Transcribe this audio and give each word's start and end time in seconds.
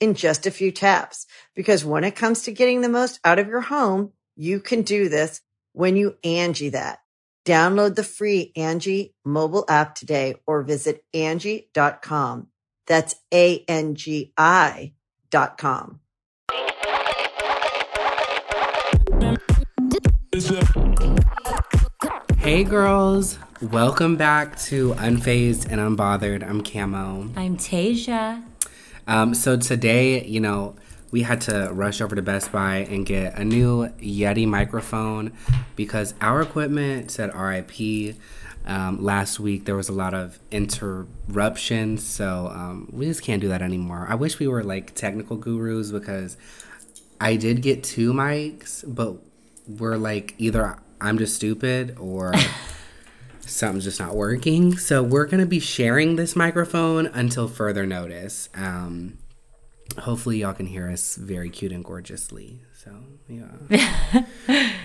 in 0.00 0.14
just 0.14 0.46
a 0.46 0.50
few 0.50 0.70
taps. 0.72 1.26
Because 1.54 1.84
when 1.84 2.04
it 2.04 2.16
comes 2.16 2.42
to 2.42 2.52
getting 2.52 2.80
the 2.80 2.88
most 2.88 3.20
out 3.24 3.38
of 3.38 3.48
your 3.48 3.62
home, 3.62 4.12
you 4.36 4.60
can 4.60 4.82
do 4.82 5.08
this 5.08 5.40
when 5.72 5.96
you 5.96 6.16
Angie 6.24 6.70
that. 6.70 6.98
Download 7.44 7.94
the 7.94 8.02
free 8.02 8.52
Angie 8.56 9.14
mobile 9.24 9.64
app 9.68 9.94
today 9.94 10.34
or 10.46 10.62
visit 10.62 11.04
Angie.com. 11.14 12.48
That's 12.86 13.14
A-N-G-I 13.32 14.92
dot 15.30 15.58
com. 15.58 16.00
Hey 22.38 22.62
girls, 22.64 23.38
welcome 23.60 24.16
back 24.16 24.58
to 24.60 24.94
Unfazed 24.94 25.66
and 25.70 25.80
Unbothered. 25.80 26.48
I'm 26.48 26.62
Camo. 26.62 27.30
I'm 27.36 27.56
Tasia. 27.56 28.42
Um, 29.06 29.34
so 29.34 29.56
today, 29.56 30.24
you 30.24 30.40
know, 30.40 30.74
we 31.10 31.22
had 31.22 31.40
to 31.42 31.70
rush 31.72 32.00
over 32.00 32.16
to 32.16 32.22
Best 32.22 32.50
Buy 32.50 32.78
and 32.78 33.06
get 33.06 33.38
a 33.38 33.44
new 33.44 33.88
Yeti 34.00 34.46
microphone 34.46 35.32
because 35.76 36.14
our 36.20 36.42
equipment 36.42 37.10
said 37.10 37.34
RIP. 37.34 38.16
Um, 38.66 39.02
last 39.02 39.38
week 39.38 39.64
there 39.64 39.76
was 39.76 39.88
a 39.88 39.92
lot 39.92 40.12
of 40.12 40.40
interruptions, 40.50 42.04
so 42.04 42.48
um, 42.48 42.88
we 42.92 43.06
just 43.06 43.22
can't 43.22 43.40
do 43.40 43.46
that 43.48 43.62
anymore. 43.62 44.06
I 44.08 44.16
wish 44.16 44.40
we 44.40 44.48
were 44.48 44.64
like 44.64 44.94
technical 44.94 45.36
gurus 45.36 45.92
because 45.92 46.36
I 47.20 47.36
did 47.36 47.62
get 47.62 47.84
two 47.84 48.12
mics, 48.12 48.82
but 48.86 49.16
we're 49.68 49.96
like 49.96 50.34
either 50.38 50.76
I'm 51.00 51.16
just 51.18 51.36
stupid 51.36 51.96
or 51.98 52.34
something's 53.46 53.84
just 53.84 54.00
not 54.00 54.14
working. 54.14 54.76
So 54.76 55.02
we're 55.02 55.26
gonna 55.26 55.46
be 55.46 55.60
sharing 55.60 56.16
this 56.16 56.36
microphone 56.36 57.06
until 57.06 57.48
further 57.48 57.86
notice. 57.86 58.48
Um, 58.54 59.18
hopefully 59.98 60.38
y'all 60.38 60.52
can 60.52 60.66
hear 60.66 60.90
us 60.90 61.16
very 61.16 61.50
cute 61.50 61.72
and 61.72 61.84
gorgeously. 61.84 62.60
So 62.74 62.92
yeah. 63.28 64.26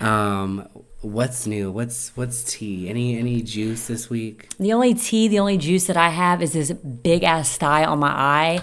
um, 0.00 0.68
what's 1.00 1.46
new? 1.46 1.70
What's 1.70 2.16
what's 2.16 2.44
tea? 2.44 2.88
Any 2.88 3.18
any 3.18 3.42
juice 3.42 3.86
this 3.86 4.08
week? 4.08 4.48
The 4.58 4.72
only 4.72 4.94
tea, 4.94 5.28
the 5.28 5.38
only 5.38 5.58
juice 5.58 5.86
that 5.86 5.96
I 5.96 6.08
have 6.08 6.42
is 6.42 6.52
this 6.52 6.72
big 6.72 7.22
ass 7.22 7.48
sty 7.50 7.84
on 7.84 7.98
my 7.98 8.10
eye, 8.10 8.62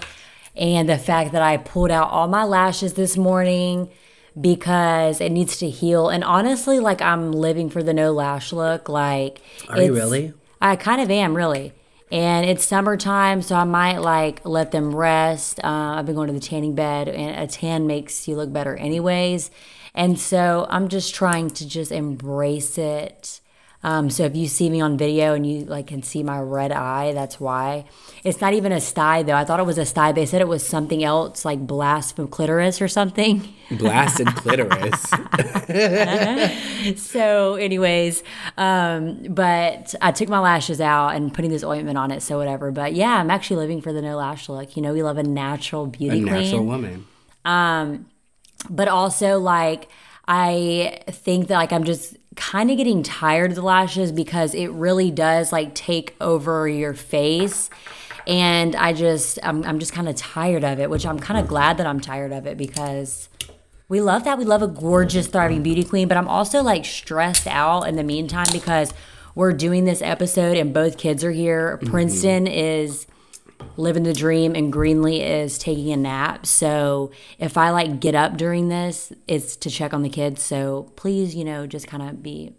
and 0.56 0.90
the 0.90 0.98
fact 0.98 1.31
that 1.34 1.42
I 1.42 1.58
pulled 1.58 1.92
out 1.92 2.10
all 2.10 2.28
my 2.28 2.44
lashes 2.44 2.94
this 2.94 3.16
morning 3.16 3.90
because 4.39 5.22
it 5.22 5.31
needs 5.31 5.57
to 5.57 5.69
heal. 5.69 6.09
And 6.09 6.23
honestly, 6.23 6.79
like 6.79 7.01
I'm 7.01 7.31
living 7.31 7.69
for 7.69 7.83
the 7.83 7.94
no 7.94 8.11
lash 8.11 8.53
look. 8.53 8.89
Like, 8.89 9.41
are 9.67 9.81
you 9.81 9.94
really? 9.94 10.33
I 10.61 10.75
kind 10.75 11.01
of 11.01 11.09
am, 11.09 11.35
really. 11.35 11.73
And 12.11 12.45
it's 12.45 12.66
summertime, 12.66 13.41
so 13.41 13.55
I 13.55 13.66
might 13.66 14.00
like 14.00 14.44
let 14.44 14.72
them 14.72 14.95
rest. 14.95 15.59
Uh, 15.63 15.95
I've 15.97 16.05
been 16.05 16.16
going 16.16 16.27
to 16.27 16.33
the 16.33 16.39
tanning 16.39 16.73
bed, 16.73 17.07
and 17.07 17.39
a 17.39 17.47
tan 17.47 17.85
makes 17.85 18.27
you 18.27 18.35
look 18.35 18.51
better, 18.51 18.75
anyways. 18.75 19.51
And 19.94 20.19
so 20.19 20.66
I'm 20.69 20.88
just 20.88 21.13
trying 21.13 21.50
to 21.51 21.67
just 21.67 21.91
embrace 21.91 22.77
it 22.77 23.41
um, 23.81 24.09
so 24.09 24.25
if 24.25 24.35
you 24.35 24.47
see 24.47 24.69
me 24.69 24.81
on 24.81 24.97
video 24.97 25.34
and 25.34 25.45
you 25.45 25.63
like 25.63 25.88
can 25.88 26.03
see 26.03 26.22
my 26.22 26.40
red 26.40 26.73
eye, 26.73 27.13
that's 27.13 27.40
why. 27.40 27.85
It's 28.25 28.41
not 28.41 28.53
even 28.53 28.73
a 28.73 28.81
sty 28.81 29.23
though. 29.23 29.35
I 29.35 29.45
thought 29.45 29.62
it 29.62 29.66
was 29.66 29.78
a 29.78 29.85
sty. 29.85 30.12
They 30.12 30.25
said 30.25 30.41
it 30.41 30.50
was 30.50 30.67
something 30.67 31.01
else, 31.01 31.45
like 31.45 31.66
blast 31.66 32.18
from 32.18 32.28
clitoris 32.28 32.81
or 32.81 32.89
something. 32.89 33.47
Blasted 33.72 34.28
clitoris. 34.35 35.01
so, 37.01 37.56
anyways, 37.56 38.22
um, 38.57 39.23
but 39.29 39.95
I 40.01 40.12
took 40.12 40.28
my 40.28 40.39
lashes 40.39 40.81
out 40.81 41.16
and 41.16 41.34
putting 41.34 41.51
this 41.51 41.63
ointment 41.63 41.97
on 41.97 42.12
it, 42.12 42.22
so 42.22 42.38
whatever. 42.38 42.72
But 42.72 42.94
yeah, 42.94 43.16
I'm 43.16 43.31
actually 43.31 43.57
living 43.57 43.81
for 43.81 43.94
the 43.94 44.01
no 44.01 44.18
lash 44.18 44.50
look. 44.50 44.75
You 44.75 44.81
know, 44.81 44.91
we 44.91 45.03
love 45.03 45.18
a 45.18 45.23
natural 45.23 45.88
beauty 45.88 46.19
a 46.19 46.23
queen. 46.23 46.44
natural 46.44 46.66
woman. 46.66 47.07
Um, 47.45 48.07
but 48.69 48.89
also 48.89 49.39
like 49.39 49.88
I 50.28 51.01
think 51.09 51.47
that 51.47 51.56
like 51.56 51.72
I'm 51.72 51.85
just 51.85 52.18
kind 52.39 52.72
of 52.72 52.77
getting 52.77 53.03
tired 53.03 53.51
of 53.51 53.55
the 53.55 53.61
lashes 53.61 54.13
because 54.13 54.55
it 54.55 54.72
really 54.72 55.11
does 55.11 55.51
like 55.51 55.75
take 55.75 56.16
over 56.22 56.67
your 56.67 56.94
face. 56.94 57.69
And 58.27 58.75
i 58.75 58.94
just 58.94 59.39
i'm, 59.44 59.63
I'm 59.63 59.79
just 59.79 59.91
kind 59.91 60.07
of 60.07 60.16
tired 60.16 60.63
of 60.63 60.79
it 60.79 60.89
which 60.89 61.05
i'm 61.05 61.17
kind 61.19 61.39
of 61.39 61.47
glad 61.47 61.77
that 61.77 61.88
i'm 61.88 62.00
tired 62.00 62.31
of 62.31 62.45
it 62.45 62.57
because 62.57 63.27
we 63.88 64.01
love 64.01 64.23
that. 64.25 64.38
We 64.38 64.45
love 64.45 64.61
a 64.61 64.67
gorgeous 64.67 65.25
thriving 65.25 65.63
beauty 65.63 65.83
queen 65.83 66.07
but 66.07 66.17
i'm 66.17 66.27
also 66.27 66.61
like 66.61 66.85
stressed 66.85 67.47
out 67.47 67.83
in 67.83 67.95
the 67.95 68.03
meantime 68.03 68.47
because 68.51 68.94
we're 69.33 69.53
doing 69.53 69.85
this 69.85 70.01
episode 70.01 70.57
and 70.57 70.73
both 70.73 70.97
kids 70.97 71.23
are 71.23 71.31
here. 71.31 71.77
Mm-hmm. 71.77 71.89
princeton 71.89 72.45
is 72.45 73.07
living 73.78 74.03
the 74.03 74.14
dream 74.14 74.56
and 74.56 74.74
greenlee 74.74 75.22
is 75.22 75.58
taking 75.58 75.92
a 75.92 75.97
nap. 75.97 76.46
So 76.46 77.12
if 77.38 77.58
i 77.58 77.70
like 77.70 78.00
get 78.00 78.16
up 78.16 78.38
during 78.38 78.70
this 78.70 79.14
it's 79.28 79.56
to 79.58 79.70
check 79.70 79.94
on 79.94 80.02
the 80.03 80.09
kids. 80.09 80.42
So 80.42 80.92
please 80.96 81.36
you 81.36 81.46
know 81.46 81.68
just 81.68 81.88
kind 81.88 82.03
of 82.03 82.24
be 82.24 82.53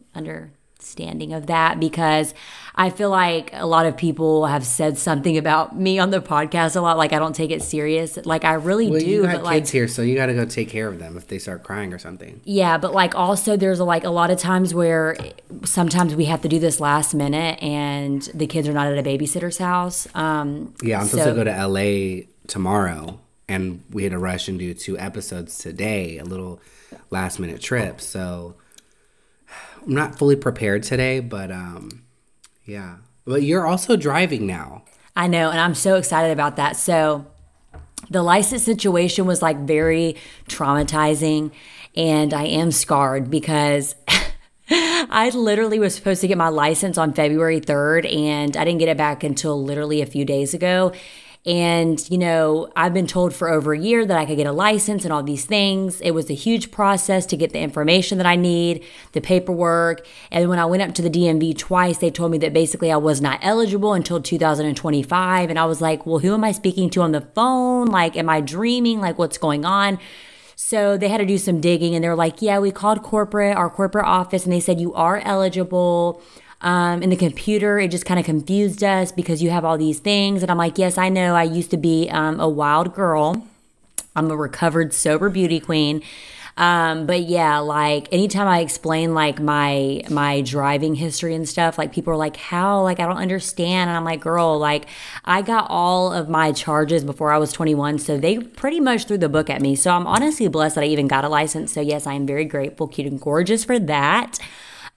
understanding 0.91 1.35
of 1.35 1.47
that 1.47 1.79
because 1.79 2.33
i 2.75 2.89
feel 2.89 3.11
like 3.11 3.51
a 3.53 3.67
lot 3.67 3.85
of 3.85 3.97
people 3.99 4.47
have 4.47 4.65
said 4.65 4.97
something 4.97 5.37
about 5.37 5.77
me 5.79 5.99
on 5.99 6.11
the 6.11 6.21
podcast 6.23 6.75
a 6.75 6.81
lot 6.81 6.97
like 6.97 7.13
i 7.13 7.19
don't 7.19 7.35
take 7.37 7.51
it 7.51 7.63
serious 7.63 8.19
like 8.25 8.45
i 8.47 8.55
really 8.55 8.89
Well, 8.91 8.99
do 8.99 9.07
you 9.07 9.23
got 9.25 9.37
but 9.37 9.45
like 9.45 9.57
kids 9.65 9.71
here, 9.71 9.89
so 9.89 10.01
you 10.01 10.15
got 10.17 10.27
to 10.27 10.35
go 10.35 10.47
take 10.47 10.71
care 10.71 10.89
of 10.89 10.99
them 10.99 11.19
if 11.19 11.27
they 11.29 11.39
start 11.39 11.63
crying 11.65 11.93
or 11.93 11.99
something. 11.99 12.41
yeah, 12.45 12.79
but 12.79 12.95
like 12.95 13.15
also 13.15 13.57
there's 13.59 13.79
like 13.79 14.05
a 14.05 14.11
lot 14.11 14.31
of 14.31 14.39
times 14.39 14.73
where 14.73 15.17
sometimes 15.65 16.15
we 16.15 16.25
have 16.25 16.41
to 16.43 16.49
do 16.49 16.59
this 16.59 16.81
last 16.81 17.15
minute 17.15 17.63
and 17.63 18.23
the 18.35 18.47
kids 18.47 18.67
are 18.67 18.73
not 18.73 18.87
at 18.91 18.97
a 18.99 19.03
babysitter's 19.03 19.59
house. 19.59 20.09
Um, 20.15 20.75
Yeah, 20.83 21.01
I'm 21.01 21.07
so- 21.07 21.19
supposed 21.19 21.29
to 21.29 21.35
go 21.35 21.45
to 21.45 21.67
LA 21.69 22.23
tomorrow, 22.47 23.21
and 23.49 23.83
we 23.91 24.05
had 24.05 24.13
to 24.13 24.19
rush 24.19 24.49
and 24.49 24.59
do 24.59 24.73
two 24.75 24.99
episodes 24.99 25.59
today, 25.59 26.17
a 26.19 26.25
little 26.25 26.61
last 27.11 27.39
minute 27.39 27.61
trip. 27.61 28.01
So 28.01 28.55
I'm 29.91 29.97
not 29.97 30.17
fully 30.17 30.37
prepared 30.37 30.85
today, 30.85 31.19
but 31.19 31.51
um, 31.51 32.05
yeah. 32.65 32.99
But 33.25 33.43
you're 33.43 33.67
also 33.67 33.97
driving 33.97 34.47
now. 34.47 34.85
I 35.17 35.27
know, 35.27 35.51
and 35.51 35.59
I'm 35.59 35.75
so 35.75 35.97
excited 35.97 36.31
about 36.31 36.55
that. 36.57 36.77
So 36.77 37.27
the 38.09 38.23
license 38.23 38.63
situation 38.63 39.27
was 39.27 39.43
like 39.43 39.59
very 39.59 40.15
traumatizing, 40.49 41.51
and 41.97 42.33
I 42.33 42.45
am 42.45 42.71
scarred 42.71 43.33
because 43.33 43.97
I 44.71 45.33
literally 45.35 45.81
was 45.81 45.97
supposed 45.97 46.21
to 46.21 46.29
get 46.29 46.39
my 46.39 46.51
license 46.51 46.97
on 46.97 47.13
February 47.13 47.61
3rd, 47.61 48.15
and 48.15 48.57
I 48.57 48.65
didn't 48.65 48.79
get 48.79 48.89
it 48.89 48.97
back 48.97 49.25
until 49.25 49.61
literally 49.61 50.03
a 50.03 50.07
few 50.07 50.25
days 50.25 50.55
ago. 50.55 50.93
And, 51.47 52.09
you 52.11 52.19
know, 52.19 52.71
I've 52.77 52.93
been 52.93 53.07
told 53.07 53.35
for 53.35 53.49
over 53.49 53.73
a 53.73 53.79
year 53.79 54.05
that 54.05 54.19
I 54.19 54.27
could 54.27 54.37
get 54.37 54.47
a 54.47 54.53
license 54.53 55.05
and 55.05 55.13
all 55.13 55.23
these 55.23 55.47
things. 55.47 56.01
It 56.03 56.11
was 56.11 56.29
a 56.29 56.35
huge 56.35 56.71
process 56.71 57.25
to 57.27 57.37
get 57.37 57.55
the 57.55 57.61
information 57.61 58.19
that 58.19 58.27
I 58.27 58.37
need, 58.37 58.85
the 59.13 59.23
paperwork. 59.23 60.07
And 60.31 60.51
when 60.51 60.59
I 60.59 60.67
went 60.67 60.83
up 60.83 60.95
to 60.97 61.03
the 61.03 61.09
DMV 61.09 61.57
twice, 61.57 61.97
they 61.97 62.11
told 62.11 62.31
me 62.31 62.39
that 62.39 62.53
basically 62.53 62.93
I 62.93 62.99
was 62.99 63.23
not 63.23 63.39
eligible 63.41 63.95
until 63.95 64.21
2025. 64.21 65.49
And 65.49 65.59
I 65.59 65.65
was 65.65 65.81
like, 65.81 66.05
well, 66.05 66.19
who 66.19 66.35
am 66.35 66.45
I 66.45 66.53
speaking 66.53 66.91
to 66.91 67.01
on 67.01 67.13
the 67.13 67.23
phone? 67.23 67.87
Like, 67.87 68.19
am 68.19 68.29
I 68.29 68.43
dreaming? 68.43 69.01
Like, 69.01 69.19
what's 69.19 69.39
going 69.39 69.65
on? 69.65 69.99
So 70.57 70.99
they 70.99 71.09
had 71.09 71.19
to 71.19 71.27
do 71.27 71.39
some 71.39 71.59
digging 71.59 71.95
and 71.95 72.05
they 72.05 72.09
were 72.09 72.15
like, 72.15 72.43
yeah, 72.43 72.59
we 72.59 72.71
called 72.71 73.03
corporate, 73.03 73.57
our 73.57 73.71
corporate 73.71 74.05
office, 74.05 74.45
and 74.45 74.53
they 74.53 74.61
said 74.61 74.79
you 74.79 74.93
are 74.93 75.21
eligible. 75.25 76.23
Um, 76.63 77.03
in 77.03 77.09
the 77.09 77.17
computer, 77.17 77.79
it 77.79 77.91
just 77.91 78.05
kind 78.05 78.21
of 78.21 78.27
confused 78.27 78.85
us 78.85 79.13
because 79.13 79.43
you 79.43 79.51
have 79.51 79.65
all 79.65 79.79
these 79.79 79.99
things. 79.99 80.43
And 80.43 80.51
I'm 80.51 80.59
like, 80.59 80.77
yes, 80.77 80.99
I 80.99 81.09
know. 81.09 81.35
I 81.35 81.45
used 81.45 81.71
to 81.71 81.79
be 81.79 82.09
um, 82.11 82.39
a 82.39 82.49
wild 82.49 82.95
girl. 82.95 83.47
I'm 84.15 84.31
a 84.31 84.37
recovered 84.37 84.93
sober 84.93 85.31
beauty 85.31 85.61
queen. 85.61 86.03
Um, 86.57 87.07
but 87.07 87.23
yeah, 87.23 87.59
like 87.59 88.09
anytime 88.13 88.47
I 88.47 88.61
explain 88.61 89.15
like 89.15 89.41
my 89.41 90.03
my 90.11 90.43
driving 90.43 90.95
history 90.95 91.35
and 91.35 91.49
stuff, 91.49 91.79
like 91.79 91.91
people 91.93 92.13
are 92.13 92.19
like, 92.19 92.37
"How? 92.37 92.83
Like 92.83 93.01
I 93.01 93.07
don't 93.07 93.17
understand." 93.17 93.89
And 93.89 93.97
I'm 93.97 94.05
like, 94.05 94.21
"Girl, 94.21 94.59
like 94.59 94.87
I 95.25 95.41
got 95.41 95.67
all 95.71 96.13
of 96.13 96.29
my 96.29 96.53
charges 96.53 97.03
before 97.03 97.33
I 97.33 97.39
was 97.39 97.53
21, 97.53 97.99
so 97.99 98.19
they 98.19 98.39
pretty 98.39 98.79
much 98.79 99.07
threw 99.07 99.17
the 99.17 99.29
book 99.29 99.49
at 99.49 99.63
me. 99.63 99.75
So 99.75 99.91
I'm 99.93 100.07
honestly 100.07 100.49
blessed 100.49 100.75
that 100.75 100.85
I 100.85 100.89
even 100.89 101.09
got 101.09 101.25
a 101.25 101.29
license. 101.31 101.73
So 101.73 101.81
yes, 101.81 102.07
I 102.07 102.13
am 102.13 102.27
very 102.27 102.45
grateful, 102.45 102.89
cute 102.89 103.07
and 103.07 103.21
gorgeous 103.21 103.65
for 103.65 103.79
that. 103.79 104.39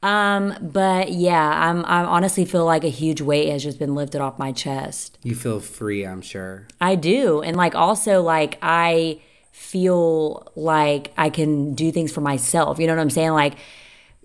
Um, 0.03 0.53
but 0.61 1.13
yeah, 1.13 1.69
I'm 1.69 1.85
I 1.85 2.03
honestly 2.03 2.43
feel 2.43 2.65
like 2.65 2.83
a 2.83 2.89
huge 2.89 3.21
weight 3.21 3.49
has 3.49 3.63
just 3.63 3.79
been 3.79 3.95
lifted 3.95 4.19
off 4.19 4.37
my 4.37 4.51
chest. 4.51 5.17
You 5.23 5.33
feel 5.33 5.61
free, 5.61 6.05
I'm 6.05 6.21
sure. 6.21 6.67
I 6.81 6.95
do. 6.95 7.41
And 7.41 7.55
like 7.55 7.73
also 7.73 8.21
like 8.21 8.57
I 8.61 9.21
feel 9.53 10.51
like 10.55 11.13
I 11.17 11.29
can 11.29 11.73
do 11.73 11.89
things 11.91 12.11
for 12.11 12.19
myself. 12.19 12.79
You 12.79 12.87
know 12.87 12.95
what 12.95 13.01
I'm 13.01 13.09
saying? 13.09 13.31
Like 13.31 13.53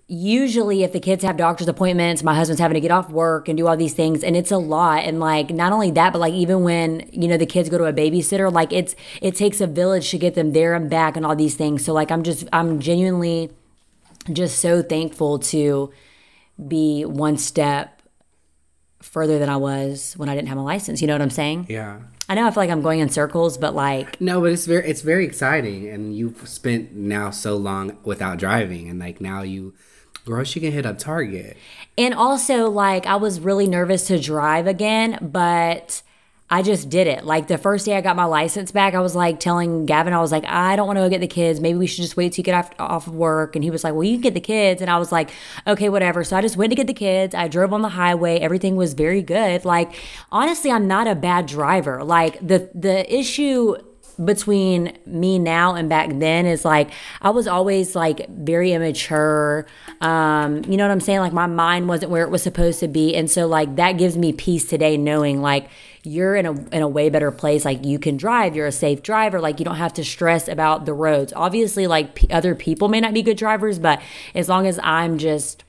usually 0.07 0.83
if 0.83 0.91
the 0.91 0.99
kids 0.99 1.23
have 1.23 1.37
doctor's 1.37 1.69
appointments, 1.69 2.23
my 2.23 2.35
husband's 2.35 2.59
having 2.59 2.75
to 2.75 2.81
get 2.81 2.91
off 2.91 3.09
work 3.09 3.47
and 3.47 3.57
do 3.57 3.65
all 3.65 3.77
these 3.77 3.93
things 3.93 4.21
and 4.21 4.35
it's 4.35 4.51
a 4.51 4.57
lot 4.57 5.05
and 5.05 5.21
like 5.21 5.51
not 5.51 5.71
only 5.71 5.91
that 5.91 6.11
but 6.11 6.19
like 6.19 6.33
even 6.33 6.63
when 6.63 7.07
you 7.13 7.27
know 7.27 7.37
the 7.37 7.45
kids 7.45 7.69
go 7.69 7.77
to 7.77 7.85
a 7.85 7.93
babysitter 7.93 8.51
like 8.51 8.73
it's 8.73 8.95
it 9.21 9.35
takes 9.35 9.61
a 9.61 9.67
village 9.67 10.09
to 10.09 10.17
get 10.17 10.33
them 10.33 10.51
there 10.51 10.73
and 10.73 10.89
back 10.89 11.15
and 11.15 11.25
all 11.25 11.37
these 11.37 11.55
things. 11.55 11.85
So 11.85 11.93
like 11.93 12.11
I'm 12.11 12.23
just 12.23 12.49
I'm 12.51 12.81
genuinely 12.81 13.51
just 14.31 14.59
so 14.59 14.81
thankful 14.81 15.39
to 15.39 15.91
be 16.67 17.05
one 17.05 17.37
step 17.37 18.01
further 19.01 19.39
than 19.39 19.49
I 19.49 19.57
was 19.57 20.13
when 20.17 20.29
I 20.29 20.35
didn't 20.35 20.49
have 20.49 20.57
a 20.57 20.61
license. 20.61 21.01
You 21.01 21.07
know 21.07 21.13
what 21.13 21.21
I'm 21.21 21.29
saying? 21.29 21.67
Yeah. 21.69 21.99
I 22.27 22.35
know 22.35 22.45
I 22.45 22.51
feel 22.51 22.61
like 22.61 22.69
I'm 22.69 22.81
going 22.81 22.99
in 22.99 23.09
circles, 23.09 23.57
but 23.57 23.73
like 23.73 24.19
No, 24.21 24.41
but 24.41 24.51
it's 24.51 24.65
very 24.65 24.87
it's 24.87 25.01
very 25.01 25.25
exciting 25.25 25.87
and 25.87 26.15
you've 26.15 26.47
spent 26.47 26.93
now 26.93 27.31
so 27.31 27.55
long 27.55 27.97
without 28.03 28.37
driving 28.37 28.89
and 28.89 28.99
like 28.99 29.19
now 29.21 29.41
you 29.41 29.73
girl 30.25 30.43
she 30.43 30.59
can 30.59 30.71
hit 30.71 30.85
up 30.85 30.97
Target. 30.99 31.57
and 31.97 32.13
also 32.13 32.69
like 32.69 33.07
I 33.07 33.15
was 33.15 33.39
really 33.39 33.67
nervous 33.67 34.05
to 34.07 34.19
drive 34.19 34.67
again, 34.67 35.17
but 35.21 36.03
I 36.51 36.63
just 36.63 36.89
did 36.89 37.05
it. 37.05 37.25
Like 37.25 37.47
the 37.47 37.59
first 37.59 37.85
day 37.85 37.95
I 37.95 38.01
got 38.01 38.15
my 38.15 38.25
license 38.25 38.71
back, 38.71 38.95
I 38.95 39.01
was 39.01 39.15
like 39.15 39.39
telling 39.39 39.85
Gavin, 39.85 40.13
I 40.13 40.19
was 40.19 40.31
like, 40.31 40.45
I 40.45 40.75
don't 40.75 40.87
want 40.87 40.97
to 40.97 41.01
go 41.01 41.09
get 41.09 41.21
the 41.21 41.27
kids. 41.27 41.59
Maybe 41.59 41.77
we 41.77 41.85
should 41.85 42.01
just 42.01 42.17
wait 42.17 42.33
till 42.33 42.41
you 42.41 42.45
get 42.45 42.55
off, 42.79 43.05
of 43.07 43.13
work. 43.13 43.55
And 43.55 43.63
he 43.63 43.69
was 43.69 43.83
like, 43.83 43.93
Well, 43.93 44.03
you 44.03 44.15
can 44.15 44.21
get 44.21 44.33
the 44.33 44.39
kids. 44.41 44.81
And 44.81 44.89
I 44.89 44.97
was 44.97 45.11
like, 45.11 45.29
Okay, 45.67 45.89
whatever. 45.89 46.23
So 46.23 46.35
I 46.35 46.41
just 46.41 46.57
went 46.57 46.71
to 46.71 46.75
get 46.75 46.87
the 46.87 46.93
kids. 46.93 47.35
I 47.35 47.47
drove 47.47 47.71
on 47.71 47.83
the 47.83 47.89
highway. 47.89 48.39
Everything 48.39 48.75
was 48.75 48.93
very 48.93 49.21
good. 49.21 49.63
Like 49.63 49.93
honestly, 50.31 50.71
I'm 50.71 50.87
not 50.87 51.07
a 51.07 51.15
bad 51.15 51.45
driver. 51.45 52.03
Like 52.03 52.39
the 52.45 52.69
the 52.73 53.13
issue 53.13 53.75
between 54.23 54.97
me 55.05 55.39
now 55.39 55.75
and 55.75 55.87
back 55.87 56.09
then 56.13 56.45
is 56.45 56.65
like 56.65 56.89
I 57.21 57.29
was 57.29 57.47
always 57.47 57.95
like 57.95 58.27
very 58.29 58.73
immature. 58.73 59.65
Um, 60.01 60.63
you 60.65 60.77
know 60.77 60.83
what 60.83 60.91
I'm 60.91 60.99
saying? 60.99 61.19
Like 61.19 61.33
my 61.33 61.47
mind 61.47 61.87
wasn't 61.87 62.11
where 62.11 62.23
it 62.23 62.29
was 62.29 62.43
supposed 62.43 62.79
to 62.81 62.87
be. 62.87 63.15
And 63.15 63.29
so 63.29 63.47
like 63.47 63.75
that 63.77 63.93
gives 63.93 64.17
me 64.17 64.33
peace 64.33 64.65
today 64.65 64.97
knowing 64.97 65.41
like 65.41 65.69
you're 66.03 66.35
in 66.35 66.45
a 66.45 66.51
in 66.69 66.81
a 66.81 66.87
way 66.87 67.09
better 67.09 67.31
place 67.31 67.65
like 67.65 67.83
you 67.85 67.99
can 67.99 68.15
drive 68.15 68.55
you're 68.55 68.67
a 68.67 68.71
safe 68.71 69.01
driver 69.03 69.39
like 69.41 69.59
you 69.59 69.65
don't 69.65 69.75
have 69.75 69.93
to 69.93 70.03
stress 70.03 70.47
about 70.47 70.85
the 70.85 70.93
roads 70.93 71.33
obviously 71.35 71.87
like 71.87 72.15
p- 72.15 72.29
other 72.31 72.55
people 72.55 72.87
may 72.87 73.01
not 73.01 73.13
be 73.13 73.21
good 73.21 73.37
drivers 73.37 73.77
but 73.79 74.01
as 74.33 74.47
long 74.47 74.65
as 74.65 74.79
i'm 74.81 75.17
just 75.17 75.63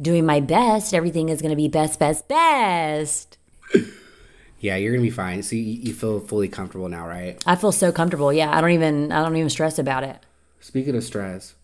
doing 0.00 0.24
my 0.24 0.40
best 0.40 0.94
everything 0.94 1.28
is 1.28 1.42
going 1.42 1.50
to 1.50 1.56
be 1.56 1.68
best 1.68 1.98
best 1.98 2.26
best 2.28 3.36
Yeah, 4.60 4.74
you're 4.74 4.90
gonna 4.90 5.02
be 5.02 5.10
fine. 5.10 5.44
So 5.44 5.54
you, 5.54 5.62
you 5.62 5.94
feel 5.94 6.18
fully 6.18 6.48
comfortable 6.48 6.88
now, 6.88 7.06
right? 7.06 7.40
i 7.46 7.54
feel 7.54 7.70
so 7.70 7.92
comfortable 7.92 8.32
yeah 8.32 8.50
i 8.56 8.60
don't 8.60 8.70
even 8.70 9.12
i 9.12 9.22
don't 9.22 9.36
even 9.36 9.48
stress 9.50 9.78
about 9.78 10.02
it 10.02 10.24
Speaking 10.60 10.96
of 10.96 11.04
stress, 11.04 11.54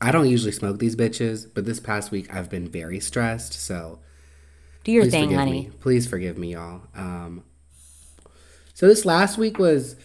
I 0.00 0.10
don't 0.10 0.28
usually 0.28 0.50
smoke 0.50 0.80
these 0.80 0.96
bitches, 0.96 1.46
but 1.54 1.64
this 1.64 1.78
past 1.78 2.10
week 2.10 2.34
I've 2.34 2.50
been 2.50 2.68
very 2.68 2.98
stressed. 2.98 3.52
So 3.52 4.00
do 4.84 4.92
your 4.92 5.04
please 5.04 5.12
thing 5.12 5.34
honey 5.34 5.52
me. 5.52 5.70
Please 5.80 6.06
forgive 6.06 6.38
me, 6.38 6.52
y'all. 6.52 6.82
Um, 6.94 7.44
so 8.74 8.86
this 8.86 9.04
last 9.04 9.38
week 9.38 9.58
was 9.58 9.96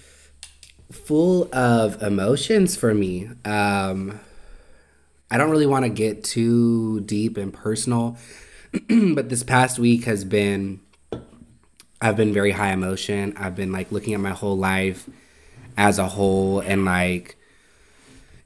full 0.91 1.53
of 1.53 2.01
emotions 2.01 2.75
for 2.75 2.93
me. 2.93 3.29
Um, 3.43 4.19
I 5.29 5.37
don't 5.37 5.49
really 5.49 5.65
want 5.65 5.83
to 5.85 5.89
get 5.89 6.23
too 6.23 7.01
deep 7.01 7.37
and 7.37 7.53
personal, 7.53 8.17
but 8.89 9.29
this 9.29 9.43
past 9.43 9.79
week 9.79 10.05
has 10.05 10.23
been. 10.23 10.81
I've 11.99 12.15
been 12.15 12.31
very 12.31 12.51
high 12.51 12.73
emotion. 12.73 13.33
I've 13.37 13.55
been 13.55 13.71
like 13.71 13.91
looking 13.91 14.13
at 14.13 14.19
my 14.19 14.29
whole 14.29 14.55
life 14.55 15.09
as 15.75 15.97
a 15.97 16.07
whole 16.07 16.59
and 16.59 16.85
like 16.85 17.37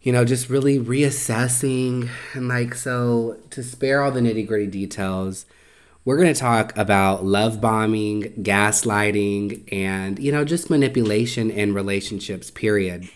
you 0.02 0.12
know, 0.12 0.26
just 0.26 0.50
really 0.50 0.80
reassessing. 0.80 2.10
And 2.34 2.48
like, 2.48 2.74
so 2.76 3.38
to 3.52 3.64
spare 3.64 4.02
all 4.02 4.12
the 4.12 4.20
nitty 4.20 4.48
gritty 4.48 4.68
details, 4.68 5.46
we're 6.04 6.18
going 6.18 6.34
to 6.34 6.40
talk 6.40 6.76
about 6.78 7.24
love 7.24 7.62
bombing, 7.62 8.24
gaslighting, 8.44 9.72
and, 9.72 10.18
you 10.18 10.32
know, 10.32 10.44
just 10.44 10.70
manipulation 10.70 11.52
in 11.52 11.74
relationships, 11.74 12.50
period. 12.50 13.08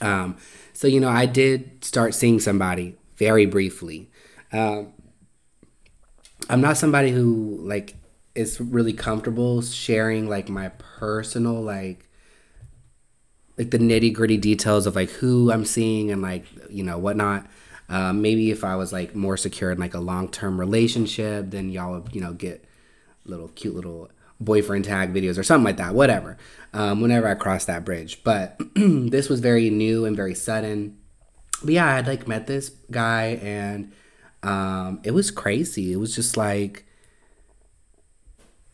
Um, 0.00 0.36
so, 0.74 0.86
you 0.86 1.00
know, 1.00 1.08
I 1.08 1.26
did 1.26 1.84
start 1.84 2.14
seeing 2.14 2.38
somebody 2.38 2.96
very 3.16 3.46
briefly. 3.46 4.10
Um, 4.52 4.92
I'm 6.50 6.60
not 6.60 6.76
somebody 6.76 7.10
who, 7.12 7.58
like, 7.62 7.94
is 8.34 8.60
really 8.60 8.92
comfortable 8.92 9.62
sharing, 9.62 10.28
like, 10.28 10.48
my 10.48 10.68
personal, 10.68 11.62
like, 11.62 12.08
like 13.58 13.70
the 13.70 13.78
nitty 13.78 14.12
gritty 14.12 14.36
details 14.36 14.86
of 14.86 14.96
like 14.96 15.10
who 15.10 15.52
I'm 15.52 15.64
seeing 15.64 16.10
and 16.10 16.22
like 16.22 16.46
you 16.70 16.82
know 16.82 16.98
whatnot. 16.98 17.46
Um, 17.92 18.22
maybe 18.22 18.50
if 18.50 18.64
I 18.64 18.74
was 18.76 18.90
like 18.90 19.14
more 19.14 19.36
secure 19.36 19.70
in 19.70 19.78
like 19.78 19.92
a 19.92 20.00
long 20.00 20.28
term 20.30 20.58
relationship, 20.58 21.50
then 21.50 21.68
y'all 21.68 21.92
would 21.92 22.14
you 22.14 22.22
know 22.22 22.32
get 22.32 22.64
little 23.26 23.48
cute 23.48 23.74
little 23.74 24.10
boyfriend 24.40 24.86
tag 24.86 25.12
videos 25.12 25.38
or 25.38 25.42
something 25.42 25.66
like 25.66 25.76
that. 25.76 25.94
Whatever. 25.94 26.38
Um, 26.72 27.02
whenever 27.02 27.28
I 27.28 27.34
cross 27.34 27.66
that 27.66 27.84
bridge, 27.84 28.24
but 28.24 28.58
this 28.74 29.28
was 29.28 29.40
very 29.40 29.68
new 29.68 30.06
and 30.06 30.16
very 30.16 30.34
sudden. 30.34 30.96
But 31.62 31.74
yeah, 31.74 31.86
I 31.86 31.96
had 31.96 32.06
like 32.06 32.26
met 32.26 32.46
this 32.46 32.70
guy 32.90 33.38
and 33.42 33.92
um, 34.42 35.00
it 35.04 35.10
was 35.10 35.30
crazy. 35.30 35.92
It 35.92 35.96
was 35.96 36.14
just 36.14 36.38
like 36.38 36.86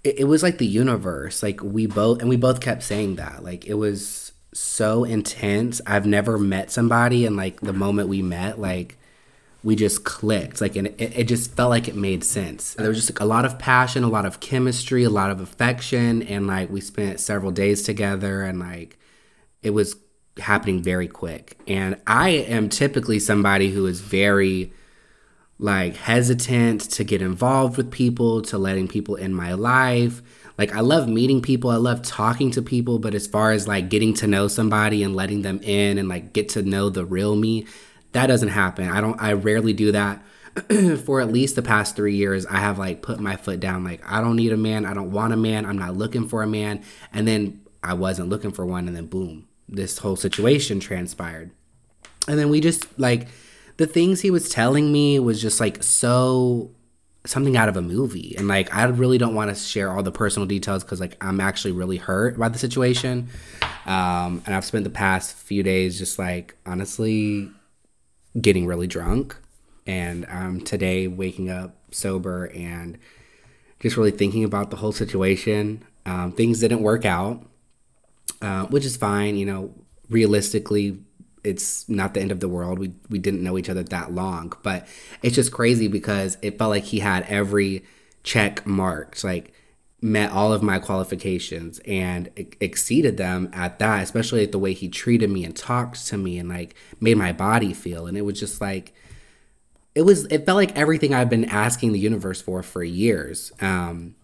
it, 0.04 0.20
it 0.20 0.24
was 0.24 0.44
like 0.44 0.58
the 0.58 0.66
universe. 0.66 1.42
Like 1.42 1.60
we 1.60 1.86
both 1.86 2.20
and 2.20 2.28
we 2.28 2.36
both 2.36 2.60
kept 2.60 2.84
saying 2.84 3.16
that. 3.16 3.42
Like 3.42 3.66
it 3.66 3.74
was 3.74 4.30
so 4.54 5.02
intense. 5.02 5.80
I've 5.88 6.06
never 6.06 6.38
met 6.38 6.70
somebody 6.70 7.26
and 7.26 7.36
like 7.36 7.60
the 7.60 7.72
moment 7.72 8.08
we 8.08 8.22
met, 8.22 8.60
like 8.60 8.96
we 9.62 9.76
just 9.76 10.04
clicked. 10.04 10.60
Like 10.60 10.76
and 10.76 10.88
it, 10.88 11.18
it 11.18 11.24
just 11.24 11.54
felt 11.54 11.70
like 11.70 11.88
it 11.88 11.96
made 11.96 12.24
sense. 12.24 12.74
There 12.74 12.88
was 12.88 12.98
just 12.98 13.10
like, 13.10 13.20
a 13.20 13.24
lot 13.24 13.44
of 13.44 13.58
passion, 13.58 14.04
a 14.04 14.08
lot 14.08 14.26
of 14.26 14.40
chemistry, 14.40 15.04
a 15.04 15.10
lot 15.10 15.30
of 15.30 15.40
affection, 15.40 16.22
and 16.22 16.46
like 16.46 16.70
we 16.70 16.80
spent 16.80 17.20
several 17.20 17.50
days 17.50 17.82
together 17.82 18.42
and 18.42 18.58
like 18.58 18.98
it 19.62 19.70
was 19.70 19.96
happening 20.38 20.82
very 20.82 21.08
quick. 21.08 21.58
And 21.66 22.00
I 22.06 22.30
am 22.30 22.68
typically 22.68 23.18
somebody 23.18 23.70
who 23.70 23.86
is 23.86 24.00
very 24.00 24.72
like 25.58 25.96
hesitant 25.96 26.82
to 26.82 27.02
get 27.02 27.20
involved 27.20 27.76
with 27.76 27.90
people, 27.90 28.42
to 28.42 28.58
letting 28.58 28.86
people 28.86 29.16
in 29.16 29.34
my 29.34 29.54
life. 29.54 30.22
Like 30.56 30.74
I 30.74 30.80
love 30.80 31.08
meeting 31.08 31.42
people, 31.42 31.70
I 31.70 31.76
love 31.76 32.02
talking 32.02 32.50
to 32.52 32.62
people, 32.62 32.98
but 32.98 33.14
as 33.14 33.26
far 33.26 33.52
as 33.52 33.66
like 33.66 33.88
getting 33.88 34.14
to 34.14 34.26
know 34.26 34.48
somebody 34.48 35.02
and 35.02 35.14
letting 35.14 35.42
them 35.42 35.60
in 35.62 35.98
and 35.98 36.08
like 36.08 36.32
get 36.32 36.48
to 36.50 36.62
know 36.62 36.90
the 36.90 37.04
real 37.04 37.34
me, 37.36 37.66
that 38.12 38.26
doesn't 38.26 38.48
happen. 38.48 38.88
I 38.88 39.00
don't 39.00 39.20
I 39.20 39.32
rarely 39.32 39.72
do 39.72 39.92
that. 39.92 40.22
For 41.04 41.20
at 41.20 41.32
least 41.32 41.54
the 41.54 41.62
past 41.62 41.94
3 41.94 42.16
years, 42.16 42.44
I 42.46 42.56
have 42.56 42.78
like 42.78 43.02
put 43.02 43.20
my 43.20 43.36
foot 43.36 43.60
down 43.60 43.84
like 43.84 44.02
I 44.10 44.20
don't 44.20 44.36
need 44.36 44.52
a 44.52 44.56
man, 44.56 44.86
I 44.86 44.94
don't 44.94 45.12
want 45.12 45.32
a 45.32 45.36
man, 45.36 45.64
I'm 45.66 45.78
not 45.78 45.96
looking 45.96 46.28
for 46.28 46.42
a 46.42 46.46
man, 46.46 46.82
and 47.12 47.28
then 47.28 47.62
I 47.82 47.94
wasn't 47.94 48.28
looking 48.28 48.50
for 48.50 48.66
one 48.66 48.88
and 48.88 48.96
then 48.96 49.06
boom, 49.06 49.46
this 49.68 49.98
whole 49.98 50.16
situation 50.16 50.80
transpired. 50.80 51.50
And 52.26 52.38
then 52.38 52.50
we 52.50 52.60
just 52.60 52.98
like 52.98 53.28
the 53.76 53.86
things 53.86 54.20
he 54.20 54.30
was 54.30 54.48
telling 54.48 54.92
me 54.92 55.18
was 55.18 55.40
just 55.40 55.60
like 55.60 55.82
so 55.82 56.72
something 57.24 57.56
out 57.56 57.68
of 57.68 57.76
a 57.76 57.82
movie. 57.82 58.34
And 58.36 58.48
like, 58.48 58.74
I 58.74 58.84
really 58.84 59.18
don't 59.18 59.34
want 59.34 59.50
to 59.50 59.54
share 59.54 59.92
all 59.92 60.02
the 60.02 60.12
personal 60.12 60.46
details 60.46 60.82
because 60.82 61.00
like 61.00 61.16
I'm 61.20 61.40
actually 61.40 61.72
really 61.72 61.96
hurt 61.96 62.38
by 62.38 62.48
the 62.48 62.58
situation. 62.58 63.28
Um, 63.86 64.42
and 64.46 64.54
I've 64.54 64.64
spent 64.64 64.84
the 64.84 64.90
past 64.90 65.36
few 65.36 65.62
days 65.62 65.98
just 65.98 66.18
like 66.18 66.56
honestly 66.66 67.50
getting 68.40 68.66
really 68.66 68.86
drunk. 68.86 69.36
And 69.86 70.26
um, 70.28 70.60
today 70.60 71.08
waking 71.08 71.50
up 71.50 71.74
sober 71.90 72.50
and 72.54 72.98
just 73.80 73.96
really 73.96 74.10
thinking 74.10 74.44
about 74.44 74.70
the 74.70 74.76
whole 74.76 74.92
situation. 74.92 75.84
Um, 76.04 76.32
things 76.32 76.60
didn't 76.60 76.82
work 76.82 77.04
out, 77.04 77.44
uh, 78.42 78.66
which 78.66 78.84
is 78.84 78.96
fine. 78.96 79.36
You 79.36 79.46
know, 79.46 79.74
realistically, 80.10 80.98
it's 81.44 81.88
not 81.88 82.14
the 82.14 82.20
end 82.20 82.32
of 82.32 82.40
the 82.40 82.48
world. 82.48 82.78
We 82.78 82.92
we 83.08 83.18
didn't 83.18 83.42
know 83.42 83.56
each 83.58 83.70
other 83.70 83.82
that 83.84 84.12
long, 84.12 84.52
but 84.62 84.86
it's 85.22 85.34
just 85.34 85.52
crazy 85.52 85.88
because 85.88 86.36
it 86.42 86.58
felt 86.58 86.70
like 86.70 86.84
he 86.84 86.98
had 86.98 87.24
every 87.24 87.84
check 88.22 88.66
marked, 88.66 89.24
like 89.24 89.52
met 90.00 90.30
all 90.30 90.52
of 90.52 90.62
my 90.62 90.78
qualifications 90.78 91.80
and 91.80 92.30
exceeded 92.60 93.16
them 93.16 93.50
at 93.52 93.78
that, 93.80 94.02
especially 94.02 94.40
like 94.40 94.52
the 94.52 94.58
way 94.58 94.72
he 94.72 94.88
treated 94.88 95.28
me 95.28 95.44
and 95.44 95.56
talked 95.56 96.06
to 96.06 96.16
me 96.16 96.38
and 96.38 96.48
like 96.48 96.74
made 97.00 97.16
my 97.16 97.32
body 97.32 97.74
feel. 97.74 98.06
And 98.06 98.16
it 98.16 98.22
was 98.22 98.38
just 98.38 98.60
like 98.60 98.94
it 99.94 100.02
was 100.02 100.26
it 100.26 100.46
felt 100.46 100.56
like 100.56 100.76
everything 100.76 101.12
I've 101.12 101.30
been 101.30 101.46
asking 101.46 101.92
the 101.92 101.98
universe 101.98 102.40
for 102.40 102.62
for 102.62 102.84
years. 102.84 103.50
Um, 103.60 104.14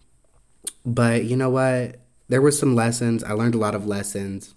but 0.85 1.25
you 1.25 1.35
know 1.35 1.49
what? 1.49 1.99
There 2.29 2.41
were 2.41 2.51
some 2.51 2.75
lessons. 2.75 3.23
I 3.23 3.33
learned 3.33 3.55
a 3.55 3.59
lot 3.59 3.75
of 3.75 3.85
lessons 3.85 4.55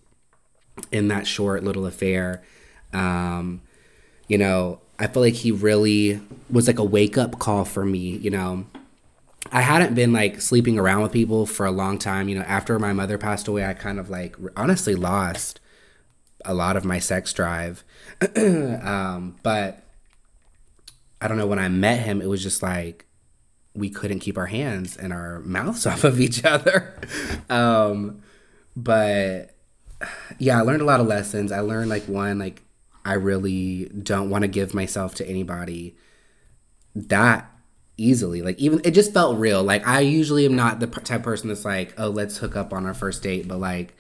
in 0.93 1.09
that 1.09 1.27
short 1.27 1.65
little 1.65 1.87
affair. 1.87 2.43
Um, 2.93 3.63
you 4.29 4.39
know, 4.39 4.81
I 4.99 5.09
feel 5.09 5.23
like 5.23 5.35
he 5.35 5.51
really 5.51 6.21
was 6.49 6.69
like 6.69 6.79
a 6.79 6.85
wake 6.85 7.19
up 7.19 7.41
call 7.41 7.65
for 7.65 7.85
me. 7.85 7.99
You 7.99 8.31
know, 8.31 8.67
I 9.53 9.61
hadn't 9.63 9.95
been 9.95 10.13
like 10.13 10.41
sleeping 10.41 10.79
around 10.79 11.03
with 11.03 11.13
people 11.13 11.47
for 11.47 11.67
a 11.67 11.71
long 11.71 11.99
time. 11.99 12.29
You 12.29 12.37
know, 12.37 12.45
after 12.45 12.79
my 12.79 12.93
mother 12.93 13.19
passed 13.19 13.49
away, 13.49 13.65
I 13.65 13.75
kind 13.75 13.99
of 13.99 14.11
like 14.11 14.37
honestly 14.57 14.95
lost 14.95 15.61
a 16.45 16.55
lot 16.55 16.77
of 16.77 16.85
my 16.85 16.99
sex 16.99 17.33
drive. 17.33 17.85
um, 18.37 19.37
but 19.43 19.83
I 21.21 21.29
don't 21.29 21.39
know, 21.39 21.47
when 21.47 21.59
I 21.59 21.69
met 21.69 22.01
him, 22.01 22.21
it 22.21 22.29
was 22.29 22.43
just 22.43 22.63
like 22.63 23.07
we 23.75 23.91
couldn't 23.91 24.21
keep 24.21 24.37
our 24.37 24.47
hands 24.47 24.97
and 24.97 25.13
our 25.13 25.41
mouths 25.41 25.87
off 25.87 26.05
of 26.05 26.21
each 26.21 26.45
other. 26.45 26.99
um, 27.49 28.23
but 28.77 29.55
yeah, 30.39 30.59
I 30.59 30.63
learned 30.63 30.83
a 30.83 30.87
lot 30.87 31.01
of 31.01 31.07
lessons. 31.07 31.53
I 31.53 31.61
learned 31.61 31.91
like 31.91 32.05
one, 32.05 32.39
like 32.39 32.63
I 33.05 33.15
really 33.15 33.87
don't 33.87 34.31
want 34.31 34.43
to 34.43 34.49
give 34.49 34.75
myself 34.75 35.15
to 35.17 35.29
anybody 35.29 35.97
that 36.95 37.51
easily. 37.99 38.41
Like 38.41 38.59
even 38.59 38.81
it 38.85 38.93
just 38.93 39.13
felt 39.13 39.39
real. 39.39 39.63
Like 39.63 39.87
I 39.87 40.01
usually 40.01 40.47
am 40.47 40.57
not 40.57 40.81
the 40.81 40.87
type 40.87 41.23
person 41.23 41.49
that's 41.49 41.65
like, 41.65 41.93
oh, 41.99 42.09
let's 42.09 42.39
hook 42.39 42.57
up 42.57 42.73
on 42.73 42.87
our 42.87 42.95
first 42.95 43.23
date, 43.23 43.47
but 43.47 43.59
like 43.59 43.95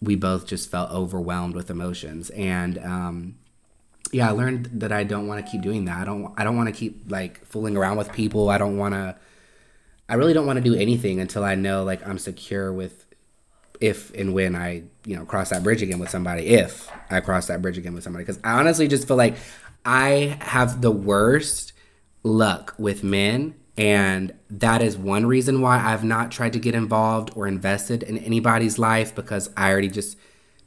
we 0.00 0.16
both 0.16 0.46
just 0.46 0.70
felt 0.70 0.90
overwhelmed 0.90 1.54
with 1.54 1.70
emotions 1.70 2.30
and 2.30 2.78
um 2.78 3.36
yeah, 4.12 4.28
I 4.28 4.32
learned 4.32 4.70
that 4.80 4.90
I 4.90 5.04
don't 5.04 5.28
want 5.28 5.44
to 5.44 5.52
keep 5.52 5.60
doing 5.60 5.84
that. 5.84 5.98
I 5.98 6.04
don't 6.04 6.34
I 6.36 6.42
don't 6.42 6.56
want 6.56 6.68
to 6.68 6.74
keep 6.74 7.10
like 7.10 7.44
fooling 7.44 7.76
around 7.76 7.96
with 7.96 8.12
people. 8.12 8.48
I 8.48 8.58
don't 8.58 8.76
want 8.76 8.94
to 8.94 9.16
I 10.08 10.14
really 10.14 10.32
don't 10.32 10.46
want 10.46 10.56
to 10.56 10.62
do 10.62 10.74
anything 10.74 11.20
until 11.20 11.44
I 11.44 11.54
know 11.54 11.84
like 11.84 12.04
I'm 12.06 12.18
secure 12.18 12.72
with 12.72 13.06
if 13.80 14.12
and 14.14 14.34
when 14.34 14.56
I, 14.56 14.82
you 15.04 15.16
know, 15.16 15.24
cross 15.24 15.50
that 15.50 15.62
bridge 15.62 15.82
again 15.82 15.98
with 15.98 16.10
somebody, 16.10 16.46
if 16.46 16.90
I 17.10 17.20
cross 17.20 17.46
that 17.46 17.62
bridge 17.62 17.78
again 17.78 17.94
with 17.94 18.04
somebody. 18.04 18.24
Because 18.24 18.40
I 18.44 18.58
honestly 18.58 18.88
just 18.88 19.06
feel 19.06 19.16
like 19.16 19.36
I 19.84 20.36
have 20.40 20.82
the 20.82 20.90
worst 20.90 21.72
luck 22.22 22.74
with 22.78 23.02
men. 23.02 23.54
And 23.76 24.34
that 24.50 24.82
is 24.82 24.98
one 24.98 25.26
reason 25.26 25.60
why 25.60 25.78
I've 25.78 26.04
not 26.04 26.30
tried 26.30 26.52
to 26.52 26.58
get 26.58 26.74
involved 26.74 27.30
or 27.34 27.46
invested 27.46 28.02
in 28.02 28.18
anybody's 28.18 28.78
life 28.78 29.14
because 29.14 29.50
I 29.56 29.70
already 29.70 29.88
just 29.88 30.18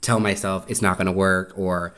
tell 0.02 0.20
myself 0.20 0.66
it's 0.68 0.82
not 0.82 0.98
going 0.98 1.06
to 1.08 1.14
work 1.14 1.54
or 1.56 1.94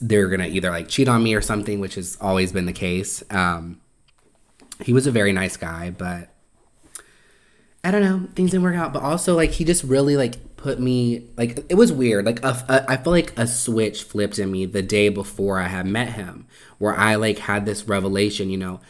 they're 0.00 0.28
going 0.28 0.40
to 0.40 0.46
either 0.46 0.70
like 0.70 0.88
cheat 0.88 1.08
on 1.08 1.22
me 1.22 1.34
or 1.34 1.40
something, 1.40 1.80
which 1.80 1.96
has 1.96 2.16
always 2.20 2.52
been 2.52 2.66
the 2.66 2.72
case. 2.72 3.22
Um, 3.30 3.80
he 4.80 4.92
was 4.92 5.06
a 5.06 5.10
very 5.10 5.32
nice 5.32 5.56
guy, 5.56 5.90
but 5.90 6.31
I 7.84 7.90
don't 7.90 8.02
know, 8.02 8.28
things 8.34 8.52
didn't 8.52 8.62
work 8.62 8.76
out. 8.76 8.92
But 8.92 9.02
also, 9.02 9.34
like, 9.34 9.50
he 9.50 9.64
just 9.64 9.82
really 9.82 10.16
like 10.16 10.56
put 10.56 10.78
me 10.78 11.26
like 11.36 11.64
it 11.68 11.74
was 11.74 11.92
weird. 11.92 12.24
Like, 12.24 12.42
a, 12.44 12.64
a, 12.68 12.92
I 12.92 12.96
feel 12.96 13.12
like 13.12 13.36
a 13.38 13.46
switch 13.46 14.04
flipped 14.04 14.38
in 14.38 14.50
me 14.50 14.66
the 14.66 14.82
day 14.82 15.08
before 15.08 15.58
I 15.58 15.66
had 15.66 15.86
met 15.86 16.12
him, 16.12 16.46
where 16.78 16.94
I 16.94 17.16
like 17.16 17.38
had 17.38 17.66
this 17.66 17.84
revelation. 17.88 18.50
You 18.50 18.58
know, 18.58 18.80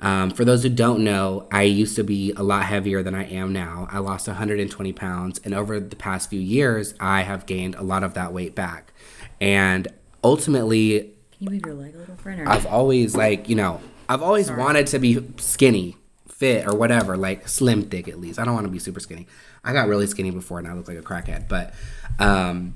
um, 0.00 0.30
for 0.30 0.44
those 0.44 0.62
who 0.62 0.68
don't 0.68 1.02
know, 1.02 1.48
I 1.50 1.62
used 1.62 1.96
to 1.96 2.04
be 2.04 2.32
a 2.32 2.42
lot 2.42 2.64
heavier 2.64 3.02
than 3.02 3.14
I 3.14 3.24
am 3.24 3.52
now. 3.52 3.88
I 3.90 3.98
lost 3.98 4.26
120 4.26 4.92
pounds, 4.92 5.40
and 5.44 5.54
over 5.54 5.80
the 5.80 5.96
past 5.96 6.28
few 6.28 6.40
years, 6.40 6.94
I 7.00 7.22
have 7.22 7.46
gained 7.46 7.74
a 7.76 7.82
lot 7.82 8.04
of 8.04 8.12
that 8.14 8.34
weight 8.34 8.54
back. 8.54 8.92
And 9.40 9.88
ultimately, 10.22 11.14
can 11.32 11.46
you 11.46 11.50
move 11.50 11.62
your 11.64 11.74
leg 11.74 11.94
a 11.94 11.98
little 11.98 12.16
further? 12.16 12.46
I've 12.46 12.66
always 12.66 13.16
like 13.16 13.48
you 13.48 13.56
know 13.56 13.80
I've 14.10 14.22
always 14.22 14.48
Sorry. 14.48 14.60
wanted 14.60 14.88
to 14.88 14.98
be 14.98 15.26
skinny 15.38 15.96
fit 16.42 16.66
or 16.66 16.74
whatever, 16.74 17.16
like 17.16 17.46
slim 17.46 17.84
thick 17.84 18.08
at 18.08 18.18
least. 18.18 18.40
I 18.40 18.44
don't 18.44 18.54
want 18.54 18.66
to 18.66 18.72
be 18.72 18.80
super 18.80 18.98
skinny. 18.98 19.28
I 19.62 19.72
got 19.72 19.86
really 19.86 20.08
skinny 20.08 20.32
before 20.32 20.58
and 20.58 20.66
I 20.66 20.72
look 20.72 20.88
like 20.88 20.98
a 20.98 21.00
crackhead. 21.02 21.46
But 21.46 21.72
um, 22.18 22.74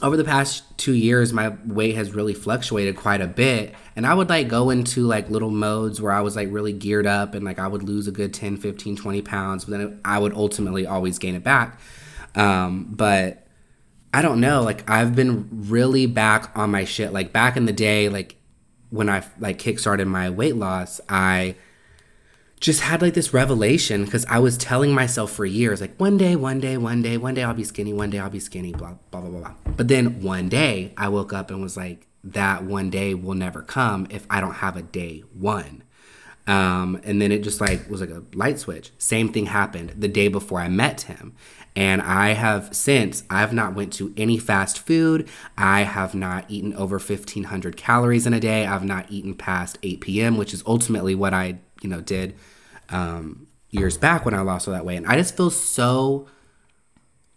over 0.00 0.16
the 0.16 0.22
past 0.22 0.62
two 0.78 0.92
years, 0.92 1.32
my 1.32 1.48
weight 1.66 1.96
has 1.96 2.14
really 2.14 2.32
fluctuated 2.32 2.94
quite 2.94 3.20
a 3.20 3.26
bit. 3.26 3.74
And 3.96 4.06
I 4.06 4.14
would 4.14 4.28
like 4.28 4.46
go 4.46 4.70
into 4.70 5.04
like 5.04 5.28
little 5.30 5.50
modes 5.50 6.00
where 6.00 6.12
I 6.12 6.20
was 6.20 6.36
like 6.36 6.46
really 6.52 6.72
geared 6.72 7.08
up 7.08 7.34
and 7.34 7.44
like 7.44 7.58
I 7.58 7.66
would 7.66 7.82
lose 7.82 8.06
a 8.06 8.12
good 8.12 8.32
10, 8.32 8.58
15, 8.58 8.94
20 8.94 9.22
pounds, 9.22 9.64
but 9.64 9.78
then 9.78 10.00
I 10.04 10.20
would 10.20 10.32
ultimately 10.34 10.86
always 10.86 11.18
gain 11.18 11.34
it 11.34 11.42
back. 11.42 11.80
Um, 12.36 12.86
but 12.88 13.48
I 14.14 14.22
don't 14.22 14.40
know, 14.40 14.62
like 14.62 14.88
I've 14.88 15.16
been 15.16 15.48
really 15.50 16.06
back 16.06 16.56
on 16.56 16.70
my 16.70 16.84
shit. 16.84 17.12
Like 17.12 17.32
back 17.32 17.56
in 17.56 17.66
the 17.66 17.72
day, 17.72 18.08
like 18.08 18.36
when 18.90 19.08
I 19.08 19.24
like 19.40 19.58
kickstarted 19.58 20.06
my 20.06 20.30
weight 20.30 20.54
loss, 20.54 21.00
I 21.08 21.56
just 22.62 22.80
had 22.80 23.02
like 23.02 23.14
this 23.14 23.34
revelation 23.34 24.04
because 24.04 24.24
I 24.26 24.38
was 24.38 24.56
telling 24.56 24.94
myself 24.94 25.32
for 25.32 25.44
years, 25.44 25.80
like 25.80 25.98
one 25.98 26.16
day, 26.16 26.36
one 26.36 26.60
day, 26.60 26.76
one 26.76 27.02
day, 27.02 27.16
one 27.16 27.34
day 27.34 27.42
I'll 27.42 27.52
be 27.52 27.64
skinny, 27.64 27.92
one 27.92 28.08
day 28.08 28.20
I'll 28.20 28.30
be 28.30 28.38
skinny, 28.38 28.72
blah, 28.72 28.94
blah, 29.10 29.20
blah, 29.20 29.30
blah, 29.30 29.40
blah. 29.40 29.54
But 29.76 29.88
then 29.88 30.22
one 30.22 30.48
day 30.48 30.94
I 30.96 31.08
woke 31.08 31.32
up 31.32 31.50
and 31.50 31.60
was 31.60 31.76
like, 31.76 32.06
that 32.22 32.62
one 32.62 32.88
day 32.88 33.14
will 33.14 33.34
never 33.34 33.62
come 33.62 34.06
if 34.10 34.26
I 34.30 34.40
don't 34.40 34.54
have 34.54 34.76
a 34.76 34.82
day 34.82 35.24
one. 35.34 35.82
Um, 36.46 37.00
and 37.02 37.20
then 37.20 37.32
it 37.32 37.42
just 37.42 37.60
like 37.60 37.90
was 37.90 38.00
like 38.00 38.10
a 38.10 38.22
light 38.32 38.60
switch. 38.60 38.92
Same 38.96 39.32
thing 39.32 39.46
happened 39.46 39.94
the 39.96 40.08
day 40.08 40.28
before 40.28 40.60
I 40.60 40.68
met 40.68 41.02
him. 41.02 41.34
And 41.74 42.02
I 42.02 42.30
have 42.30 42.76
since 42.76 43.24
I've 43.30 43.52
not 43.52 43.74
went 43.74 43.92
to 43.94 44.12
any 44.16 44.38
fast 44.38 44.78
food. 44.78 45.28
I 45.58 45.82
have 45.82 46.14
not 46.14 46.44
eaten 46.48 46.74
over 46.74 46.96
1500 46.96 47.76
calories 47.76 48.26
in 48.26 48.34
a 48.34 48.40
day. 48.40 48.66
I've 48.66 48.84
not 48.84 49.06
eaten 49.10 49.34
past 49.34 49.78
8 49.82 50.00
p.m., 50.00 50.36
which 50.36 50.52
is 50.52 50.62
ultimately 50.66 51.14
what 51.14 51.32
I, 51.32 51.58
you 51.82 51.90
know, 51.90 52.00
did 52.00 52.34
um, 52.88 53.46
years 53.70 53.96
back 53.96 54.24
when 54.24 54.34
I 54.34 54.40
lost 54.40 54.68
all 54.68 54.74
that 54.74 54.84
weight. 54.84 54.96
And 54.96 55.06
I 55.06 55.16
just 55.16 55.36
feel 55.36 55.50
so 55.50 56.28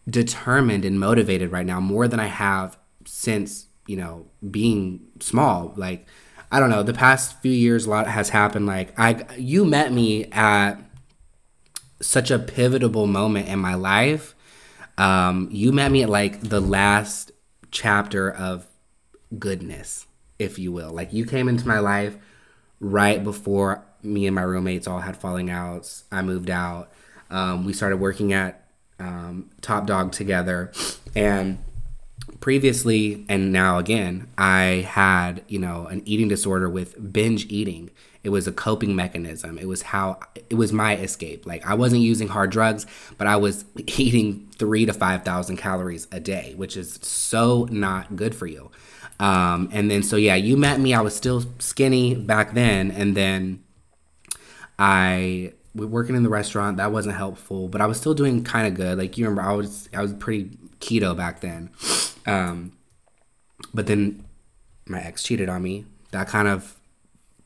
determined 0.08 0.86
and 0.86 1.00
motivated 1.00 1.52
right 1.52 1.66
now 1.66 1.80
more 1.80 2.08
than 2.08 2.20
I 2.20 2.28
have 2.28 2.78
since, 3.06 3.68
you 3.88 3.98
know, 3.98 4.28
being 4.52 5.08
small. 5.20 5.74
Like, 5.76 6.08
I 6.52 6.60
don't 6.60 6.70
know, 6.70 6.84
the 6.84 6.94
past 6.94 7.42
few 7.42 7.52
years, 7.52 7.86
a 7.86 7.90
lot 7.90 8.08
has 8.08 8.30
happened. 8.30 8.66
Like, 8.66 8.98
I, 9.00 9.26
you 9.38 9.66
met 9.66 9.92
me 9.92 10.26
at 10.32 10.76
such 12.02 12.30
a 12.30 12.38
pivotal 12.38 13.08
moment 13.08 13.48
in 13.48 13.60
my 13.60 13.74
life. 13.74 14.36
Um, 14.98 15.50
you 15.52 15.72
met 15.72 15.92
me 15.92 16.04
at 16.04 16.10
like 16.10 16.42
the 16.42 16.62
last 16.62 17.32
chapter 17.72 18.32
of 18.32 18.68
goodness, 19.38 20.06
if 20.38 20.60
you 20.60 20.72
will. 20.72 20.92
Like, 20.92 21.14
you 21.14 21.26
came 21.26 21.50
into 21.50 21.68
my 21.68 21.80
life 21.80 22.18
right 22.80 23.24
before 23.24 23.86
me 24.06 24.26
and 24.28 24.36
my 24.36 24.44
roommates 24.44 24.88
all 24.88 25.00
had 25.00 25.18
falling 25.18 25.50
outs. 25.50 26.04
I 26.12 26.22
moved 26.22 26.50
out. 26.50 26.92
Um, 27.30 27.66
we 27.66 27.74
started 27.74 27.98
working 27.98 28.34
at 28.34 28.66
um, 29.00 29.50
Top 29.62 29.88
Dog 29.88 30.12
together, 30.12 30.72
and 31.16 31.58
previously 32.40 33.26
and 33.28 33.52
now 33.52 33.78
again, 33.78 34.28
I 34.38 34.88
had 34.88 35.44
you 35.48 35.60
know 35.60 35.88
an 35.88 36.02
eating 36.06 36.28
disorder 36.28 36.70
with 36.70 37.12
binge 37.12 37.52
eating. 37.52 37.90
It 38.24 38.30
was 38.30 38.48
a 38.48 38.52
coping 38.52 38.96
mechanism. 38.96 39.58
It 39.60 39.68
was 39.68 39.84
how 39.84 40.20
it 40.36 40.56
was 40.56 40.72
my 40.72 40.96
escape. 40.98 41.46
Like 41.46 41.66
I 41.66 41.74
wasn't 41.74 42.02
using 42.02 42.28
hard 42.28 42.52
drugs, 42.52 42.86
but 43.18 43.28
I 43.28 43.36
was 43.36 43.66
eating 43.78 44.50
three 44.58 44.86
to 44.86 44.94
five 44.94 45.24
thousand 45.24 45.58
calories 45.58 46.08
a 46.12 46.20
day, 46.20 46.54
which 46.56 46.78
is 46.78 47.00
so 47.02 47.68
not 47.72 48.16
good 48.16 48.36
for 48.36 48.48
you. 48.48 48.72
Um, 49.20 49.70
and 49.72 49.90
then 49.90 50.04
so 50.04 50.16
yeah, 50.16 50.36
you 50.36 50.58
met 50.58 50.80
me. 50.80 50.94
I 50.94 51.02
was 51.02 51.16
still 51.16 51.44
skinny 51.60 52.16
back 52.16 52.54
then, 52.54 52.92
and 52.92 53.16
then 53.16 53.64
I 54.78 55.54
working 55.74 56.16
in 56.16 56.24
the 56.24 56.30
restaurant. 56.30 56.78
That 56.78 56.92
wasn't 56.92 57.16
helpful, 57.16 57.68
but 57.68 57.82
I 57.82 57.86
was 57.86 57.98
still 57.98 58.14
doing 58.14 58.44
kind 58.44 58.68
of 58.68 58.74
good. 58.74 58.98
Like 58.98 59.18
you 59.18 59.26
remember, 59.26 59.50
I 59.50 59.54
was 59.54 59.90
I 59.94 60.02
was 60.02 60.14
pretty 60.14 60.58
keto 60.80 61.16
back 61.16 61.42
then. 61.42 61.70
Um, 62.26 62.74
but 63.74 63.88
then 63.88 64.26
my 64.88 65.02
ex 65.02 65.24
cheated 65.24 65.50
on 65.50 65.62
me. 65.62 65.86
That 66.12 66.28
kind 66.28 66.48
of 66.48 66.76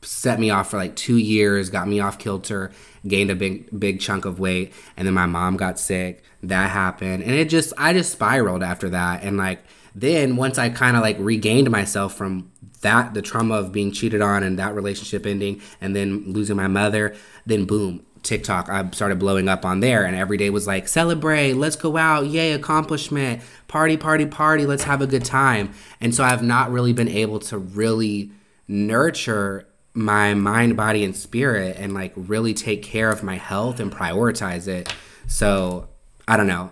set 0.02 0.40
me 0.40 0.50
off 0.50 0.70
for 0.70 0.76
like 0.76 0.96
two 0.96 1.16
years, 1.16 1.70
got 1.70 1.88
me 1.88 2.00
off 2.00 2.18
kilter, 2.18 2.70
gained 3.06 3.30
a 3.30 3.34
big 3.34 3.78
big 3.78 4.00
chunk 4.00 4.24
of 4.24 4.38
weight, 4.38 4.72
and 4.96 5.06
then 5.06 5.14
my 5.14 5.26
mom 5.26 5.56
got 5.56 5.78
sick. 5.78 6.22
That 6.42 6.70
happened, 6.70 7.22
and 7.22 7.32
it 7.32 7.48
just 7.48 7.72
I 7.76 7.92
just 7.92 8.12
spiraled 8.12 8.62
after 8.62 8.90
that, 8.90 9.22
and 9.22 9.36
like 9.36 9.60
then 9.94 10.36
once 10.36 10.58
I 10.58 10.70
kind 10.70 10.96
of 10.96 11.02
like 11.02 11.16
regained 11.18 11.70
myself 11.70 12.14
from 12.14 12.49
that 12.80 13.14
the 13.14 13.22
trauma 13.22 13.54
of 13.54 13.72
being 13.72 13.92
cheated 13.92 14.22
on 14.22 14.42
and 14.42 14.58
that 14.58 14.74
relationship 14.74 15.26
ending, 15.26 15.60
and 15.80 15.94
then 15.94 16.32
losing 16.32 16.56
my 16.56 16.68
mother, 16.68 17.14
then 17.46 17.64
boom. 17.64 18.04
TikTok, 18.22 18.68
I 18.68 18.90
started 18.90 19.18
blowing 19.18 19.48
up 19.48 19.64
on 19.64 19.80
there, 19.80 20.04
and 20.04 20.14
every 20.14 20.36
day 20.36 20.50
was 20.50 20.66
like, 20.66 20.88
celebrate, 20.88 21.54
let's 21.54 21.76
go 21.76 21.96
out, 21.96 22.26
yay, 22.26 22.52
accomplishment, 22.52 23.40
party, 23.66 23.96
party, 23.96 24.26
party, 24.26 24.66
let's 24.66 24.82
have 24.82 25.00
a 25.00 25.06
good 25.06 25.24
time. 25.24 25.72
And 26.02 26.14
so 26.14 26.22
I've 26.22 26.42
not 26.42 26.70
really 26.70 26.92
been 26.92 27.08
able 27.08 27.38
to 27.40 27.56
really 27.56 28.30
nurture 28.68 29.66
my 29.94 30.34
mind, 30.34 30.76
body, 30.76 31.02
and 31.02 31.16
spirit 31.16 31.76
and 31.78 31.94
like 31.94 32.12
really 32.14 32.54
take 32.54 32.82
care 32.82 33.10
of 33.10 33.22
my 33.22 33.36
health 33.36 33.80
and 33.80 33.90
prioritize 33.90 34.68
it. 34.68 34.92
So 35.26 35.88
I 36.28 36.36
don't 36.36 36.46
know. 36.46 36.70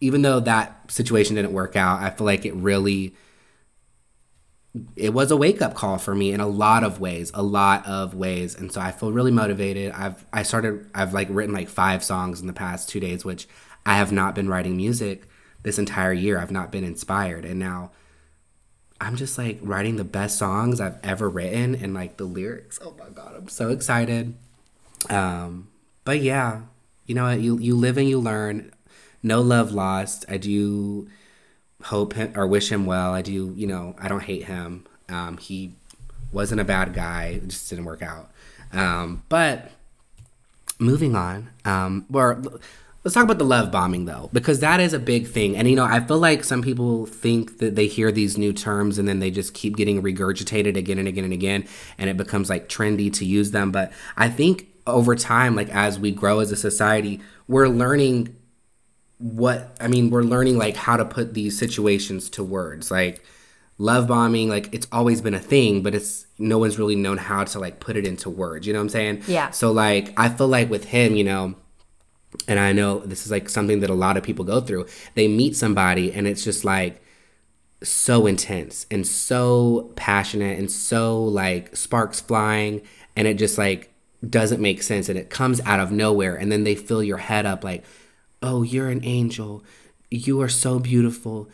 Even 0.00 0.22
though 0.22 0.40
that 0.40 0.90
situation 0.90 1.36
didn't 1.36 1.52
work 1.52 1.76
out, 1.76 2.00
I 2.00 2.10
feel 2.10 2.26
like 2.26 2.44
it 2.44 2.54
really 2.54 3.14
it 4.96 5.12
was 5.12 5.30
a 5.30 5.36
wake 5.36 5.60
up 5.60 5.74
call 5.74 5.98
for 5.98 6.14
me 6.14 6.32
in 6.32 6.40
a 6.40 6.46
lot 6.46 6.82
of 6.82 6.98
ways, 6.98 7.30
a 7.34 7.42
lot 7.42 7.86
of 7.86 8.14
ways. 8.14 8.54
And 8.54 8.72
so 8.72 8.80
I 8.80 8.90
feel 8.90 9.12
really 9.12 9.30
motivated. 9.30 9.92
I've 9.92 10.24
I 10.32 10.42
started 10.42 10.88
I've 10.94 11.12
like 11.12 11.28
written 11.30 11.54
like 11.54 11.68
five 11.68 12.02
songs 12.02 12.40
in 12.40 12.46
the 12.46 12.52
past 12.52 12.88
2 12.88 13.00
days 13.00 13.24
which 13.24 13.46
I 13.84 13.96
have 13.96 14.12
not 14.12 14.34
been 14.34 14.48
writing 14.48 14.76
music 14.76 15.28
this 15.62 15.78
entire 15.78 16.12
year. 16.12 16.38
I've 16.38 16.50
not 16.50 16.72
been 16.72 16.84
inspired. 16.84 17.44
And 17.44 17.58
now 17.58 17.90
I'm 19.00 19.16
just 19.16 19.36
like 19.36 19.58
writing 19.62 19.96
the 19.96 20.04
best 20.04 20.38
songs 20.38 20.80
I've 20.80 20.98
ever 21.02 21.28
written 21.28 21.74
and 21.74 21.92
like 21.92 22.16
the 22.16 22.24
lyrics. 22.24 22.78
Oh 22.82 22.94
my 22.98 23.10
god, 23.10 23.34
I'm 23.36 23.48
so 23.48 23.70
excited. 23.70 24.34
Um, 25.10 25.68
but 26.04 26.20
yeah, 26.20 26.62
you 27.04 27.14
know 27.14 27.24
what? 27.24 27.40
You 27.40 27.58
you 27.58 27.76
live 27.76 27.98
and 27.98 28.08
you 28.08 28.18
learn. 28.18 28.72
No 29.22 29.40
love 29.40 29.72
lost. 29.72 30.24
I 30.28 30.36
do 30.36 31.08
hope 31.82 32.14
him, 32.14 32.32
or 32.36 32.46
wish 32.46 32.70
him 32.70 32.86
well. 32.86 33.12
I 33.12 33.22
do. 33.22 33.52
You 33.56 33.66
know, 33.66 33.94
I 33.98 34.08
don't 34.08 34.22
hate 34.22 34.44
him. 34.44 34.86
Um, 35.08 35.36
he 35.38 35.74
wasn't 36.32 36.60
a 36.60 36.64
bad 36.64 36.94
guy. 36.94 37.40
It 37.42 37.48
just 37.48 37.68
didn't 37.68 37.84
work 37.84 38.02
out. 38.02 38.30
Um, 38.72 39.22
but 39.28 39.70
moving 40.78 41.14
on. 41.14 41.50
Um, 41.64 42.06
or 42.12 42.42
Let's 43.04 43.14
talk 43.14 43.24
about 43.24 43.38
the 43.38 43.44
love 43.44 43.72
bombing 43.72 44.04
though, 44.04 44.30
because 44.32 44.60
that 44.60 44.78
is 44.78 44.92
a 44.92 44.98
big 45.00 45.26
thing. 45.26 45.56
And 45.56 45.68
you 45.68 45.74
know, 45.74 45.84
I 45.84 45.98
feel 45.98 46.18
like 46.18 46.44
some 46.44 46.62
people 46.62 47.06
think 47.06 47.58
that 47.58 47.74
they 47.74 47.88
hear 47.88 48.12
these 48.12 48.38
new 48.38 48.52
terms 48.52 48.96
and 48.96 49.08
then 49.08 49.18
they 49.18 49.32
just 49.32 49.54
keep 49.54 49.76
getting 49.76 50.00
regurgitated 50.02 50.76
again 50.76 50.98
and 50.98 51.08
again 51.08 51.24
and 51.24 51.32
again, 51.32 51.66
and 51.98 52.08
it 52.08 52.16
becomes 52.16 52.48
like 52.48 52.68
trendy 52.68 53.12
to 53.14 53.24
use 53.24 53.50
them. 53.50 53.72
But 53.72 53.92
I 54.16 54.28
think 54.28 54.68
over 54.86 55.16
time, 55.16 55.56
like 55.56 55.68
as 55.70 55.98
we 55.98 56.12
grow 56.12 56.38
as 56.38 56.52
a 56.52 56.56
society, 56.56 57.20
we're 57.48 57.66
learning 57.66 58.36
what 59.22 59.76
I 59.80 59.88
mean, 59.88 60.10
we're 60.10 60.22
learning 60.22 60.58
like 60.58 60.76
how 60.76 60.96
to 60.96 61.04
put 61.04 61.34
these 61.34 61.58
situations 61.58 62.28
to 62.30 62.44
words. 62.44 62.90
Like 62.90 63.24
love 63.78 64.08
bombing, 64.08 64.48
like 64.48 64.72
it's 64.74 64.86
always 64.92 65.20
been 65.20 65.34
a 65.34 65.40
thing, 65.40 65.82
but 65.82 65.94
it's 65.94 66.26
no 66.38 66.58
one's 66.58 66.78
really 66.78 66.96
known 66.96 67.18
how 67.18 67.44
to 67.44 67.58
like 67.58 67.80
put 67.80 67.96
it 67.96 68.06
into 68.06 68.28
words. 68.28 68.66
You 68.66 68.72
know 68.72 68.80
what 68.80 68.84
I'm 68.84 68.88
saying? 68.90 69.22
Yeah. 69.26 69.50
So 69.50 69.72
like 69.72 70.12
I 70.18 70.28
feel 70.28 70.48
like 70.48 70.68
with 70.68 70.84
him, 70.84 71.16
you 71.16 71.24
know 71.24 71.54
and 72.48 72.58
I 72.58 72.72
know 72.72 73.00
this 73.00 73.24
is 73.24 73.30
like 73.30 73.48
something 73.48 73.80
that 73.80 73.90
a 73.90 73.94
lot 73.94 74.16
of 74.16 74.22
people 74.22 74.44
go 74.44 74.60
through. 74.60 74.86
They 75.14 75.28
meet 75.28 75.56
somebody 75.56 76.12
and 76.12 76.26
it's 76.26 76.44
just 76.44 76.64
like 76.64 77.02
so 77.82 78.26
intense 78.26 78.86
and 78.90 79.06
so 79.06 79.92
passionate 79.96 80.58
and 80.58 80.70
so 80.70 81.22
like 81.22 81.76
sparks 81.76 82.20
flying 82.20 82.80
and 83.16 83.26
it 83.26 83.34
just 83.34 83.58
like 83.58 83.92
doesn't 84.28 84.60
make 84.60 84.82
sense 84.82 85.08
and 85.08 85.18
it 85.18 85.30
comes 85.30 85.60
out 85.62 85.80
of 85.80 85.90
nowhere 85.90 86.36
and 86.36 86.50
then 86.50 86.64
they 86.64 86.74
fill 86.74 87.02
your 87.02 87.18
head 87.18 87.44
up 87.44 87.64
like, 87.64 87.84
"Oh, 88.42 88.62
you're 88.62 88.88
an 88.88 89.04
angel. 89.04 89.64
You 90.10 90.40
are 90.42 90.48
so 90.48 90.78
beautiful 90.78 91.48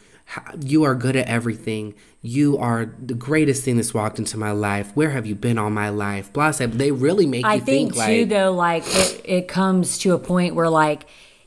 you 0.60 0.84
are 0.84 0.94
good 0.94 1.16
at 1.16 1.26
everything. 1.26 1.94
You 2.20 2.58
are 2.58 2.92
the 3.02 3.14
greatest 3.14 3.64
thing 3.64 3.76
that's 3.76 3.94
walked 3.94 4.18
into 4.18 4.36
my 4.36 4.50
life. 4.50 4.90
Where 4.94 5.10
have 5.10 5.26
you 5.26 5.34
been 5.34 5.58
all 5.58 5.70
my 5.70 5.88
life? 5.88 6.32
Blah, 6.32 6.52
blah. 6.52 6.66
They 6.66 6.90
really 6.90 7.26
make 7.26 7.44
I 7.44 7.54
you 7.54 7.60
think, 7.60 7.96
I 7.96 8.06
think, 8.06 8.06
too, 8.06 8.20
like, 8.20 8.28
though, 8.28 8.52
like 8.52 8.82
it, 8.86 9.20
it 9.24 9.48
comes 9.48 9.98
to 9.98 10.12
a 10.12 10.18
point 10.18 10.54
where, 10.54 10.68
like, 10.68 11.06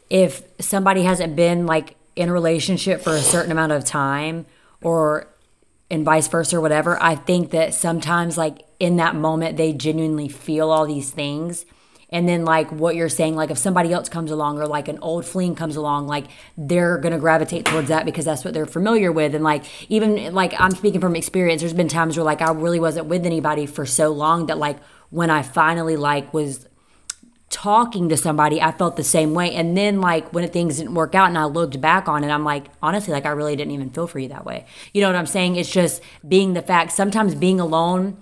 if 0.10 0.42
somebody 0.60 1.04
hasn't 1.04 1.36
been 1.36 1.66
like 1.66 1.96
in 2.16 2.30
a 2.30 2.34
relationship 2.34 3.02
for 3.02 3.14
a 3.14 3.22
certain 3.22 3.52
amount 3.52 3.72
of 3.72 3.86
time, 3.86 4.46
or 4.82 5.28
and 5.90 6.04
vice 6.04 6.28
versa, 6.28 6.58
or 6.58 6.62
whatever, 6.62 7.02
I 7.02 7.16
think 7.16 7.52
that 7.52 7.74
sometimes, 7.74 8.38
like 8.38 8.64
in 8.80 8.98
that 8.98 9.16
moment, 9.16 9.58
they 9.58 9.74
genuinely 9.74 10.28
feel 10.28 10.72
all 10.72 10.88
these 10.88 11.12
things 11.12 11.66
and 12.12 12.28
then 12.28 12.44
like 12.44 12.70
what 12.72 12.96
you're 12.96 13.10
saying 13.10 13.36
like 13.36 13.52
if 13.52 13.58
somebody 13.58 13.94
else 13.94 14.10
comes 14.10 14.32
along 14.32 14.60
or 14.60 14.68
like 14.68 14.88
an 14.88 15.00
old 15.00 15.26
fleeing 15.26 15.56
comes 15.56 15.78
along 15.78 16.08
like 16.08 16.26
they're 16.58 16.98
gonna 16.98 17.18
gravitate 17.18 17.66
towards 17.66 17.88
that 17.88 18.06
because 18.06 18.26
that's 18.26 18.44
what 18.44 18.54
they're 18.54 18.66
familiar 18.66 19.12
with. 19.12 19.34
And 19.34 19.44
like 19.44 19.64
even 19.90 20.34
like 20.34 20.54
i'm 20.60 20.72
speaking 20.72 21.00
from 21.00 21.16
experience. 21.16 21.62
There's 21.62 21.74
been 21.74 21.88
times 21.88 22.18
where 22.18 22.26
like 22.26 22.42
i 22.42 22.52
really 22.52 22.80
wasn't 22.80 23.08
with 23.08 23.26
anybody 23.26 23.66
for 23.66 23.86
so 23.86 24.10
long 24.10 24.48
that 24.48 24.58
like 24.58 24.78
when 25.10 25.30
i 25.30 25.42
finally 25.42 25.96
like 25.96 26.34
was 26.34 26.68
talking 27.50 28.08
to 28.08 28.16
somebody 28.18 28.62
i 28.62 28.72
felt 28.72 28.98
the 28.98 29.04
same 29.04 29.34
way. 29.34 29.54
And 29.56 29.78
then 29.78 30.02
like 30.02 30.34
when 30.34 30.48
things 30.50 30.78
didn't 30.78 30.96
work 30.96 31.16
out 31.16 31.30
and 31.30 31.38
i 31.38 31.46
looked 31.46 31.80
back 31.80 32.10
on 32.10 32.26
it 32.26 32.30
i'm 32.30 32.44
like 32.44 32.66
honestly 32.82 33.14
like 33.14 33.26
i 33.26 33.30
really 33.30 33.56
didn't 33.56 33.72
even 33.72 33.90
feel 33.90 34.08
for 34.08 34.20
you 34.20 34.28
that 34.30 34.46
way. 34.46 34.66
You 34.94 35.00
know 35.00 35.08
what 35.08 35.16
i'm 35.16 35.28
saying? 35.28 35.56
It's 35.56 35.72
just 35.72 36.02
being 36.28 36.54
the 36.54 36.62
fact 36.62 36.92
sometimes 36.92 37.36
being 37.36 37.62
alone 37.62 38.18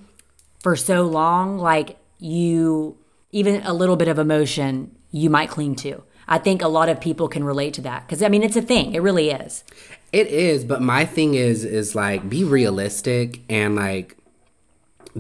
for 0.62 0.76
so 0.76 1.04
long 1.04 1.58
like 1.58 1.98
you 2.20 2.98
even 3.32 3.62
a 3.64 3.74
little 3.74 3.96
bit 3.96 4.08
of 4.08 4.20
emotion 4.20 4.96
you 5.12 5.30
might 5.30 5.50
cling 5.50 5.76
to. 5.76 6.04
I 6.28 6.38
think 6.38 6.62
a 6.62 6.68
lot 6.68 6.90
of 6.90 7.02
people 7.02 7.28
can 7.28 7.44
relate 7.44 7.74
to 7.76 7.82
that 7.82 8.06
because 8.06 8.22
I 8.22 8.30
mean 8.30 8.44
it's 8.44 8.56
a 8.56 8.62
thing. 8.62 8.94
It 8.94 9.02
really 9.02 9.32
is. 9.32 9.64
It 10.12 10.28
is, 10.28 10.64
but 10.64 10.82
my 10.82 11.06
thing 11.06 11.34
is 11.34 11.66
is 11.66 11.96
like 11.96 12.30
be 12.30 12.44
realistic 12.44 13.42
and 13.50 13.76
like 13.76 14.18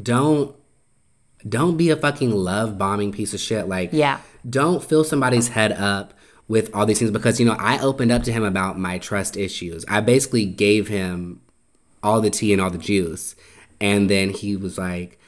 don't 0.01 0.55
don't 1.47 1.77
be 1.77 1.89
a 1.89 1.95
fucking 1.95 2.31
love 2.31 2.77
bombing 2.77 3.11
piece 3.11 3.33
of 3.33 3.39
shit. 3.39 3.67
Like 3.67 3.89
yeah, 3.91 4.19
don't 4.47 4.83
fill 4.83 5.03
somebody's 5.03 5.49
head 5.49 5.71
up 5.71 6.13
with 6.47 6.73
all 6.75 6.85
these 6.85 6.99
things 6.99 7.11
because 7.11 7.39
you 7.39 7.45
know 7.45 7.55
I 7.59 7.79
opened 7.79 8.11
up 8.11 8.23
to 8.23 8.31
him 8.31 8.43
about 8.43 8.79
my 8.79 8.97
trust 8.97 9.37
issues. 9.37 9.85
I 9.87 10.01
basically 10.01 10.45
gave 10.45 10.87
him 10.87 11.41
all 12.01 12.21
the 12.21 12.29
tea 12.29 12.53
and 12.53 12.61
all 12.61 12.69
the 12.69 12.77
juice, 12.77 13.35
and 13.81 14.09
then 14.09 14.29
he 14.29 14.55
was 14.55 14.77
like, 14.77 15.18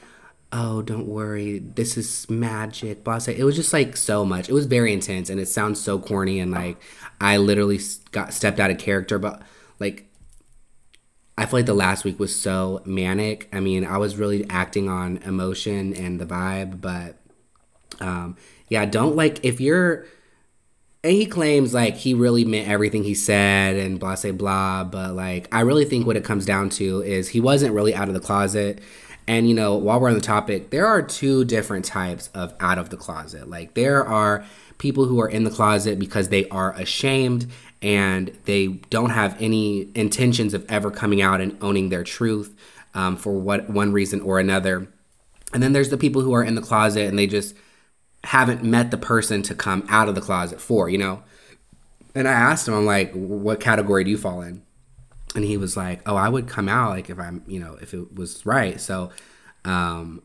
oh, 0.52 0.82
don't 0.82 1.06
worry, 1.06 1.58
this 1.58 1.96
is 1.96 2.28
magic. 2.28 3.02
Boss, 3.02 3.26
it 3.26 3.42
was 3.42 3.56
just 3.56 3.72
like 3.72 3.96
so 3.96 4.24
much. 4.24 4.48
It 4.48 4.52
was 4.52 4.66
very 4.66 4.92
intense, 4.92 5.30
and 5.30 5.40
it 5.40 5.48
sounds 5.48 5.80
so 5.80 5.98
corny, 5.98 6.38
and 6.38 6.52
like 6.52 6.76
I 7.20 7.38
literally 7.38 7.80
got 8.10 8.34
stepped 8.34 8.60
out 8.60 8.70
of 8.70 8.78
character. 8.78 9.18
But 9.18 9.42
like, 9.78 10.06
I 11.38 11.46
feel 11.46 11.60
like 11.60 11.66
the 11.66 11.74
last 11.74 12.04
week 12.04 12.18
was 12.18 12.38
so 12.38 12.82
manic. 12.84 13.48
I 13.52 13.60
mean, 13.60 13.84
I 13.84 13.96
was 13.96 14.16
really 14.16 14.48
acting 14.50 14.88
on 14.88 15.18
emotion 15.18 15.94
and 15.94 16.20
the 16.20 16.26
vibe, 16.26 16.80
but 16.80 17.16
um, 18.00 18.36
yeah, 18.68 18.84
don't 18.84 19.16
like 19.16 19.44
if 19.44 19.60
you're. 19.60 20.06
And 21.04 21.14
he 21.14 21.26
claims 21.26 21.74
like 21.74 21.96
he 21.96 22.14
really 22.14 22.44
meant 22.44 22.68
everything 22.68 23.02
he 23.02 23.14
said 23.14 23.74
and 23.74 23.98
blah 23.98 24.14
say 24.14 24.30
blah, 24.30 24.84
but 24.84 25.14
like 25.14 25.48
I 25.50 25.62
really 25.62 25.84
think 25.84 26.06
what 26.06 26.16
it 26.16 26.22
comes 26.22 26.46
down 26.46 26.70
to 26.70 27.00
is 27.00 27.30
he 27.30 27.40
wasn't 27.40 27.74
really 27.74 27.92
out 27.92 28.06
of 28.06 28.14
the 28.14 28.20
closet 28.20 28.80
and 29.26 29.48
you 29.48 29.54
know, 29.54 29.74
while 29.74 30.00
we're 30.00 30.08
on 30.08 30.14
the 30.14 30.20
topic, 30.20 30.70
there 30.70 30.86
are 30.86 31.02
two 31.02 31.44
different 31.44 31.84
types 31.84 32.28
of 32.34 32.54
out 32.60 32.78
of 32.78 32.90
the 32.90 32.96
closet. 32.96 33.48
Like 33.48 33.74
there 33.74 34.04
are 34.04 34.44
people 34.78 35.06
who 35.06 35.20
are 35.20 35.28
in 35.28 35.44
the 35.44 35.50
closet 35.50 35.98
because 35.98 36.28
they 36.28 36.48
are 36.48 36.72
ashamed 36.72 37.46
and 37.80 38.36
they 38.44 38.66
don't 38.90 39.10
have 39.10 39.40
any 39.40 39.88
intentions 39.94 40.54
of 40.54 40.64
ever 40.68 40.90
coming 40.90 41.22
out 41.22 41.40
and 41.40 41.56
owning 41.62 41.88
their 41.88 42.04
truth 42.04 42.56
um, 42.94 43.16
for 43.16 43.32
what 43.32 43.70
one 43.70 43.92
reason 43.92 44.20
or 44.20 44.38
another. 44.38 44.88
And 45.52 45.62
then 45.62 45.72
there's 45.72 45.90
the 45.90 45.96
people 45.96 46.22
who 46.22 46.32
are 46.32 46.44
in 46.44 46.54
the 46.54 46.62
closet 46.62 47.08
and 47.08 47.18
they 47.18 47.26
just 47.26 47.54
haven't 48.24 48.62
met 48.62 48.90
the 48.90 48.96
person 48.96 49.42
to 49.42 49.54
come 49.54 49.84
out 49.88 50.08
of 50.08 50.14
the 50.14 50.20
closet 50.20 50.60
for, 50.60 50.88
you 50.88 50.98
know. 50.98 51.22
And 52.14 52.28
I 52.28 52.32
asked 52.32 52.68
him, 52.68 52.74
I'm 52.74 52.86
like, 52.86 53.12
what 53.12 53.60
category 53.60 54.04
do 54.04 54.10
you 54.10 54.18
fall 54.18 54.42
in? 54.42 54.62
And 55.34 55.44
he 55.44 55.56
was 55.56 55.76
like, 55.76 56.00
"Oh, 56.06 56.16
I 56.16 56.28
would 56.28 56.48
come 56.48 56.68
out 56.68 56.90
like 56.90 57.10
if 57.10 57.18
I'm, 57.18 57.42
you 57.46 57.60
know, 57.60 57.78
if 57.80 57.94
it 57.94 58.14
was 58.14 58.44
right." 58.46 58.80
So, 58.80 59.10
um, 59.64 60.22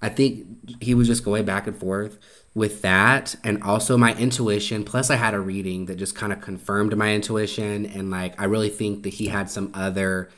I 0.00 0.08
think 0.08 0.82
he 0.82 0.94
was 0.94 1.06
just 1.08 1.24
going 1.24 1.44
back 1.44 1.66
and 1.66 1.76
forth 1.76 2.18
with 2.54 2.82
that, 2.82 3.34
and 3.44 3.62
also 3.62 3.96
my 3.96 4.14
intuition. 4.16 4.84
Plus, 4.84 5.10
I 5.10 5.16
had 5.16 5.34
a 5.34 5.40
reading 5.40 5.86
that 5.86 5.96
just 5.96 6.14
kind 6.14 6.32
of 6.32 6.40
confirmed 6.40 6.96
my 6.96 7.14
intuition, 7.14 7.86
and 7.86 8.10
like 8.10 8.40
I 8.40 8.44
really 8.44 8.68
think 8.70 9.04
that 9.04 9.14
he 9.14 9.28
had 9.28 9.50
some 9.50 9.70
other 9.74 10.30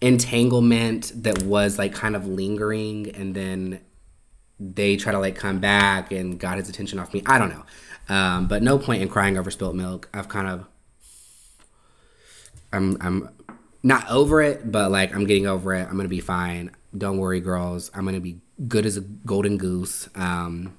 entanglement 0.00 1.12
that 1.22 1.42
was 1.42 1.78
like 1.78 1.94
kind 1.94 2.16
of 2.16 2.26
lingering, 2.26 3.10
and 3.10 3.34
then 3.34 3.80
they 4.58 4.96
try 4.96 5.12
to 5.12 5.18
like 5.18 5.36
come 5.36 5.58
back 5.58 6.12
and 6.12 6.38
got 6.38 6.58
his 6.58 6.68
attention 6.68 6.98
off 6.98 7.12
me. 7.12 7.22
I 7.26 7.38
don't 7.38 7.50
know, 7.50 8.14
um, 8.14 8.46
but 8.46 8.62
no 8.62 8.78
point 8.78 9.02
in 9.02 9.08
crying 9.08 9.36
over 9.36 9.50
spilt 9.50 9.74
milk. 9.74 10.08
I've 10.14 10.28
kind 10.28 10.48
of 10.48 10.66
I'm 12.72 12.96
I'm 13.00 13.28
not 13.82 14.10
over 14.10 14.42
it, 14.42 14.70
but 14.70 14.90
like 14.90 15.14
I'm 15.14 15.24
getting 15.24 15.46
over 15.46 15.74
it. 15.74 15.88
I'm 15.88 15.96
gonna 15.96 16.08
be 16.08 16.20
fine. 16.20 16.70
don't 16.96 17.18
worry, 17.18 17.40
girls. 17.40 17.90
I'm 17.94 18.04
gonna 18.04 18.20
be 18.20 18.40
good 18.66 18.86
as 18.86 18.96
a 18.96 19.00
golden 19.00 19.56
goose. 19.56 20.08
Um, 20.14 20.76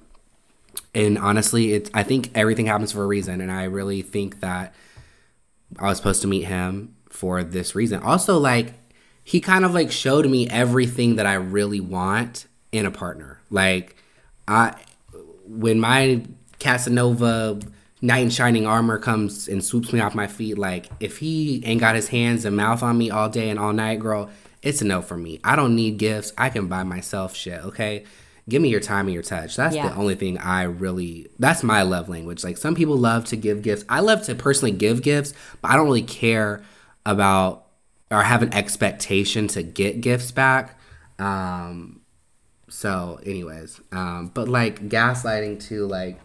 and 0.94 1.18
honestly, 1.18 1.72
it's 1.72 1.90
I 1.94 2.02
think 2.02 2.30
everything 2.34 2.66
happens 2.66 2.92
for 2.92 3.02
a 3.02 3.06
reason, 3.06 3.40
and 3.40 3.50
I 3.50 3.64
really 3.64 4.02
think 4.02 4.40
that 4.40 4.74
I 5.78 5.86
was 5.86 5.96
supposed 5.96 6.22
to 6.22 6.28
meet 6.28 6.44
him 6.44 6.94
for 7.08 7.42
this 7.42 7.74
reason. 7.74 8.02
Also, 8.02 8.38
like 8.38 8.74
he 9.24 9.40
kind 9.40 9.64
of 9.64 9.74
like 9.74 9.90
showed 9.90 10.28
me 10.28 10.48
everything 10.48 11.16
that 11.16 11.26
I 11.26 11.34
really 11.34 11.80
want 11.80 12.46
in 12.72 12.86
a 12.86 12.90
partner. 12.90 13.40
Like 13.50 13.96
I 14.46 14.74
when 15.46 15.80
my 15.80 16.24
Casanova 16.58 17.60
knight 18.02 18.22
in 18.24 18.30
shining 18.30 18.66
armor 18.66 18.98
comes 18.98 19.48
and 19.48 19.64
swoops 19.64 19.92
me 19.92 20.00
off 20.00 20.14
my 20.14 20.26
feet, 20.26 20.58
like 20.58 20.90
if 21.00 21.18
he 21.18 21.62
ain't 21.64 21.80
got 21.80 21.94
his 21.94 22.08
hands 22.08 22.44
and 22.44 22.56
mouth 22.56 22.82
on 22.82 22.98
me 22.98 23.10
all 23.10 23.28
day 23.28 23.48
and 23.48 23.58
all 23.58 23.72
night, 23.72 24.00
girl, 24.00 24.28
it's 24.60 24.82
a 24.82 24.84
no 24.84 25.00
for 25.02 25.16
me. 25.16 25.40
I 25.44 25.56
don't 25.56 25.74
need 25.76 25.98
gifts. 25.98 26.32
I 26.36 26.50
can 26.50 26.66
buy 26.66 26.82
myself 26.82 27.34
shit, 27.36 27.64
okay? 27.64 28.04
Give 28.48 28.60
me 28.60 28.70
your 28.70 28.80
time 28.80 29.06
and 29.06 29.14
your 29.14 29.22
touch. 29.22 29.54
That's 29.54 29.76
Yeah. 29.76 29.88
the 29.88 29.94
only 29.94 30.16
thing 30.16 30.36
I 30.36 30.64
really 30.64 31.28
that's 31.38 31.62
my 31.62 31.82
love 31.82 32.08
language. 32.08 32.42
Like 32.42 32.56
some 32.58 32.74
people 32.74 32.96
love 32.96 33.24
to 33.26 33.36
give 33.36 33.62
gifts. 33.62 33.84
I 33.88 34.00
love 34.00 34.24
to 34.24 34.34
personally 34.34 34.72
give 34.72 35.02
gifts, 35.02 35.32
but 35.60 35.70
I 35.70 35.76
don't 35.76 35.86
really 35.86 36.02
care 36.02 36.62
about 37.06 37.66
or 38.10 38.22
have 38.22 38.42
an 38.42 38.52
expectation 38.52 39.46
to 39.48 39.62
get 39.62 40.00
gifts 40.00 40.32
back. 40.32 40.76
Um 41.20 42.00
so 42.68 43.20
anyways, 43.24 43.80
um 43.92 44.32
but 44.34 44.48
like 44.48 44.88
gaslighting 44.88 45.60
too 45.64 45.86
like 45.86 46.18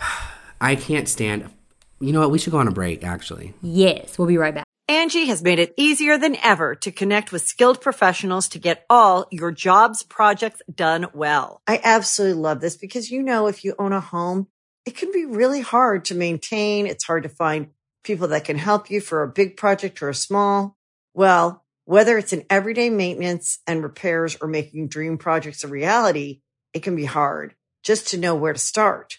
I 0.60 0.76
can't 0.76 1.08
stand 1.08 1.50
you 2.00 2.12
know 2.12 2.20
what? 2.20 2.30
We 2.30 2.38
should 2.38 2.52
go 2.52 2.58
on 2.58 2.68
a 2.68 2.72
break 2.72 3.04
actually. 3.04 3.54
Yes, 3.62 4.18
we'll 4.18 4.28
be 4.28 4.38
right 4.38 4.54
back. 4.54 4.64
Angie 4.88 5.26
has 5.26 5.42
made 5.42 5.60
it 5.60 5.72
easier 5.76 6.18
than 6.18 6.36
ever 6.42 6.74
to 6.76 6.90
connect 6.90 7.30
with 7.30 7.42
skilled 7.42 7.80
professionals 7.80 8.48
to 8.48 8.58
get 8.58 8.84
all 8.90 9.28
your 9.30 9.52
jobs 9.52 10.02
projects 10.02 10.62
done 10.74 11.06
well. 11.14 11.62
I 11.66 11.80
absolutely 11.84 12.42
love 12.42 12.60
this 12.60 12.76
because, 12.76 13.08
you 13.08 13.22
know, 13.22 13.46
if 13.46 13.62
you 13.62 13.76
own 13.78 13.92
a 13.92 14.00
home, 14.00 14.48
it 14.84 14.96
can 14.96 15.12
be 15.12 15.26
really 15.26 15.60
hard 15.60 16.06
to 16.06 16.16
maintain. 16.16 16.88
It's 16.88 17.04
hard 17.04 17.22
to 17.22 17.28
find 17.28 17.68
people 18.02 18.28
that 18.28 18.44
can 18.44 18.58
help 18.58 18.90
you 18.90 19.00
for 19.00 19.22
a 19.22 19.28
big 19.28 19.56
project 19.56 20.02
or 20.02 20.08
a 20.08 20.14
small. 20.14 20.76
Well, 21.14 21.64
whether 21.84 22.18
it's 22.18 22.32
in 22.32 22.44
everyday 22.50 22.90
maintenance 22.90 23.60
and 23.68 23.84
repairs 23.84 24.36
or 24.40 24.48
making 24.48 24.88
dream 24.88 25.18
projects 25.18 25.62
a 25.62 25.68
reality, 25.68 26.40
it 26.72 26.82
can 26.82 26.96
be 26.96 27.04
hard 27.04 27.54
just 27.84 28.08
to 28.08 28.18
know 28.18 28.34
where 28.34 28.54
to 28.54 28.58
start. 28.58 29.18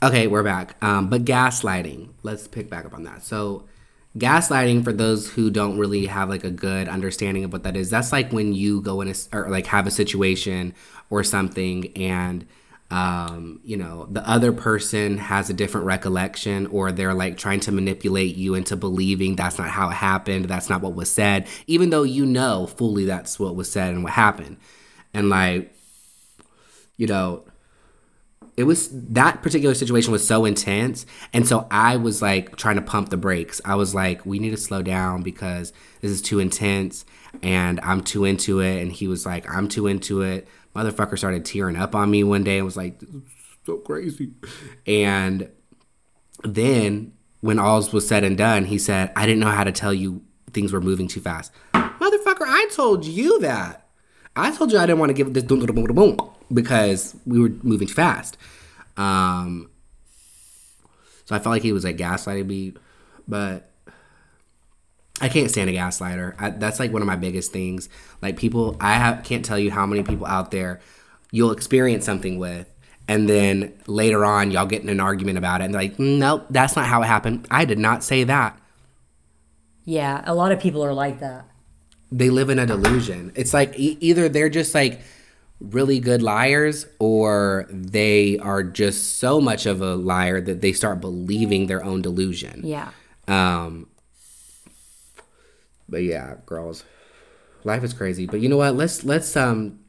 Okay, 0.00 0.28
we're 0.28 0.44
back. 0.44 0.76
Um, 0.80 1.10
but 1.10 1.24
gaslighting, 1.24 2.10
let's 2.22 2.46
pick 2.46 2.70
back 2.70 2.84
up 2.84 2.94
on 2.94 3.02
that. 3.02 3.24
So, 3.24 3.64
gaslighting, 4.16 4.84
for 4.84 4.92
those 4.92 5.28
who 5.30 5.50
don't 5.50 5.76
really 5.76 6.06
have 6.06 6.28
like 6.28 6.44
a 6.44 6.52
good 6.52 6.86
understanding 6.86 7.42
of 7.42 7.52
what 7.52 7.64
that 7.64 7.76
is, 7.76 7.90
that's 7.90 8.12
like 8.12 8.32
when 8.32 8.52
you 8.52 8.80
go 8.80 9.00
in 9.00 9.08
a, 9.08 9.14
or 9.32 9.48
like 9.48 9.66
have 9.66 9.88
a 9.88 9.90
situation 9.90 10.72
or 11.10 11.24
something 11.24 11.96
and, 11.96 12.46
um, 12.92 13.60
you 13.64 13.76
know, 13.76 14.06
the 14.08 14.26
other 14.28 14.52
person 14.52 15.18
has 15.18 15.50
a 15.50 15.52
different 15.52 15.84
recollection 15.84 16.68
or 16.68 16.92
they're 16.92 17.12
like 17.12 17.36
trying 17.36 17.58
to 17.60 17.72
manipulate 17.72 18.36
you 18.36 18.54
into 18.54 18.76
believing 18.76 19.34
that's 19.34 19.58
not 19.58 19.68
how 19.68 19.88
it 19.90 19.94
happened, 19.94 20.44
that's 20.44 20.70
not 20.70 20.80
what 20.80 20.94
was 20.94 21.10
said, 21.10 21.48
even 21.66 21.90
though 21.90 22.04
you 22.04 22.24
know 22.24 22.68
fully 22.68 23.04
that's 23.04 23.40
what 23.40 23.56
was 23.56 23.68
said 23.68 23.94
and 23.94 24.04
what 24.04 24.12
happened. 24.12 24.58
And 25.12 25.28
like, 25.28 25.74
you 26.96 27.08
know, 27.08 27.42
it 28.58 28.64
was 28.64 28.88
that 28.90 29.40
particular 29.40 29.72
situation 29.72 30.10
was 30.10 30.26
so 30.26 30.44
intense. 30.44 31.06
And 31.32 31.46
so 31.46 31.68
i 31.70 31.96
was 31.96 32.20
like 32.20 32.56
trying 32.56 32.74
to 32.74 32.82
pump 32.82 33.08
the 33.08 33.16
brakes. 33.16 33.60
I 33.64 33.76
was 33.76 33.94
like 33.94 34.26
we 34.26 34.40
need 34.40 34.50
to 34.50 34.56
slow 34.56 34.82
down 34.82 35.22
because 35.22 35.72
this 36.00 36.10
is 36.10 36.20
too 36.20 36.40
intense 36.40 37.04
and 37.40 37.78
i'm 37.84 38.02
too 38.02 38.24
into 38.24 38.58
it. 38.58 38.82
And 38.82 38.90
he 38.90 39.06
was 39.06 39.24
like 39.24 39.48
i'm 39.48 39.68
too 39.68 39.86
into 39.86 40.22
it. 40.22 40.48
Motherfucker 40.74 41.16
started 41.16 41.44
tearing 41.44 41.76
up 41.76 41.94
on 41.94 42.10
me 42.10 42.24
one 42.24 42.42
day 42.42 42.56
and 42.56 42.64
was 42.64 42.76
like 42.76 43.00
so 43.64 43.76
crazy. 43.76 44.32
And 44.88 45.48
then 46.42 47.12
when 47.40 47.60
all 47.60 47.88
was 47.92 48.08
said 48.08 48.24
and 48.24 48.36
done 48.36 48.64
he 48.64 48.78
said 48.78 49.12
i 49.14 49.24
didn't 49.24 49.38
know 49.38 49.50
how 49.50 49.62
to 49.62 49.72
tell 49.72 49.94
you 49.94 50.20
things 50.50 50.72
were 50.72 50.80
moving 50.80 51.06
too 51.06 51.20
fast. 51.20 51.52
Motherfucker 51.74 52.42
i 52.42 52.68
told 52.72 53.04
you 53.04 53.38
that 53.38 53.87
I 54.36 54.54
told 54.54 54.72
you 54.72 54.78
I 54.78 54.86
didn't 54.86 54.98
want 54.98 55.10
to 55.10 55.14
give 55.14 55.32
this 55.34 55.44
boom, 55.44 55.64
boom, 55.64 55.84
boom, 55.94 56.16
because 56.52 57.16
we 57.26 57.40
were 57.40 57.50
moving 57.62 57.88
too 57.88 57.94
fast. 57.94 58.36
Um, 58.96 59.70
so 61.24 61.34
I 61.36 61.38
felt 61.38 61.52
like 61.52 61.62
he 61.62 61.72
was 61.72 61.84
like 61.84 61.96
gaslighting 61.96 62.46
me, 62.46 62.74
but 63.26 63.70
I 65.20 65.28
can't 65.28 65.50
stand 65.50 65.68
a 65.68 65.72
gaslighter. 65.72 66.34
I, 66.38 66.50
that's 66.50 66.78
like 66.78 66.92
one 66.92 67.02
of 67.02 67.06
my 67.06 67.16
biggest 67.16 67.52
things. 67.52 67.88
Like 68.22 68.36
people, 68.36 68.76
I 68.80 68.94
have, 68.94 69.24
can't 69.24 69.44
tell 69.44 69.58
you 69.58 69.70
how 69.70 69.86
many 69.86 70.02
people 70.02 70.26
out 70.26 70.50
there 70.50 70.80
you'll 71.30 71.52
experience 71.52 72.04
something 72.04 72.38
with, 72.38 72.72
and 73.06 73.28
then 73.28 73.74
later 73.86 74.24
on 74.24 74.50
y'all 74.50 74.66
get 74.66 74.82
in 74.82 74.88
an 74.88 75.00
argument 75.00 75.38
about 75.38 75.60
it, 75.60 75.64
and 75.64 75.74
they're 75.74 75.82
like, 75.82 75.98
"Nope, 75.98 76.46
that's 76.50 76.76
not 76.76 76.86
how 76.86 77.02
it 77.02 77.06
happened. 77.06 77.46
I 77.50 77.64
did 77.64 77.78
not 77.78 78.02
say 78.02 78.24
that." 78.24 78.58
Yeah, 79.84 80.22
a 80.24 80.34
lot 80.34 80.52
of 80.52 80.60
people 80.60 80.84
are 80.84 80.94
like 80.94 81.20
that. 81.20 81.46
They 82.10 82.30
live 82.30 82.50
in 82.50 82.58
a 82.58 82.66
delusion. 82.66 83.32
It's 83.34 83.52
like 83.52 83.78
e- 83.78 83.98
either 84.00 84.28
they're 84.28 84.48
just 84.48 84.74
like 84.74 85.00
really 85.60 85.98
good 86.00 86.22
liars 86.22 86.86
or 86.98 87.66
they 87.68 88.38
are 88.38 88.62
just 88.62 89.18
so 89.18 89.40
much 89.40 89.66
of 89.66 89.80
a 89.80 89.96
liar 89.96 90.40
that 90.40 90.60
they 90.60 90.72
start 90.72 91.00
believing 91.00 91.66
their 91.66 91.84
own 91.84 92.00
delusion. 92.02 92.62
Yeah. 92.64 92.90
Um 93.26 93.88
but 95.88 96.02
yeah, 96.02 96.36
girls. 96.46 96.84
Life 97.64 97.82
is 97.82 97.92
crazy. 97.92 98.26
But 98.26 98.40
you 98.40 98.48
know 98.48 98.56
what? 98.56 98.76
Let's 98.76 99.04
let's 99.04 99.36
um 99.36 99.80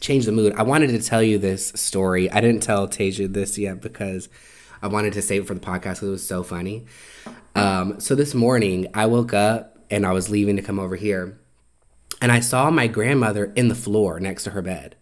change 0.00 0.26
the 0.26 0.32
mood. 0.32 0.54
I 0.56 0.62
wanted 0.62 0.88
to 0.88 1.02
tell 1.02 1.22
you 1.22 1.38
this 1.38 1.68
story. 1.68 2.30
I 2.30 2.40
didn't 2.40 2.62
tell 2.62 2.86
Tasia 2.86 3.32
this 3.32 3.58
yet 3.58 3.80
because 3.80 4.28
I 4.82 4.88
wanted 4.88 5.14
to 5.14 5.22
save 5.22 5.42
it 5.42 5.46
for 5.46 5.54
the 5.54 5.60
podcast 5.60 5.80
because 5.94 6.02
it 6.02 6.10
was 6.10 6.26
so 6.26 6.42
funny. 6.42 6.84
Um, 7.54 7.98
so 7.98 8.14
this 8.14 8.34
morning, 8.34 8.88
I 8.92 9.06
woke 9.06 9.32
up 9.32 9.75
and 9.90 10.06
I 10.06 10.12
was 10.12 10.30
leaving 10.30 10.56
to 10.56 10.62
come 10.62 10.78
over 10.78 10.96
here, 10.96 11.38
and 12.20 12.32
I 12.32 12.40
saw 12.40 12.70
my 12.70 12.86
grandmother 12.86 13.52
in 13.56 13.68
the 13.68 13.74
floor 13.74 14.20
next 14.20 14.44
to 14.44 14.50
her 14.50 14.62
bed. 14.62 14.96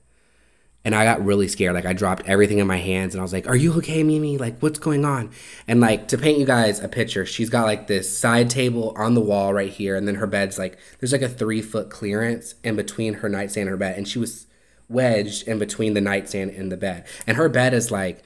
And 0.87 0.95
I 0.95 1.05
got 1.05 1.25
really 1.25 1.49
scared. 1.49 1.75
Like 1.75 1.87
I 1.87 1.95
dropped 1.95 2.27
everything 2.27 2.59
in 2.59 2.67
my 2.67 2.77
hands 2.77 3.15
and 3.15 3.21
I 3.21 3.23
was 3.23 3.33
like, 3.33 3.49
Are 3.49 3.57
you 3.57 3.73
okay, 3.79 4.03
Mimi? 4.03 4.37
Like, 4.37 4.59
what's 4.59 4.79
going 4.79 5.07
on? 5.07 5.31
And 5.67 5.81
like 5.81 6.09
to 6.09 6.19
paint 6.19 6.39
you 6.39 6.45
guys 6.45 6.79
a 6.79 6.89
picture, 6.89 7.25
she's 7.25 7.49
got 7.49 7.65
like 7.65 7.87
this 7.87 8.19
side 8.19 8.51
table 8.51 8.93
on 8.95 9.15
the 9.15 9.23
wall 9.23 9.55
right 9.55 9.71
here, 9.71 9.97
and 9.97 10.07
then 10.07 10.17
her 10.17 10.27
bed's 10.27 10.59
like 10.59 10.77
there's 10.99 11.13
like 11.13 11.23
a 11.23 11.29
three 11.29 11.63
foot 11.63 11.89
clearance 11.89 12.55
in 12.63 12.77
between 12.77 13.15
her 13.15 13.31
nightstand 13.31 13.69
and 13.69 13.71
her 13.71 13.77
bed. 13.79 13.97
And 13.97 14.07
she 14.07 14.19
was 14.19 14.47
wedged 14.91 15.49
in 15.49 15.59
between 15.59 15.95
the 15.95 16.03
nightstand 16.03 16.51
and 16.51 16.71
the 16.71 16.77
bed. 16.77 17.07
And 17.27 17.39
her 17.39 17.49
bed 17.49 17.73
is 17.73 17.91
like 17.91 18.23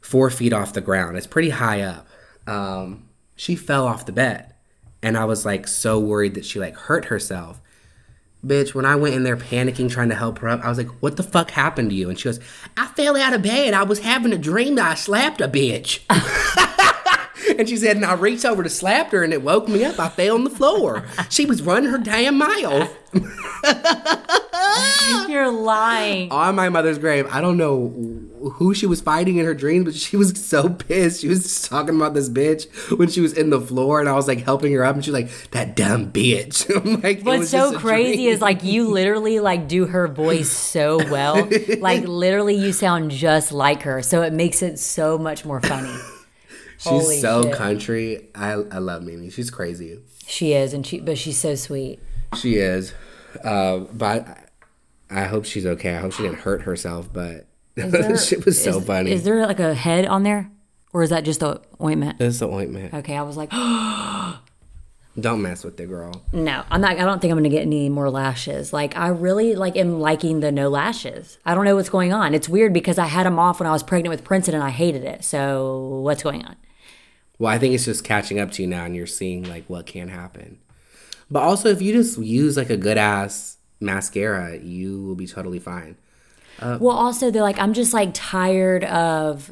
four 0.00 0.30
feet 0.30 0.52
off 0.52 0.72
the 0.72 0.80
ground. 0.80 1.16
It's 1.16 1.26
pretty 1.26 1.50
high 1.50 1.82
up. 1.82 2.08
Um, 2.46 3.08
she 3.36 3.54
fell 3.54 3.86
off 3.86 4.06
the 4.06 4.12
bed. 4.12 4.49
And 5.02 5.16
I 5.16 5.24
was 5.24 5.44
like 5.44 5.66
so 5.66 5.98
worried 5.98 6.34
that 6.34 6.44
she 6.44 6.58
like 6.58 6.76
hurt 6.76 7.06
herself. 7.06 7.60
Bitch, 8.44 8.74
when 8.74 8.86
I 8.86 8.96
went 8.96 9.14
in 9.14 9.22
there 9.22 9.36
panicking, 9.36 9.90
trying 9.90 10.08
to 10.08 10.14
help 10.14 10.38
her 10.38 10.48
up, 10.48 10.64
I 10.64 10.68
was 10.68 10.78
like, 10.78 10.88
what 11.02 11.18
the 11.18 11.22
fuck 11.22 11.50
happened 11.50 11.90
to 11.90 11.96
you? 11.96 12.08
And 12.08 12.18
she 12.18 12.24
goes, 12.24 12.40
I 12.76 12.86
fell 12.86 13.16
out 13.16 13.34
of 13.34 13.42
bed. 13.42 13.74
I 13.74 13.82
was 13.82 13.98
having 13.98 14.32
a 14.32 14.38
dream 14.38 14.76
that 14.76 14.90
I 14.90 14.94
slapped 14.94 15.42
a 15.42 15.48
bitch. 15.48 16.00
and 17.60 17.68
she 17.68 17.76
said, 17.76 17.96
and 17.96 18.04
I 18.04 18.14
reached 18.14 18.44
over 18.44 18.62
to 18.62 18.70
slap 18.70 19.12
her 19.12 19.22
and 19.22 19.32
it 19.32 19.42
woke 19.42 19.68
me 19.68 19.84
up. 19.84 20.00
I 20.00 20.08
fell 20.08 20.34
on 20.34 20.44
the 20.44 20.50
floor. 20.50 21.04
She 21.28 21.46
was 21.46 21.62
running 21.62 21.90
her 21.90 21.98
damn 21.98 22.38
mile. 22.38 22.88
You're 25.28 25.50
lying. 25.50 26.30
on 26.32 26.54
my 26.56 26.68
mother's 26.68 26.98
grave. 26.98 27.26
I 27.30 27.40
don't 27.40 27.56
know 27.56 27.88
who 28.54 28.74
she 28.74 28.86
was 28.86 29.00
fighting 29.00 29.36
in 29.36 29.44
her 29.44 29.54
dreams, 29.54 29.84
but 29.84 29.94
she 29.94 30.16
was 30.16 30.32
so 30.44 30.68
pissed. 30.70 31.20
She 31.20 31.28
was 31.28 31.42
just 31.42 31.66
talking 31.66 31.94
about 31.94 32.14
this 32.14 32.28
bitch 32.28 32.68
when 32.98 33.08
she 33.08 33.20
was 33.20 33.32
in 33.32 33.50
the 33.50 33.60
floor, 33.60 34.00
and 34.00 34.08
I 34.08 34.12
was 34.12 34.26
like 34.26 34.42
helping 34.42 34.72
her 34.72 34.84
up, 34.84 34.94
and 34.94 35.04
she 35.04 35.10
was 35.10 35.22
like, 35.22 35.50
"That 35.50 35.76
dumb 35.76 36.12
bitch." 36.12 36.68
I'm 36.84 37.00
like, 37.00 37.18
"It 37.18 37.24
What's 37.24 37.40
was 37.40 37.50
so 37.50 37.78
crazy 37.78 38.16
dream." 38.16 38.28
is 38.30 38.40
like 38.40 38.64
you 38.64 38.88
literally 38.88 39.40
like 39.40 39.68
do 39.68 39.86
her 39.86 40.08
voice 40.08 40.50
so 40.50 40.96
well. 41.10 41.48
like 41.78 42.06
literally 42.06 42.56
you 42.56 42.72
sound 42.72 43.10
just 43.10 43.52
like 43.52 43.82
her. 43.82 44.02
So 44.02 44.22
it 44.22 44.32
makes 44.32 44.62
it 44.62 44.78
so 44.78 45.18
much 45.18 45.44
more 45.44 45.60
funny. 45.60 45.94
She's 46.80 46.88
Holy 46.90 47.20
so 47.20 47.42
shit. 47.44 47.52
country. 47.54 48.28
I 48.34 48.52
I 48.52 48.78
love 48.78 49.02
Mimi. 49.04 49.30
She's 49.30 49.50
crazy. 49.50 50.00
She 50.26 50.52
is 50.54 50.72
and 50.74 50.86
she 50.86 50.98
but 51.00 51.16
she's 51.18 51.38
so 51.38 51.54
sweet. 51.54 52.00
She 52.36 52.56
is, 52.56 52.92
uh, 53.44 53.78
but 53.92 54.26
I 55.10 55.24
hope 55.24 55.44
she's 55.44 55.66
okay. 55.66 55.94
I 55.94 55.98
hope 56.00 56.12
she 56.12 56.22
didn't 56.22 56.38
hurt 56.38 56.62
herself. 56.62 57.12
But 57.12 57.46
there- 57.74 58.16
shit 58.28 58.44
was 58.44 58.62
so 58.62 58.78
is, 58.78 58.84
funny. 58.84 59.10
Is 59.12 59.24
there 59.24 59.44
like 59.46 59.60
a 59.60 59.74
head 59.74 60.06
on 60.06 60.22
there? 60.22 60.50
Or 60.92 61.02
is 61.04 61.10
that 61.10 61.24
just 61.24 61.38
the 61.40 61.60
ointment? 61.80 62.20
it's 62.20 62.40
the 62.40 62.48
ointment. 62.48 62.92
Okay, 62.94 63.16
I 63.16 63.22
was 63.22 63.36
like, 63.36 63.50
Don't 65.18 65.42
mess 65.42 65.64
with 65.64 65.76
the 65.76 65.86
girl. 65.86 66.22
no, 66.32 66.62
I'm 66.70 66.80
not. 66.80 66.92
I 66.92 67.04
don't 67.04 67.20
think 67.20 67.32
I'm 67.32 67.36
gonna 67.38 67.48
get 67.48 67.62
any 67.62 67.88
more 67.88 68.08
lashes. 68.10 68.72
Like, 68.72 68.96
I 68.96 69.08
really 69.08 69.54
like 69.56 69.76
am 69.76 69.98
liking 70.00 70.38
the 70.40 70.50
no 70.52 70.68
lashes. 70.68 71.38
I 71.44 71.54
don't 71.54 71.64
know 71.64 71.74
what's 71.76 71.90
going 71.90 72.12
on. 72.12 72.32
It's 72.32 72.48
weird 72.48 72.72
because 72.72 72.96
I 72.96 73.06
had 73.06 73.26
them 73.26 73.38
off 73.38 73.58
when 73.58 73.66
I 73.66 73.72
was 73.72 73.82
pregnant 73.82 74.10
with 74.10 74.24
Princeton 74.24 74.54
and 74.54 74.62
I 74.64 74.70
hated 74.70 75.04
it. 75.04 75.24
So 75.24 76.00
what's 76.02 76.22
going 76.22 76.44
on? 76.44 76.54
Well, 77.40 77.50
I 77.50 77.58
think 77.58 77.74
it's 77.74 77.86
just 77.86 78.04
catching 78.04 78.38
up 78.38 78.50
to 78.52 78.62
you 78.62 78.68
now, 78.68 78.84
and 78.84 78.94
you're 78.94 79.06
seeing 79.06 79.44
like 79.44 79.64
what 79.66 79.86
can 79.86 80.08
happen. 80.08 80.58
But 81.30 81.40
also, 81.40 81.70
if 81.70 81.80
you 81.80 81.94
just 81.94 82.18
use 82.18 82.58
like 82.58 82.68
a 82.68 82.76
good 82.76 82.98
ass 82.98 83.56
mascara, 83.80 84.58
you 84.58 85.02
will 85.02 85.14
be 85.14 85.26
totally 85.26 85.58
fine. 85.58 85.96
Uh, 86.60 86.76
well, 86.78 86.94
also 86.94 87.30
they're 87.30 87.42
like, 87.42 87.58
I'm 87.58 87.72
just 87.72 87.94
like 87.94 88.10
tired 88.12 88.84
of 88.84 89.50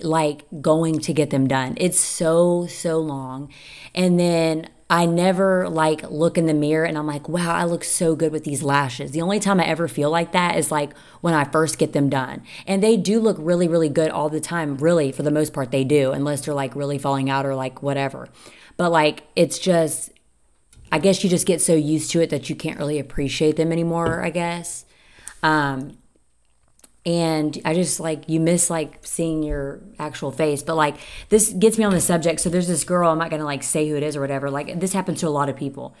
like 0.00 0.46
going 0.62 0.98
to 1.00 1.12
get 1.12 1.28
them 1.28 1.46
done. 1.46 1.74
It's 1.76 2.00
so 2.00 2.66
so 2.68 3.00
long, 3.00 3.52
and 3.94 4.18
then 4.18 4.70
I 4.88 5.04
never 5.04 5.68
like 5.68 6.08
look 6.10 6.38
in 6.38 6.46
the 6.46 6.54
mirror 6.54 6.84
and 6.84 6.96
I'm 6.96 7.08
like, 7.08 7.28
wow, 7.28 7.54
I 7.54 7.64
look 7.64 7.82
so 7.82 8.14
good 8.14 8.30
with 8.30 8.44
these 8.44 8.62
lashes. 8.62 9.10
The 9.10 9.20
only 9.20 9.40
time 9.40 9.58
I 9.58 9.66
ever 9.66 9.88
feel 9.88 10.10
like 10.10 10.30
that 10.30 10.56
is 10.56 10.70
like 10.70 10.96
when 11.20 11.34
I 11.34 11.42
first 11.44 11.78
get 11.78 11.92
them 11.92 12.08
done, 12.08 12.44
and 12.68 12.82
they 12.82 12.96
do 12.96 13.18
look 13.18 13.36
really 13.40 13.66
really 13.66 13.88
good 13.88 14.10
all 14.10 14.28
the 14.28 14.40
time. 14.40 14.76
Really, 14.76 15.10
for 15.10 15.24
the 15.24 15.30
most 15.32 15.52
part, 15.52 15.72
they 15.72 15.82
do, 15.82 16.12
unless 16.12 16.44
they're 16.44 16.54
like 16.54 16.76
really 16.76 16.98
falling 16.98 17.28
out 17.28 17.44
or 17.44 17.56
like 17.56 17.82
whatever. 17.82 18.28
But 18.76 18.92
like, 18.92 19.24
it's 19.34 19.58
just 19.58 20.12
I 20.92 21.00
guess 21.00 21.24
you 21.24 21.30
just 21.30 21.46
get 21.46 21.60
so 21.60 21.74
used 21.74 22.12
to 22.12 22.20
it 22.20 22.30
that 22.30 22.48
you 22.48 22.54
can't 22.54 22.78
really 22.78 23.00
appreciate 23.00 23.56
them 23.56 23.72
anymore, 23.72 24.22
I 24.24 24.30
guess. 24.30 24.84
Um, 25.42 25.98
and 27.06 27.56
I 27.64 27.72
just 27.72 28.00
like 28.00 28.28
you 28.28 28.40
miss 28.40 28.68
like 28.68 28.98
seeing 29.02 29.44
your 29.44 29.80
actual 29.98 30.32
face. 30.32 30.64
But 30.64 30.74
like 30.74 30.96
this 31.28 31.50
gets 31.50 31.78
me 31.78 31.84
on 31.84 31.92
the 31.92 32.00
subject. 32.00 32.40
So 32.40 32.50
there's 32.50 32.66
this 32.66 32.82
girl, 32.82 33.10
I'm 33.10 33.18
not 33.18 33.30
gonna 33.30 33.44
like 33.44 33.62
say 33.62 33.88
who 33.88 33.96
it 33.96 34.02
is 34.02 34.16
or 34.16 34.20
whatever. 34.20 34.50
Like 34.50 34.80
this 34.80 34.92
happens 34.92 35.20
to 35.20 35.28
a 35.28 35.30
lot 35.30 35.48
of 35.48 35.56
people. 35.56 35.94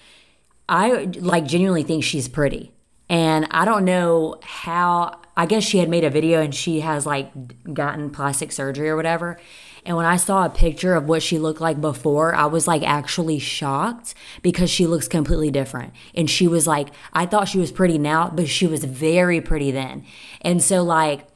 I 0.68 1.08
like 1.20 1.46
genuinely 1.46 1.84
think 1.84 2.02
she's 2.02 2.28
pretty. 2.28 2.72
And 3.08 3.46
I 3.52 3.64
don't 3.64 3.84
know 3.84 4.40
how 4.42 5.20
I 5.36 5.46
guess 5.46 5.62
she 5.62 5.78
had 5.78 5.88
made 5.88 6.02
a 6.02 6.10
video 6.10 6.42
and 6.42 6.52
she 6.52 6.80
has 6.80 7.06
like 7.06 7.72
gotten 7.72 8.10
plastic 8.10 8.50
surgery 8.50 8.88
or 8.88 8.96
whatever. 8.96 9.38
And 9.86 9.96
when 9.96 10.04
I 10.04 10.16
saw 10.16 10.44
a 10.44 10.50
picture 10.50 10.94
of 10.94 11.08
what 11.08 11.22
she 11.22 11.38
looked 11.38 11.60
like 11.60 11.80
before, 11.80 12.34
I 12.34 12.46
was 12.46 12.66
like 12.66 12.82
actually 12.82 13.38
shocked 13.38 14.14
because 14.42 14.68
she 14.68 14.86
looks 14.86 15.06
completely 15.06 15.50
different. 15.50 15.94
And 16.14 16.28
she 16.28 16.48
was 16.48 16.66
like, 16.66 16.88
I 17.12 17.24
thought 17.24 17.48
she 17.48 17.58
was 17.58 17.70
pretty 17.70 17.96
now, 17.96 18.28
but 18.28 18.48
she 18.48 18.66
was 18.66 18.84
very 18.84 19.40
pretty 19.40 19.70
then. 19.70 20.04
And 20.42 20.60
so, 20.62 20.82
like, 20.82 21.28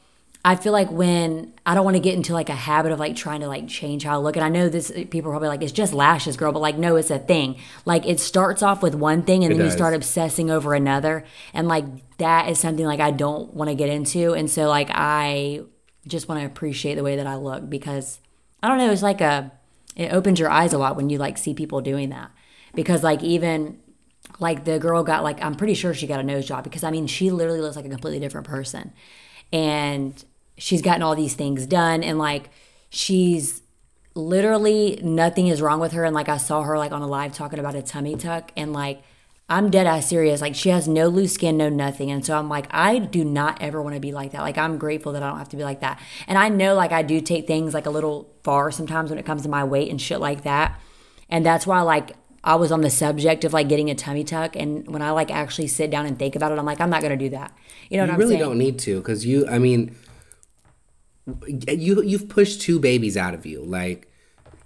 I 0.43 0.55
feel 0.55 0.73
like 0.73 0.91
when 0.91 1.53
I 1.67 1.75
don't 1.75 1.85
want 1.85 1.95
to 1.97 2.01
get 2.01 2.15
into 2.15 2.33
like 2.33 2.49
a 2.49 2.55
habit 2.55 2.91
of 2.91 2.99
like 2.99 3.15
trying 3.15 3.41
to 3.41 3.47
like 3.47 3.67
change 3.67 4.03
how 4.03 4.15
I 4.15 4.17
look, 4.17 4.35
and 4.35 4.43
I 4.43 4.49
know 4.49 4.69
this 4.69 4.91
people 4.91 5.29
are 5.29 5.33
probably 5.33 5.49
like 5.49 5.61
it's 5.61 5.71
just 5.71 5.93
lashes, 5.93 6.35
girl, 6.35 6.51
but 6.51 6.59
like 6.59 6.77
no, 6.77 6.95
it's 6.95 7.11
a 7.11 7.19
thing. 7.19 7.57
Like 7.85 8.07
it 8.07 8.19
starts 8.19 8.63
off 8.63 8.81
with 8.81 8.95
one 8.95 9.21
thing, 9.21 9.43
and 9.43 9.53
It 9.53 9.57
then 9.57 9.67
you 9.67 9.71
start 9.71 9.93
obsessing 9.93 10.49
over 10.49 10.73
another, 10.73 11.25
and 11.53 11.67
like 11.67 11.85
that 12.17 12.49
is 12.49 12.57
something 12.57 12.85
like 12.85 12.99
I 12.99 13.11
don't 13.11 13.53
want 13.53 13.69
to 13.69 13.75
get 13.75 13.89
into, 13.89 14.33
and 14.33 14.49
so 14.49 14.67
like 14.67 14.89
I 14.91 15.61
just 16.07 16.27
want 16.27 16.41
to 16.41 16.47
appreciate 16.47 16.95
the 16.95 17.03
way 17.03 17.17
that 17.17 17.27
I 17.27 17.35
look 17.35 17.69
because 17.69 18.19
I 18.63 18.67
don't 18.67 18.77
know, 18.77 18.91
it's 18.91 19.01
like 19.01 19.21
a 19.21 19.51
it 19.95 20.13
opens 20.13 20.39
your 20.39 20.49
eyes 20.49 20.73
a 20.73 20.77
lot 20.77 20.95
when 20.95 21.09
you 21.09 21.17
like 21.17 21.37
see 21.37 21.53
people 21.53 21.81
doing 21.81 22.09
that. 22.09 22.31
Because 22.73 23.03
like 23.03 23.21
even 23.23 23.79
like 24.39 24.65
the 24.65 24.79
girl 24.79 25.03
got 25.03 25.23
like 25.23 25.43
I'm 25.43 25.55
pretty 25.55 25.73
sure 25.73 25.93
she 25.93 26.07
got 26.07 26.19
a 26.19 26.23
nose 26.23 26.47
job 26.47 26.63
because 26.63 26.83
I 26.83 26.91
mean 26.91 27.07
she 27.07 27.31
literally 27.31 27.61
looks 27.61 27.75
like 27.75 27.85
a 27.85 27.89
completely 27.89 28.19
different 28.19 28.47
person. 28.47 28.93
And 29.51 30.23
she's 30.57 30.81
gotten 30.81 31.01
all 31.01 31.15
these 31.15 31.33
things 31.33 31.65
done 31.65 32.03
and 32.03 32.17
like 32.17 32.49
she's 32.89 33.61
literally 34.13 34.99
nothing 35.03 35.47
is 35.47 35.61
wrong 35.61 35.79
with 35.79 35.91
her. 35.93 36.05
And 36.05 36.15
like 36.15 36.29
I 36.29 36.37
saw 36.37 36.63
her 36.63 36.77
like 36.77 36.91
on 36.91 37.01
a 37.01 37.07
live 37.07 37.33
talking 37.33 37.59
about 37.59 37.75
a 37.75 37.81
tummy 37.81 38.15
tuck 38.15 38.51
and 38.55 38.71
like 38.73 39.01
I'm 39.51 39.69
dead 39.69 39.85
ass 39.85 40.07
serious. 40.07 40.39
Like 40.39 40.55
she 40.55 40.69
has 40.69 40.87
no 40.87 41.09
loose 41.09 41.33
skin 41.33 41.57
no 41.57 41.67
nothing. 41.67 42.09
And 42.09 42.25
so 42.25 42.37
I'm 42.37 42.47
like 42.47 42.67
I 42.71 42.99
do 42.99 43.25
not 43.25 43.61
ever 43.61 43.81
want 43.81 43.95
to 43.95 43.99
be 43.99 44.13
like 44.13 44.31
that. 44.31 44.41
Like 44.41 44.57
I'm 44.57 44.77
grateful 44.77 45.11
that 45.11 45.21
I 45.21 45.29
don't 45.29 45.39
have 45.39 45.49
to 45.49 45.57
be 45.57 45.63
like 45.63 45.81
that. 45.81 45.99
And 46.25 46.37
I 46.37 46.47
know 46.47 46.73
like 46.73 46.93
I 46.93 47.01
do 47.03 47.19
take 47.19 47.47
things 47.47 47.73
like 47.73 47.85
a 47.85 47.89
little 47.89 48.33
far 48.43 48.71
sometimes 48.71 49.09
when 49.09 49.19
it 49.19 49.25
comes 49.25 49.41
to 49.43 49.49
my 49.49 49.63
weight 49.65 49.91
and 49.91 50.01
shit 50.01 50.21
like 50.21 50.43
that. 50.43 50.79
And 51.29 51.45
that's 51.45 51.67
why 51.67 51.81
like 51.81 52.13
I 52.43 52.55
was 52.55 52.71
on 52.71 52.81
the 52.81 52.89
subject 52.89 53.43
of 53.43 53.51
like 53.51 53.67
getting 53.67 53.89
a 53.89 53.95
tummy 53.95 54.23
tuck. 54.23 54.55
And 54.55 54.87
when 54.87 55.01
I 55.01 55.11
like 55.11 55.29
actually 55.29 55.67
sit 55.67 55.91
down 55.91 56.05
and 56.05 56.17
think 56.17 56.35
about 56.35 56.51
it 56.53 56.57
I'm 56.57 56.65
like 56.65 56.79
I'm 56.79 56.89
not 56.89 57.01
going 57.01 57.17
to 57.17 57.23
do 57.25 57.29
that. 57.31 57.55
You 57.89 57.97
know 57.97 58.03
what 58.03 58.07
You 58.07 58.13
I'm 58.13 58.19
You 58.19 58.25
really 58.25 58.35
saying? 58.37 58.49
don't 58.49 58.57
need 58.57 58.79
to, 58.79 58.97
because 58.99 59.25
you. 59.25 59.47
I 59.47 59.59
mean, 59.59 59.95
you 61.47 62.01
you've 62.01 62.29
pushed 62.29 62.61
two 62.61 62.79
babies 62.79 63.17
out 63.17 63.33
of 63.33 63.45
you, 63.45 63.63
like, 63.63 64.10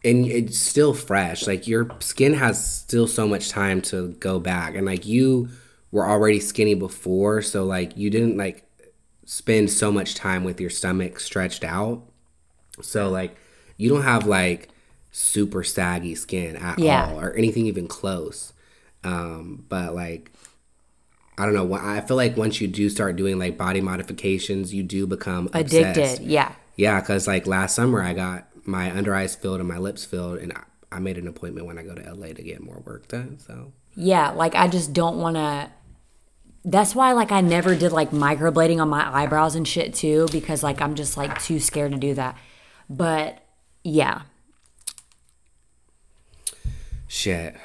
and 0.06 0.26
it's 0.28 0.58
still 0.58 0.94
fresh. 0.94 1.48
Like 1.48 1.68
your 1.68 1.90
skin 2.00 2.34
has 2.36 2.64
still 2.66 3.08
so 3.08 3.28
much 3.28 3.50
time 3.50 3.82
to 3.84 4.10
go 4.20 4.40
back, 4.40 4.76
and 4.76 4.86
like 4.86 5.06
you 5.06 5.50
were 5.92 6.08
already 6.08 6.40
skinny 6.40 6.76
before, 6.76 7.42
so 7.42 7.64
like 7.66 7.98
you 7.98 8.10
didn't 8.10 8.38
like 8.38 8.64
spend 9.26 9.70
so 9.72 9.92
much 9.92 10.14
time 10.16 10.44
with 10.44 10.62
your 10.62 10.70
stomach 10.70 11.20
stretched 11.20 11.64
out. 11.64 12.04
So 12.82 13.10
like 13.10 13.36
you 13.78 13.90
don't 13.90 14.04
have 14.04 14.28
like 14.28 14.70
super 15.12 15.64
saggy 15.64 16.16
skin 16.16 16.56
at 16.58 16.78
Yeah. 16.80 17.08
all 17.12 17.20
or 17.20 17.34
anything 17.34 17.66
even 17.66 17.88
close. 17.88 18.54
Um, 19.04 19.66
but 19.70 19.96
like 19.96 20.32
I 21.38 21.46
don't 21.46 21.54
know. 21.54 21.74
I 21.74 22.00
feel 22.02 22.16
like 22.18 22.38
once 22.38 22.62
you 22.62 22.68
do 22.68 22.90
start 22.90 23.16
doing 23.18 23.38
like 23.40 23.58
body 23.58 23.82
modifications, 23.82 24.74
you 24.74 24.84
do 24.84 25.06
become 25.08 25.50
addicted 25.54 25.98
obsessed. 26.04 26.22
yeah 26.22 26.54
Yeah, 26.78 27.00
because 27.02 27.28
like 27.28 27.46
last 27.48 27.76
summer, 27.76 28.02
I 28.02 28.14
got 28.14 28.48
my 28.66 28.96
under 28.96 29.14
eyes 29.16 29.36
filled 29.36 29.60
and 29.60 29.70
my 29.70 29.78
lips 29.78 30.06
filled, 30.06 30.40
and 30.40 30.54
I, 30.54 30.64
I 30.92 31.00
made 31.00 31.18
an 31.18 31.28
appointment 31.28 31.68
when 31.68 31.78
I 31.78 31.84
go 31.84 31.94
to 31.94 32.14
LA 32.14 32.28
to 32.28 32.44
get 32.44 32.62
more 32.62 32.82
work 32.86 33.08
done. 33.08 33.40
So 33.40 33.74
Yeah, 33.96 34.32
like 34.32 34.56
I 34.56 34.68
just 34.68 34.94
don't 34.94 35.18
want 35.18 35.36
to. 35.36 35.72
That's 36.68 36.96
why, 36.96 37.12
like, 37.12 37.32
I 37.32 37.42
never 37.42 37.76
did 37.76 37.92
like 37.92 38.10
microblading 38.10 38.82
on 38.82 38.90
my 38.90 39.08
eyebrows 39.16 39.54
and 39.54 39.68
shit 39.68 39.94
too, 39.94 40.28
because 40.32 40.64
like 40.64 40.82
I'm 40.82 40.96
just 40.96 41.16
like 41.16 41.40
too 41.42 41.60
scared 41.60 41.92
to 41.92 41.98
do 41.98 42.16
that. 42.16 42.38
But 42.90 43.44
yeah, 43.84 44.22
shit, 47.08 47.56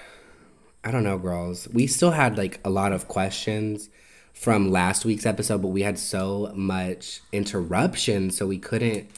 I 0.84 0.90
don't 0.90 1.04
know, 1.04 1.18
girls. 1.18 1.68
We 1.68 1.86
still 1.86 2.12
had 2.12 2.36
like 2.36 2.60
a 2.64 2.70
lot 2.70 2.92
of 2.92 3.08
questions 3.08 3.88
from 4.32 4.70
last 4.70 5.04
week's 5.04 5.26
episode, 5.26 5.60
but 5.62 5.68
we 5.68 5.82
had 5.82 5.98
so 5.98 6.52
much 6.54 7.20
interruption, 7.32 8.30
so 8.30 8.46
we 8.46 8.58
couldn't 8.58 9.10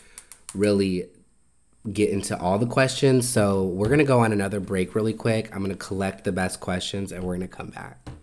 really 0.54 1.08
get 1.90 2.10
into 2.10 2.38
all 2.38 2.58
the 2.58 2.66
questions. 2.66 3.28
So 3.28 3.64
we're 3.64 3.88
gonna 3.88 4.04
go 4.04 4.20
on 4.20 4.32
another 4.32 4.60
break 4.60 4.94
really 4.94 5.14
quick. 5.14 5.54
I'm 5.54 5.62
gonna 5.62 5.74
collect 5.74 6.24
the 6.24 6.32
best 6.32 6.60
questions 6.60 7.12
and 7.12 7.24
we're 7.24 7.34
gonna 7.34 7.48
come 7.48 7.70
back. 7.70 7.98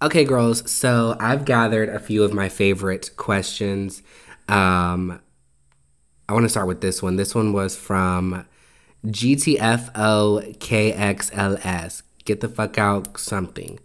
Okay, 0.00 0.24
girls. 0.24 0.70
So 0.70 1.16
I've 1.18 1.44
gathered 1.44 1.88
a 1.88 1.98
few 1.98 2.22
of 2.22 2.32
my 2.32 2.48
favorite 2.48 3.10
questions. 3.16 4.00
Um, 4.48 5.20
I 6.28 6.34
want 6.34 6.44
to 6.44 6.48
start 6.48 6.68
with 6.68 6.80
this 6.80 7.02
one. 7.02 7.16
This 7.16 7.34
one 7.34 7.52
was 7.52 7.74
from 7.74 8.46
GTFOKXLS. 9.06 12.02
Get 12.24 12.40
the 12.40 12.48
fuck 12.48 12.78
out 12.78 13.18
something. 13.18 13.80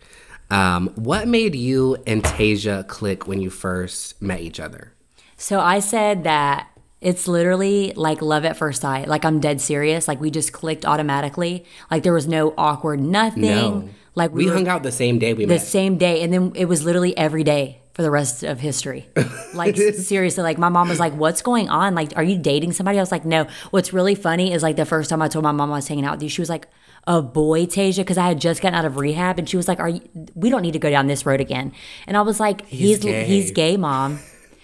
Um, 0.52 0.90
what 0.96 1.28
made 1.28 1.56
you 1.56 1.98
and 2.06 2.24
Tasia 2.24 2.88
click 2.88 3.28
when 3.28 3.42
you 3.42 3.50
first 3.50 4.22
met 4.22 4.42
each 4.42 4.60
other? 4.60 4.94
So 5.36 5.60
I 5.60 5.80
said 5.80 6.26
that 6.26 6.68
it's 7.02 7.28
literally 7.28 7.92
like 7.96 8.22
love 8.22 8.46
at 8.46 8.56
first 8.56 8.82
sight. 8.82 9.08
Like 9.08 9.26
I'm 9.26 9.40
dead 9.40 9.62
serious. 9.62 10.08
Like 10.08 10.22
we 10.22 10.30
just 10.30 10.54
clicked 10.54 10.86
automatically. 10.86 11.66
Like 11.90 12.04
there 12.04 12.14
was 12.14 12.28
no 12.28 12.54
awkward 12.58 13.00
nothing. 13.00 13.42
No. 13.42 13.90
Like 14.16 14.32
We 14.32 14.46
were- 14.48 14.54
hung 14.54 14.68
out 14.68 14.84
the 14.84 14.92
same 14.92 15.20
day 15.20 15.34
we 15.34 15.46
the 15.46 15.54
met. 15.54 15.60
The 15.62 15.66
same 15.66 15.98
day 15.98 16.22
and 16.24 16.32
then 16.34 16.52
it 16.56 16.66
was 16.66 16.84
literally 16.86 17.16
every 17.18 17.44
day 17.44 17.80
for 17.94 18.02
the 18.02 18.12
rest 18.12 18.44
of 18.44 18.60
history. 18.60 19.08
Like 19.54 19.78
seriously 19.78 20.42
like 20.42 20.58
my 20.58 20.70
mom 20.70 20.90
was 20.90 21.00
like 21.00 21.14
what's 21.14 21.44
going 21.44 21.70
on? 21.70 21.94
Like 21.94 22.14
are 22.16 22.24
you 22.24 22.40
dating 22.40 22.72
somebody? 22.74 22.98
I 22.98 23.02
was 23.02 23.12
like 23.12 23.24
no. 23.24 23.46
What's 23.70 23.94
really 23.94 24.16
funny 24.16 24.52
is 24.52 24.64
like 24.64 24.76
the 24.78 24.86
first 24.86 25.10
time 25.12 25.22
i 25.22 25.28
told 25.28 25.44
my 25.44 25.52
mom 25.52 25.72
i 25.72 25.76
was 25.76 25.88
hanging 25.88 26.04
out 26.06 26.14
with 26.16 26.24
you 26.24 26.30
she 26.30 26.42
was 26.42 26.50
like 26.50 26.68
a 27.06 27.22
boy 27.22 27.66
tasia 27.68 27.98
because 27.98 28.18
i 28.18 28.28
had 28.28 28.40
just 28.42 28.62
gotten 28.64 28.74
out 28.80 28.86
of 28.86 28.98
rehab 28.98 29.38
and 29.38 29.48
she 29.48 29.58
was 29.58 29.68
like 29.68 29.80
are 29.80 29.90
you 29.90 30.02
we 30.34 30.50
don't 30.50 30.62
need 30.64 30.72
to 30.72 30.80
go 30.80 30.90
down 30.90 31.06
this 31.08 31.24
road 31.26 31.40
again. 31.42 31.72
And 32.08 32.18
i 32.18 32.22
was 32.22 32.40
like 32.40 32.66
he's 32.66 32.98
gay. 33.00 33.26
he's 33.26 33.52
gay 33.52 33.78
mom 33.78 34.20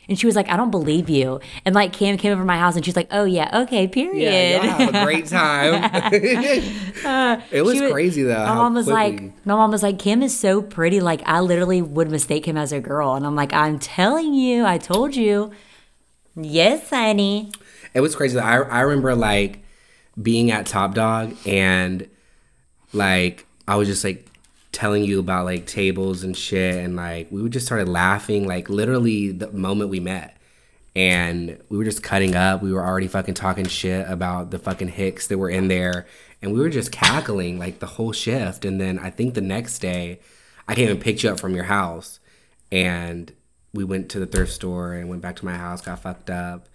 and 0.09 0.19
she 0.19 0.25
was 0.25 0.35
like, 0.35 0.49
I 0.49 0.57
don't 0.57 0.71
believe 0.71 1.09
you. 1.09 1.39
And 1.63 1.73
like 1.73 1.93
Cam 1.93 2.17
came 2.17 2.33
over 2.33 2.43
my 2.43 2.57
house 2.57 2.75
and 2.75 2.83
she's 2.83 2.95
like, 2.97 3.07
Oh 3.11 3.23
yeah, 3.23 3.61
okay, 3.61 3.87
period. 3.87 4.23
Yeah, 4.33 4.63
y'all 4.63 4.77
have 4.87 4.95
a 4.95 5.05
great 5.05 5.27
time. 5.27 5.89
Uh, 7.05 7.39
it 7.51 7.61
was 7.61 7.79
was- 7.79 7.91
crazy 7.91 8.23
though. 8.23 8.45
My 8.45 8.55
mom 8.55 8.73
was 8.73 8.85
quickly- 8.87 9.27
like, 9.27 9.45
my 9.45 9.55
mom 9.55 9.71
was 9.71 9.81
like, 9.83 9.99
Kim 9.99 10.21
is 10.21 10.37
so 10.37 10.61
pretty. 10.61 10.99
Like, 10.99 11.21
I 11.25 11.39
literally 11.39 11.81
would 11.81 12.11
mistake 12.11 12.45
him 12.45 12.57
as 12.57 12.73
a 12.73 12.81
girl. 12.81 13.13
And 13.15 13.25
I'm 13.25 13.35
like, 13.35 13.53
I'm 13.53 13.79
telling 13.79 14.33
you, 14.33 14.65
I 14.65 14.77
told 14.77 15.15
you. 15.15 15.51
Yes, 16.35 16.89
honey. 16.89 17.51
It 17.93 18.01
was 18.01 18.15
crazy. 18.15 18.37
I 18.39 18.57
I 18.61 18.81
remember 18.81 19.15
like 19.15 19.63
being 20.21 20.51
at 20.51 20.65
Top 20.65 20.93
Dog 20.93 21.35
and 21.45 22.07
like 22.93 23.45
I 23.67 23.75
was 23.77 23.87
just 23.87 24.03
like 24.03 24.28
telling 24.79 25.03
you 25.03 25.19
about 25.19 25.43
like 25.43 25.65
tables 25.65 26.23
and 26.23 26.37
shit 26.37 26.77
and 26.77 26.95
like 26.95 27.29
we 27.31 27.41
would 27.41 27.51
just 27.51 27.65
started 27.65 27.89
laughing 27.89 28.47
like 28.47 28.69
literally 28.69 29.29
the 29.29 29.51
moment 29.51 29.89
we 29.89 29.99
met. 29.99 30.37
And 30.95 31.61
we 31.67 31.77
were 31.77 31.83
just 31.83 32.01
cutting 32.01 32.33
up. 32.33 32.63
We 32.63 32.71
were 32.71 32.85
already 32.85 33.09
fucking 33.09 33.33
talking 33.33 33.67
shit 33.67 34.09
about 34.09 34.51
the 34.51 34.57
fucking 34.57 34.87
hicks 34.87 35.27
that 35.27 35.37
were 35.37 35.49
in 35.49 35.67
there. 35.67 36.07
And 36.41 36.53
we 36.53 36.61
were 36.61 36.69
just 36.69 36.93
cackling 36.93 37.59
like 37.59 37.79
the 37.79 37.87
whole 37.87 38.13
shift. 38.13 38.63
And 38.63 38.79
then 38.79 38.99
I 38.99 39.09
think 39.09 39.33
the 39.33 39.41
next 39.41 39.79
day 39.79 40.21
I 40.65 40.75
came 40.75 40.89
and 40.89 41.01
picked 41.01 41.23
you 41.23 41.29
up 41.29 41.41
from 41.41 41.55
your 41.55 41.65
house 41.65 42.21
and 42.71 43.33
we 43.73 43.83
went 43.83 44.07
to 44.11 44.19
the 44.19 44.25
thrift 44.25 44.53
store 44.53 44.93
and 44.93 45.09
went 45.09 45.21
back 45.21 45.35
to 45.37 45.45
my 45.45 45.55
house, 45.55 45.81
got 45.81 45.99
fucked 45.99 46.29
up. 46.29 46.69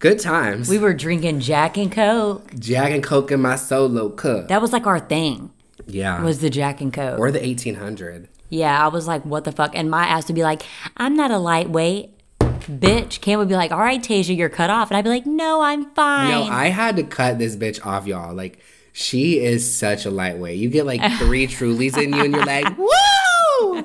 Good 0.00 0.18
times. 0.18 0.68
We 0.68 0.78
were 0.78 0.92
drinking 0.92 1.38
Jack 1.38 1.78
and 1.78 1.90
Coke. 1.90 2.52
Jack 2.58 2.90
and 2.90 3.02
Coke 3.02 3.30
in 3.30 3.40
my 3.40 3.54
solo 3.54 4.08
cup. 4.08 4.48
That 4.48 4.60
was 4.60 4.72
like 4.72 4.86
our 4.86 5.00
thing, 5.00 5.52
yeah. 5.86 6.22
was 6.22 6.40
the 6.40 6.50
Jack 6.50 6.80
and 6.80 6.92
Coke. 6.92 7.18
or 7.18 7.30
the 7.30 7.40
1800. 7.40 8.28
yeah, 8.48 8.84
I 8.84 8.88
was 8.88 9.06
like, 9.06 9.24
what 9.24 9.44
the 9.44 9.52
fuck? 9.52 9.72
And 9.74 9.90
my 9.90 10.06
ass 10.06 10.28
would 10.28 10.34
be 10.34 10.42
like, 10.42 10.62
I'm 10.96 11.16
not 11.16 11.30
a 11.30 11.38
lightweight. 11.38 12.10
Bitch. 12.40 13.20
Cam 13.20 13.38
would 13.38 13.48
be 13.48 13.54
like, 13.54 13.70
all 13.70 13.78
right, 13.78 14.02
Tasia, 14.02 14.36
you're 14.36 14.48
cut 14.48 14.70
off. 14.70 14.90
And 14.90 14.96
I'd 14.96 15.04
be 15.04 15.10
like, 15.10 15.26
no, 15.26 15.60
I'm 15.62 15.84
fine. 15.94 16.30
No, 16.30 16.42
I 16.52 16.66
had 16.68 16.96
to 16.96 17.04
cut 17.04 17.38
this 17.38 17.54
bitch 17.54 17.84
off, 17.86 18.06
y'all. 18.06 18.34
Like, 18.34 18.58
she 18.92 19.38
is 19.38 19.70
such 19.72 20.04
a 20.06 20.10
lightweight. 20.10 20.58
You 20.58 20.68
get 20.68 20.86
like 20.86 21.00
three 21.18 21.46
Trulies 21.46 21.96
in 22.02 22.12
you, 22.12 22.24
and 22.24 22.34
you're 22.34 22.44
like, 22.44 22.76
woo! 22.78 23.84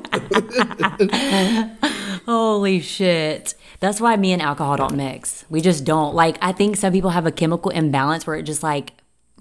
Holy 2.26 2.80
shit. 2.80 3.56
That's 3.80 4.00
why 4.00 4.16
me 4.16 4.32
and 4.32 4.42
alcohol 4.42 4.78
don't 4.78 4.96
mix. 4.96 5.44
We 5.50 5.60
just 5.62 5.84
don't. 5.84 6.16
Like, 6.16 6.38
I 6.42 6.52
think 6.52 6.76
some 6.78 6.94
people 6.94 7.10
have 7.12 7.26
a 7.26 7.32
chemical 7.32 7.72
imbalance 7.72 8.26
where 8.26 8.36
it 8.36 8.44
just 8.44 8.64
like, 8.64 8.94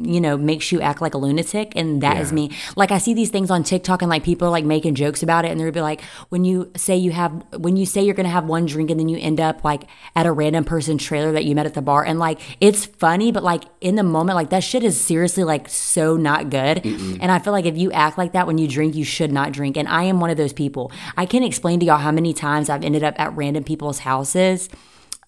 you 0.04 0.20
know, 0.20 0.36
makes 0.36 0.72
you 0.72 0.80
act 0.80 1.00
like 1.00 1.14
a 1.14 1.18
lunatic. 1.18 1.72
And 1.76 2.00
that 2.02 2.16
is 2.18 2.30
Yeah. 2.30 2.34
me. 2.34 2.50
Like, 2.76 2.90
I 2.90 2.98
see 2.98 3.14
these 3.14 3.30
things 3.30 3.50
on 3.50 3.62
TikTok 3.62 4.02
and 4.02 4.08
like 4.10 4.22
people 4.24 4.48
are 4.48 4.50
like 4.50 4.64
making 4.64 4.94
jokes 4.94 5.22
about 5.22 5.44
it. 5.44 5.50
And 5.50 5.60
they'll 5.60 5.70
be 5.72 5.80
like, 5.80 6.02
when 6.28 6.44
you 6.44 6.70
say 6.76 6.96
you 6.96 7.12
have, 7.12 7.32
when 7.56 7.76
you 7.76 7.86
say 7.86 8.02
you're 8.02 8.14
going 8.14 8.24
to 8.24 8.30
have 8.30 8.44
one 8.44 8.66
drink 8.66 8.90
and 8.90 8.98
then 8.98 9.08
you 9.08 9.18
end 9.18 9.40
up 9.40 9.64
like 9.64 9.84
at 10.16 10.26
a 10.26 10.32
random 10.32 10.64
person's 10.64 11.02
trailer 11.02 11.32
that 11.32 11.44
you 11.44 11.54
met 11.54 11.66
at 11.66 11.74
the 11.74 11.82
bar. 11.82 12.04
And 12.04 12.18
like, 12.18 12.40
it's 12.60 12.86
funny, 12.86 13.32
but 13.32 13.42
like 13.42 13.64
in 13.80 13.94
the 13.96 14.02
moment, 14.02 14.36
like 14.36 14.50
that 14.50 14.64
shit 14.64 14.82
is 14.84 15.00
seriously 15.00 15.44
like 15.44 15.68
so 15.68 16.16
not 16.16 16.50
good. 16.50 16.84
And 16.84 17.30
I 17.30 17.38
feel 17.38 17.52
like 17.52 17.66
if 17.66 17.76
you 17.76 17.92
act 17.92 18.18
like 18.18 18.32
that 18.32 18.46
when 18.46 18.58
you 18.58 18.66
drink, 18.68 18.94
you 18.94 19.04
should 19.04 19.32
not 19.32 19.52
drink. 19.52 19.76
And 19.76 19.88
I 19.88 20.04
am 20.04 20.20
one 20.20 20.30
of 20.30 20.36
those 20.36 20.52
people. 20.52 20.90
I 21.16 21.26
can't 21.26 21.44
explain 21.44 21.80
to 21.80 21.86
y'all 21.86 21.98
how 21.98 22.10
many 22.12 22.32
times 22.32 22.68
I've 22.70 22.84
ended 22.84 23.02
up 23.04 23.14
at 23.18 23.34
random 23.36 23.64
people's 23.64 24.00
houses 24.00 24.68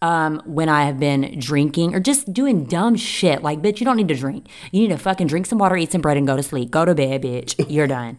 um, 0.02 0.42
when 0.44 0.68
I 0.68 0.84
have 0.84 0.98
been 0.98 1.38
drinking 1.38 1.94
or 1.94 2.00
just 2.00 2.32
doing 2.34 2.64
dumb 2.64 2.96
shit. 2.96 3.42
Like, 3.42 3.62
bitch, 3.62 3.78
you 3.80 3.86
don't 3.86 3.96
need 3.96 4.08
to 4.08 4.16
drink. 4.16 4.48
You 4.72 4.82
need 4.82 4.88
to 4.88 4.98
fucking 4.98 5.28
drink 5.28 5.46
some 5.46 5.58
water, 5.58 5.76
eat 5.76 5.92
some 5.92 6.00
bread, 6.00 6.16
and 6.16 6.26
go 6.26 6.36
to 6.36 6.42
sleep. 6.42 6.70
Go 6.70 6.84
to 6.84 6.94
bed, 6.94 7.22
bitch. 7.22 7.64
You're 7.70 7.86
done. 7.86 8.18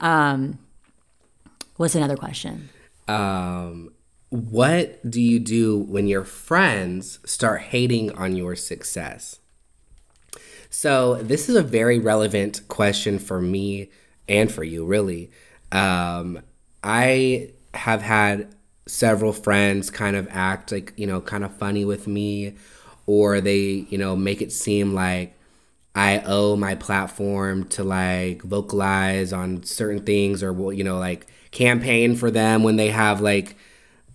Um, 0.00 0.58
what's 1.76 1.94
another 1.94 2.16
question? 2.16 2.68
Um, 3.06 3.92
what 4.30 5.08
do 5.08 5.20
you 5.20 5.38
do 5.38 5.78
when 5.78 6.08
your 6.08 6.24
friends 6.24 7.20
start 7.24 7.62
hating 7.62 8.10
on 8.12 8.36
your 8.36 8.56
success? 8.56 9.38
So, 10.68 11.16
this 11.16 11.48
is 11.48 11.56
a 11.56 11.62
very 11.62 11.98
relevant 11.98 12.66
question 12.68 13.18
for 13.18 13.40
me 13.40 13.90
and 14.28 14.50
for 14.50 14.62
you, 14.64 14.84
really. 14.84 15.30
Um, 15.72 16.40
I 16.82 17.52
have 17.74 18.02
had 18.02 18.54
several 18.86 19.32
friends 19.32 19.90
kind 19.90 20.16
of 20.16 20.26
act 20.30 20.72
like, 20.72 20.92
you 20.96 21.06
know, 21.06 21.20
kind 21.20 21.44
of 21.44 21.56
funny 21.56 21.84
with 21.84 22.06
me, 22.06 22.54
or 23.06 23.40
they, 23.40 23.86
you 23.88 23.98
know, 23.98 24.16
make 24.16 24.42
it 24.42 24.52
seem 24.52 24.94
like 24.94 25.36
I 25.94 26.22
owe 26.24 26.56
my 26.56 26.74
platform 26.74 27.64
to 27.68 27.84
like 27.84 28.42
vocalize 28.42 29.32
on 29.32 29.62
certain 29.64 30.04
things 30.04 30.42
or, 30.42 30.72
you 30.72 30.84
know, 30.84 30.98
like 30.98 31.26
campaign 31.50 32.14
for 32.16 32.30
them 32.30 32.62
when 32.62 32.76
they 32.76 32.90
have 32.90 33.20
like 33.20 33.56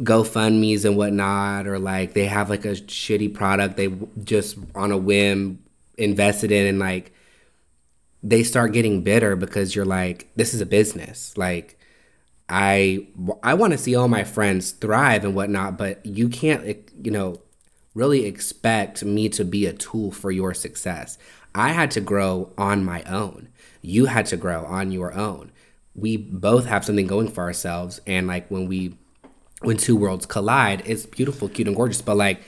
GoFundMe's 0.01 0.86
and 0.86 0.97
whatnot, 0.97 1.67
or 1.67 1.80
like 1.80 2.13
they 2.13 2.25
have 2.25 2.49
like 2.49 2.65
a 2.65 2.71
shitty 2.71 3.34
product 3.34 3.78
they 3.78 3.93
just 4.23 4.58
on 4.73 4.91
a 4.91 4.97
whim 4.97 5.60
invested 5.97 6.51
in 6.51 6.67
and 6.67 6.80
like 6.80 7.13
they 8.23 8.43
start 8.43 8.73
getting 8.73 9.04
bitter 9.04 9.36
because 9.36 9.75
you're 9.75 9.86
like, 9.86 10.28
this 10.36 10.54
is 10.54 10.60
a 10.60 10.65
business. 10.65 11.38
Like, 11.38 11.75
I 12.47 13.08
I 13.41 13.53
want 13.55 13.73
to 13.73 13.77
see 13.77 13.95
all 13.95 14.08
my 14.08 14.23
friends 14.23 14.71
thrive 14.71 15.25
and 15.25 15.36
whatnot, 15.36 15.77
but 15.77 16.05
you 16.05 16.29
can't, 16.29 16.65
eh, 16.67 16.75
you 17.01 17.12
know, 17.12 17.41
really 17.93 18.25
expect 18.25 19.03
me 19.03 19.29
to 19.29 19.43
be 19.43 19.65
a 19.65 19.73
tool 19.73 20.12
for 20.12 20.31
your 20.31 20.53
success. 20.53 21.17
I 21.55 21.69
had 21.69 21.89
to 21.91 22.01
grow 22.01 22.51
on 22.58 22.84
my 22.84 23.01
own. 23.03 23.47
You 23.81 24.05
had 24.08 24.25
to 24.27 24.38
grow 24.38 24.65
on 24.65 24.91
your 24.91 25.13
own. 25.13 25.51
We 25.95 26.17
both 26.17 26.65
have 26.65 26.86
something 26.86 27.08
going 27.08 27.29
for 27.29 27.43
ourselves, 27.43 28.01
and 28.05 28.27
like 28.27 28.49
when 28.51 28.67
we 28.67 28.97
when 29.62 29.77
two 29.77 29.95
worlds 29.95 30.25
collide, 30.25 30.84
it's 30.86 31.05
beautiful, 31.05 31.50
cute, 31.50 31.67
and 31.67 31.75
gorgeous. 31.75 32.02
But 32.02 32.17
like 32.17 32.41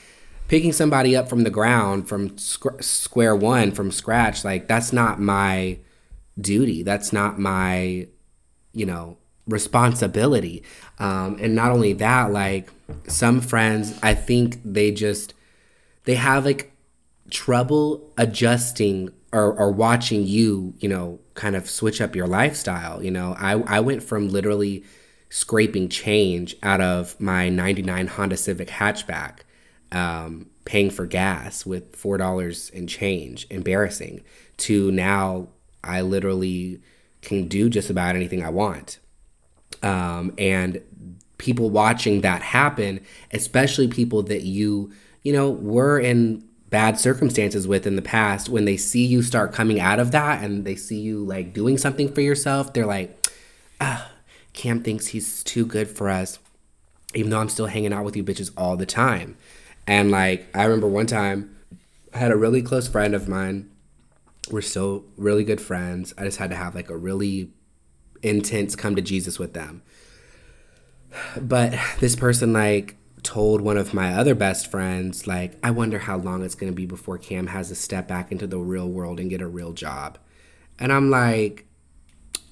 picking 0.47 0.73
somebody 0.73 1.15
up 1.15 1.27
from 1.27 1.43
the 1.43 1.49
ground, 1.49 2.07
from 2.07 2.31
squ- 2.31 2.83
square 2.83 3.35
one, 3.35 3.71
from 3.71 3.91
scratch, 3.91 4.43
like 4.43 4.67
that's 4.67 4.93
not 4.93 5.19
my 5.19 5.79
duty. 6.39 6.83
That's 6.83 7.11
not 7.11 7.39
my, 7.39 8.07
you 8.73 8.85
know, 8.85 9.17
responsibility. 9.47 10.63
Um, 10.99 11.37
and 11.41 11.55
not 11.55 11.71
only 11.71 11.93
that, 11.93 12.31
like 12.31 12.69
some 13.07 13.41
friends, 13.41 13.97
I 14.01 14.13
think 14.13 14.59
they 14.63 14.91
just 14.91 15.33
they 16.05 16.15
have 16.15 16.45
like 16.45 16.71
trouble 17.29 18.13
adjusting 18.17 19.11
or, 19.33 19.53
or 19.53 19.71
watching 19.71 20.25
you, 20.25 20.73
you 20.79 20.87
know, 20.87 21.19
kind 21.33 21.55
of 21.55 21.69
switch 21.69 21.99
up 22.01 22.15
your 22.15 22.27
lifestyle. 22.27 23.03
You 23.03 23.11
know, 23.11 23.35
I, 23.37 23.53
I 23.67 23.79
went 23.81 24.03
from 24.03 24.29
literally 24.29 24.83
scraping 25.29 25.89
change 25.89 26.55
out 26.63 26.79
of 26.79 27.19
my 27.19 27.49
99 27.49 28.07
Honda 28.07 28.37
Civic 28.37 28.69
hatchback 28.69 29.39
um, 29.91 30.49
paying 30.65 30.89
for 30.89 31.05
gas 31.05 31.65
with 31.65 31.95
four 31.95 32.17
dollars 32.17 32.71
and 32.73 32.87
change, 32.87 33.47
embarrassing, 33.49 34.23
to 34.57 34.91
now 34.91 35.47
I 35.83 36.01
literally 36.01 36.81
can 37.21 37.47
do 37.47 37.69
just 37.69 37.89
about 37.89 38.15
anything 38.15 38.43
I 38.43 38.49
want. 38.49 38.99
Um, 39.83 40.33
and 40.37 40.81
people 41.37 41.69
watching 41.69 42.21
that 42.21 42.41
happen, 42.41 42.99
especially 43.31 43.87
people 43.87 44.23
that 44.23 44.43
you, 44.43 44.91
you 45.23 45.33
know, 45.33 45.49
were 45.49 45.99
in 45.99 46.43
bad 46.69 46.99
circumstances 46.99 47.67
with 47.67 47.87
in 47.87 47.95
the 47.95 48.01
past, 48.01 48.49
when 48.49 48.65
they 48.65 48.77
see 48.77 49.05
you 49.05 49.21
start 49.21 49.53
coming 49.53 49.79
out 49.79 49.99
of 49.99 50.11
that 50.11 50.43
and 50.43 50.65
they 50.65 50.75
see 50.75 50.99
you 50.99 51.23
like 51.23 51.53
doing 51.53 51.77
something 51.77 52.11
for 52.11 52.21
yourself, 52.21 52.73
they're 52.73 52.85
like, 52.85 53.27
ah, 53.79 54.11
Cam 54.53 54.81
thinks 54.81 55.07
he's 55.07 55.43
too 55.43 55.65
good 55.65 55.87
for 55.87 56.09
us, 56.09 56.39
even 57.13 57.29
though 57.29 57.39
I'm 57.39 57.49
still 57.49 57.67
hanging 57.67 57.93
out 57.93 58.03
with 58.03 58.15
you 58.15 58.23
bitches 58.23 58.51
all 58.57 58.75
the 58.75 58.85
time. 58.85 59.37
And 59.85 60.11
like, 60.11 60.47
I 60.53 60.63
remember 60.63 60.87
one 60.87 61.07
time, 61.07 61.55
I 62.13 62.17
had 62.17 62.31
a 62.31 62.37
really 62.37 62.61
close 62.61 62.87
friend 62.87 63.13
of 63.13 63.27
mine. 63.27 63.69
We're 64.49 64.61
still 64.61 65.05
really 65.17 65.43
good 65.43 65.61
friends. 65.61 66.13
I 66.17 66.23
just 66.23 66.37
had 66.37 66.49
to 66.49 66.55
have 66.55 66.73
like 66.73 66.89
a 66.89 66.97
really 66.97 67.51
intense 68.23 68.75
come 68.75 68.95
to 68.95 69.01
Jesus 69.01 69.39
with 69.39 69.53
them. 69.53 69.81
But 71.39 71.77
this 71.99 72.15
person 72.15 72.53
like 72.53 72.97
told 73.23 73.61
one 73.61 73.77
of 73.77 73.93
my 73.93 74.13
other 74.13 74.35
best 74.35 74.69
friends 74.69 75.27
like 75.27 75.57
I 75.63 75.71
wonder 75.71 75.99
how 75.99 76.17
long 76.17 76.43
it's 76.43 76.55
going 76.55 76.71
to 76.71 76.75
be 76.75 76.85
before 76.85 77.17
Cam 77.17 77.47
has 77.47 77.69
to 77.69 77.75
step 77.75 78.07
back 78.07 78.31
into 78.31 78.47
the 78.47 78.59
real 78.59 78.87
world 78.87 79.19
and 79.19 79.29
get 79.29 79.41
a 79.41 79.47
real 79.47 79.73
job. 79.73 80.17
And 80.79 80.93
I'm 80.93 81.09
like 81.09 81.65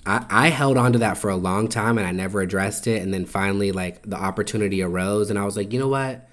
I, 0.05 0.25
I 0.29 0.47
held 0.49 0.77
on 0.77 0.93
to 0.93 0.99
that 0.99 1.17
for 1.17 1.29
a 1.29 1.35
long 1.35 1.67
time 1.67 1.97
and 1.97 2.05
I 2.05 2.11
never 2.11 2.41
addressed 2.41 2.87
it 2.87 3.01
and 3.01 3.13
then 3.13 3.25
finally 3.25 3.71
like 3.71 4.01
the 4.03 4.17
opportunity 4.17 4.81
arose 4.81 5.29
and 5.29 5.39
I 5.39 5.45
was 5.45 5.55
like, 5.55 5.71
"You 5.71 5.79
know 5.79 5.87
what? 5.87 6.27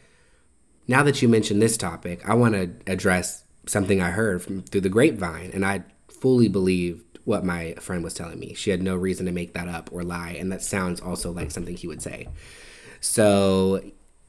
Now 0.88 1.02
that 1.04 1.22
you 1.22 1.28
mentioned 1.28 1.62
this 1.62 1.76
topic, 1.76 2.28
I 2.28 2.34
want 2.34 2.54
to 2.54 2.70
address 2.90 3.44
something 3.66 4.00
I 4.00 4.10
heard 4.10 4.42
from 4.42 4.62
through 4.62 4.80
the 4.80 4.88
grapevine 4.88 5.50
and 5.52 5.64
I 5.64 5.84
fully 6.08 6.48
believed 6.48 7.11
what 7.24 7.44
my 7.44 7.74
friend 7.74 8.02
was 8.02 8.14
telling 8.14 8.38
me. 8.38 8.54
She 8.54 8.70
had 8.70 8.82
no 8.82 8.96
reason 8.96 9.26
to 9.26 9.32
make 9.32 9.54
that 9.54 9.68
up 9.68 9.90
or 9.92 10.02
lie. 10.02 10.36
And 10.38 10.50
that 10.52 10.62
sounds 10.62 11.00
also 11.00 11.30
like 11.30 11.50
something 11.50 11.76
he 11.76 11.86
would 11.86 12.02
say. 12.02 12.28
So, 13.00 13.80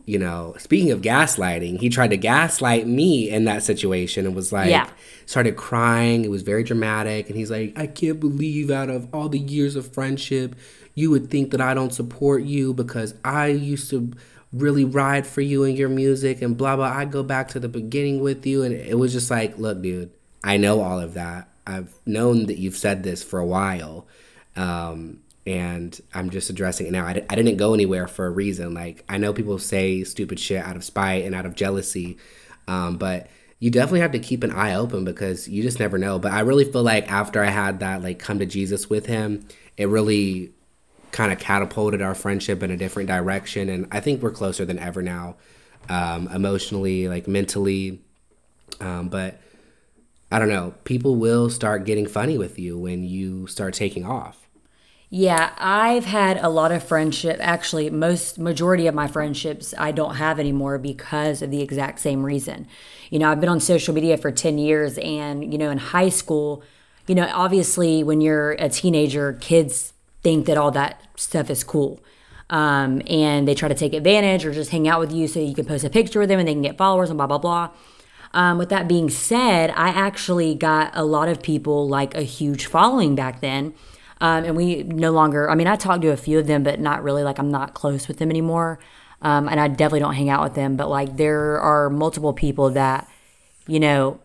you 0.06 0.20
know, 0.20 0.56
speaking 0.60 0.92
of 0.92 1.02
gaslighting, 1.02 1.80
he 1.80 1.90
tried 1.90 2.10
to 2.10 2.18
gaslight 2.18 2.88
me 2.88 3.30
in 3.30 3.46
that 3.46 3.64
situation 3.64 4.26
and 4.26 4.36
was 4.36 4.52
like, 4.52 4.70
Yeah. 4.70 4.90
started 5.26 5.56
crying. 5.56 6.26
It 6.26 6.32
was 6.32 6.42
very 6.42 6.64
dramatic. 6.64 7.28
And 7.30 7.38
he's 7.38 7.50
like, 7.52 7.78
I 7.78 7.88
can't 7.88 8.20
believe 8.20 8.70
out 8.70 8.90
of 8.90 9.08
all 9.14 9.30
the 9.30 9.40
years 9.40 9.76
of 9.76 9.92
friendship, 9.94 10.56
you 10.94 11.10
would 11.10 11.30
think 11.30 11.52
that 11.52 11.62
I 11.62 11.74
don't 11.74 11.94
support 11.94 12.44
you 12.44 12.74
because 12.74 13.16
I 13.24 13.48
used 13.48 13.90
to 13.92 14.12
really 14.52 14.86
ride 14.86 15.26
for 15.26 15.42
you 15.42 15.64
and 15.64 15.76
your 15.78 15.90
music 15.90 16.42
and 16.42 16.56
blah, 16.56 16.76
blah. 16.76 16.86
I 16.86 17.06
go 17.06 17.24
back 17.24 17.48
to 17.50 17.60
the 17.60 17.70
beginning 17.70 18.20
with 18.20 18.46
you. 18.46 18.62
And 18.64 18.74
it 18.74 19.00
was 19.00 19.14
just 19.14 19.32
like, 19.32 19.58
look, 19.58 19.82
dude, 19.82 20.12
I 20.44 20.58
know 20.58 20.82
all 20.82 21.00
of 21.00 21.14
that. 21.16 21.48
I've 21.66 21.94
known 22.06 22.48
that 22.48 22.58
you've 22.58 22.78
said 22.78 23.04
this 23.04 23.24
for 23.24 23.40
a 23.40 23.46
while. 23.46 24.08
Um, 24.56 25.20
and 25.46 26.00
I'm 26.14 26.30
just 26.30 26.50
addressing 26.50 26.88
it 26.88 26.92
now. 26.92 27.06
I, 27.06 27.14
didn't 27.14 27.58
go 27.58 27.74
anywhere 27.74 28.08
for 28.08 28.26
a 28.26 28.30
reason. 28.30 28.74
Like, 28.74 29.04
I 29.10 29.18
know 29.18 29.34
people 29.34 29.60
say 29.60 30.04
stupid 30.04 30.40
shit 30.40 30.64
out 30.64 30.76
of 30.76 30.84
spite 30.84 31.26
and 31.26 31.36
out 31.36 31.46
of 31.46 31.56
jealousy, 31.56 32.18
um, 32.68 32.98
but 32.98 33.28
you 33.60 33.70
definitely 33.70 34.00
have 34.00 34.14
to 34.14 34.20
keep 34.20 34.44
an 34.44 34.52
eye 34.52 34.76
open 34.76 35.04
because 35.04 35.50
you 35.50 35.62
just 35.62 35.80
never 35.80 35.98
know. 35.98 36.18
But 36.18 36.32
I 36.32 36.42
really 36.42 36.64
feel 36.64 36.84
like 36.84 37.12
after 37.12 37.44
I 37.44 37.50
had 37.50 37.82
that, 37.82 38.02
like, 38.02 38.20
come 38.20 38.40
to 38.40 38.46
Jesus 38.46 38.90
with 38.90 39.06
him, 39.06 39.46
it 39.76 39.90
really 39.90 40.52
kind 41.12 41.32
of 41.32 41.40
catapulted 41.40 42.02
our 42.02 42.16
friendship 42.16 42.64
in 42.64 42.72
a 42.72 42.78
different 42.78 43.08
direction. 43.08 43.70
And 43.70 43.88
I 43.92 44.00
think 44.00 44.22
we're 44.22 44.32
closer 44.32 44.64
than 44.64 44.80
ever 44.80 45.02
now, 45.02 45.36
um, 45.90 46.30
emotionally, 46.30 47.10
like, 47.10 47.28
mentally. 47.28 48.02
Um, 48.80 49.10
but 49.10 49.42
I 50.34 50.40
don't 50.40 50.50
know, 50.50 50.74
people 50.84 51.16
will 51.16 51.48
start 51.52 51.86
getting 51.86 52.08
funny 52.08 52.40
with 52.40 52.58
you 52.58 52.76
when 52.76 53.04
you 53.04 53.46
start 53.46 53.76
taking 53.76 54.04
off. 54.04 54.50
Yeah, 55.12 55.54
I've 55.60 56.06
had 56.06 56.38
a 56.38 56.50
lot 56.50 56.72
of 56.72 56.84
friendship. 56.84 57.38
Actually, 57.40 57.92
most 57.92 58.40
majority 58.40 58.88
of 58.88 58.96
my 58.96 59.06
friendships 59.06 59.76
I 59.78 59.92
don't 59.92 60.16
have 60.16 60.40
anymore 60.40 60.80
because 60.80 61.44
of 61.44 61.52
the 61.52 61.62
exact 61.62 62.00
same 62.00 62.26
reason. 62.26 62.66
You 63.12 63.20
know, 63.20 63.30
I've 63.30 63.40
been 63.40 63.50
on 63.50 63.60
social 63.60 63.94
media 63.94 64.18
for 64.18 64.32
10 64.32 64.58
years 64.58 64.98
and, 64.98 65.52
you 65.52 65.60
know, 65.60 65.70
in 65.70 65.78
high 65.78 66.10
school, 66.10 66.64
you 67.06 67.14
know, 67.14 67.30
obviously 67.32 68.04
when 68.04 68.20
you're 68.20 68.54
a 68.54 68.70
teenager, 68.70 69.34
kids 69.34 69.94
think 70.24 70.48
that 70.48 70.58
all 70.58 70.72
that 70.72 71.00
stuff 71.16 71.52
is 71.52 71.64
cool. 71.64 72.00
Um, 72.50 73.04
and 73.06 73.48
they 73.48 73.54
try 73.54 73.70
to 73.70 73.76
take 73.76 73.94
advantage 73.94 74.48
or 74.48 74.52
just 74.52 74.72
hang 74.72 74.88
out 74.88 75.00
with 75.00 75.12
you 75.12 75.28
so 75.28 75.40
you 75.40 75.54
can 75.54 75.66
post 75.66 75.84
a 75.84 75.92
picture 75.92 76.20
with 76.20 76.30
them 76.30 76.40
and 76.40 76.48
they 76.48 76.54
can 76.54 76.64
get 76.64 76.76
followers 76.76 77.12
and 77.12 77.18
blah, 77.18 77.28
blah, 77.28 77.38
blah. 77.38 77.70
Um, 78.34 78.58
with 78.58 78.70
that 78.70 78.88
being 78.88 79.10
said, 79.10 79.70
I 79.72 79.90
actually 79.90 80.56
got 80.56 80.92
a 80.94 81.04
lot 81.04 81.30
of 81.30 81.42
people 81.42 81.88
like 81.88 82.16
a 82.16 82.24
huge 82.24 82.66
following 82.66 83.16
back 83.16 83.42
then. 83.42 83.74
Um, 84.22 84.46
and 84.46 84.56
we 84.56 84.84
no 84.84 85.12
longer, 85.12 85.50
I 85.50 85.56
mean, 85.56 85.68
I 85.68 85.76
talked 85.76 86.02
to 86.04 86.10
a 86.10 86.18
few 86.18 86.40
of 86.40 86.48
them, 86.48 86.64
but 86.64 86.80
not 86.80 87.04
really 87.04 87.24
like 87.24 87.38
I'm 87.40 87.52
not 87.52 87.74
close 87.74 88.08
with 88.08 88.18
them 88.18 88.30
anymore. 88.30 88.80
Um, 89.22 89.48
and 89.48 89.60
I 89.60 89.68
definitely 89.68 90.00
don't 90.00 90.16
hang 90.16 90.30
out 90.30 90.44
with 90.44 90.56
them. 90.56 90.76
But 90.78 90.90
like 90.90 91.18
there 91.18 91.60
are 91.60 91.90
multiple 91.90 92.34
people 92.34 92.72
that, 92.72 93.08
you 93.68 93.80
know, 93.80 94.20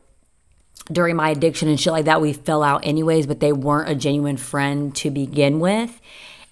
during 0.90 1.16
my 1.16 1.30
addiction 1.30 1.68
and 1.68 1.78
shit 1.78 1.92
like 1.92 2.06
that, 2.06 2.20
we 2.20 2.32
fell 2.32 2.62
out 2.62 2.86
anyways, 2.86 3.26
but 3.26 3.40
they 3.40 3.52
weren't 3.52 3.90
a 3.90 3.94
genuine 3.94 4.36
friend 4.36 4.94
to 4.96 5.10
begin 5.10 5.60
with. 5.60 6.00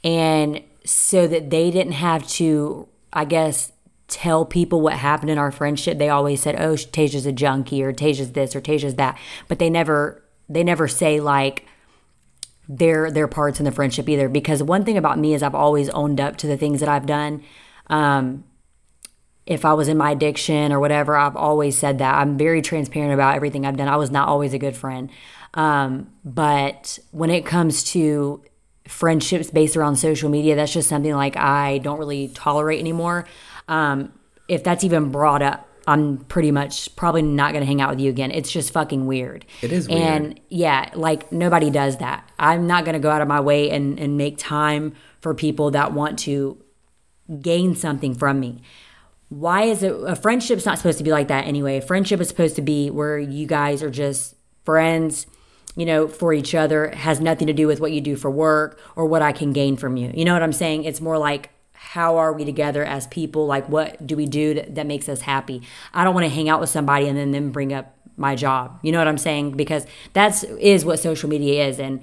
And 0.04 0.62
so 0.84 1.26
that 1.26 1.50
they 1.50 1.70
didn't 1.70 1.92
have 1.92 2.28
to, 2.28 2.88
I 3.12 3.24
guess, 3.24 3.72
tell 4.08 4.44
people 4.44 4.80
what 4.80 4.94
happened 4.94 5.30
in 5.30 5.38
our 5.38 5.50
friendship. 5.50 5.98
They 5.98 6.08
always 6.08 6.40
said, 6.40 6.56
"Oh, 6.58 6.76
Tasia's 6.76 7.26
a 7.26 7.32
junkie," 7.32 7.82
or 7.82 7.92
"Tasia's 7.92 8.32
this," 8.32 8.54
or 8.54 8.60
"Tasia's 8.60 8.94
that," 8.96 9.18
but 9.48 9.58
they 9.58 9.70
never 9.70 10.22
they 10.48 10.62
never 10.62 10.86
say 10.88 11.20
like 11.20 11.66
their 12.68 13.10
their 13.10 13.28
parts 13.28 13.58
in 13.58 13.64
the 13.64 13.72
friendship 13.72 14.08
either. 14.08 14.28
Because 14.28 14.62
one 14.62 14.84
thing 14.84 14.96
about 14.96 15.18
me 15.18 15.34
is 15.34 15.42
I've 15.42 15.54
always 15.54 15.88
owned 15.90 16.20
up 16.20 16.36
to 16.38 16.46
the 16.46 16.56
things 16.56 16.80
that 16.80 16.88
I've 16.88 17.06
done. 17.06 17.42
Um, 17.88 18.44
if 19.46 19.64
I 19.64 19.74
was 19.74 19.86
in 19.86 19.96
my 19.96 20.10
addiction 20.10 20.72
or 20.72 20.80
whatever, 20.80 21.16
I've 21.16 21.36
always 21.36 21.78
said 21.78 21.98
that. 21.98 22.16
I'm 22.16 22.36
very 22.36 22.62
transparent 22.62 23.14
about 23.14 23.36
everything 23.36 23.64
I've 23.64 23.76
done. 23.76 23.88
I 23.88 23.96
was 23.96 24.10
not 24.10 24.28
always 24.28 24.52
a 24.52 24.58
good 24.58 24.76
friend. 24.76 25.08
Um, 25.54 26.12
but 26.24 26.98
when 27.12 27.30
it 27.30 27.46
comes 27.46 27.84
to 27.92 28.42
friendships 28.88 29.50
based 29.50 29.76
around 29.76 29.96
social 29.96 30.28
media, 30.28 30.56
that's 30.56 30.72
just 30.72 30.88
something 30.88 31.14
like 31.14 31.36
I 31.36 31.78
don't 31.78 31.98
really 31.98 32.28
tolerate 32.28 32.80
anymore. 32.80 33.26
Um, 33.68 34.12
if 34.48 34.62
that's 34.62 34.84
even 34.84 35.10
brought 35.10 35.42
up, 35.42 35.68
I'm 35.86 36.18
pretty 36.18 36.50
much 36.50 36.94
probably 36.96 37.22
not 37.22 37.52
going 37.52 37.62
to 37.62 37.66
hang 37.66 37.80
out 37.80 37.90
with 37.90 38.00
you 38.00 38.10
again. 38.10 38.32
It's 38.32 38.50
just 38.50 38.72
fucking 38.72 39.06
weird. 39.06 39.44
It 39.62 39.70
is 39.72 39.88
weird. 39.88 40.00
And 40.00 40.40
yeah, 40.48 40.90
like 40.94 41.30
nobody 41.30 41.70
does 41.70 41.98
that. 41.98 42.28
I'm 42.38 42.66
not 42.66 42.84
going 42.84 42.94
to 42.94 42.98
go 42.98 43.10
out 43.10 43.22
of 43.22 43.28
my 43.28 43.40
way 43.40 43.70
and, 43.70 43.98
and 43.98 44.16
make 44.16 44.36
time 44.36 44.94
for 45.20 45.32
people 45.34 45.70
that 45.72 45.92
want 45.92 46.18
to 46.20 46.62
gain 47.40 47.76
something 47.76 48.14
from 48.14 48.40
me. 48.40 48.62
Why 49.28 49.62
is 49.62 49.82
it 49.82 49.92
a 49.92 50.16
friendship's 50.16 50.66
not 50.66 50.78
supposed 50.78 50.98
to 50.98 51.04
be 51.04 51.10
like 51.10 51.28
that 51.28 51.46
anyway? 51.46 51.78
A 51.78 51.82
friendship 51.82 52.20
is 52.20 52.28
supposed 52.28 52.56
to 52.56 52.62
be 52.62 52.90
where 52.90 53.18
you 53.18 53.46
guys 53.46 53.82
are 53.82 53.90
just 53.90 54.34
friends, 54.64 55.26
you 55.76 55.86
know, 55.86 56.08
for 56.08 56.32
each 56.32 56.54
other, 56.54 56.86
It 56.86 56.94
has 56.94 57.20
nothing 57.20 57.46
to 57.46 57.52
do 57.52 57.66
with 57.66 57.80
what 57.80 57.92
you 57.92 58.00
do 58.00 58.16
for 58.16 58.30
work 58.30 58.80
or 58.96 59.06
what 59.06 59.22
I 59.22 59.32
can 59.32 59.52
gain 59.52 59.76
from 59.76 59.96
you. 59.96 60.10
You 60.14 60.24
know 60.24 60.32
what 60.32 60.42
I'm 60.42 60.52
saying? 60.52 60.84
It's 60.84 61.00
more 61.00 61.18
like 61.18 61.50
how 61.76 62.16
are 62.16 62.32
we 62.32 62.44
together 62.44 62.84
as 62.84 63.06
people? 63.06 63.46
Like 63.46 63.68
what 63.68 64.06
do 64.06 64.16
we 64.16 64.26
do 64.26 64.54
that, 64.54 64.74
that 64.74 64.86
makes 64.86 65.08
us 65.08 65.22
happy? 65.22 65.62
I 65.94 66.04
don't 66.04 66.14
want 66.14 66.24
to 66.24 66.30
hang 66.30 66.48
out 66.48 66.60
with 66.60 66.70
somebody 66.70 67.06
and 67.08 67.16
then 67.16 67.30
them 67.30 67.50
bring 67.52 67.72
up 67.72 67.94
my 68.16 68.34
job. 68.34 68.78
You 68.82 68.92
know 68.92 68.98
what 68.98 69.08
I'm 69.08 69.18
saying? 69.18 69.52
Because 69.52 69.86
that's 70.12 70.42
is 70.44 70.84
what 70.84 70.98
social 70.98 71.28
media 71.28 71.66
is 71.66 71.78
and 71.78 72.00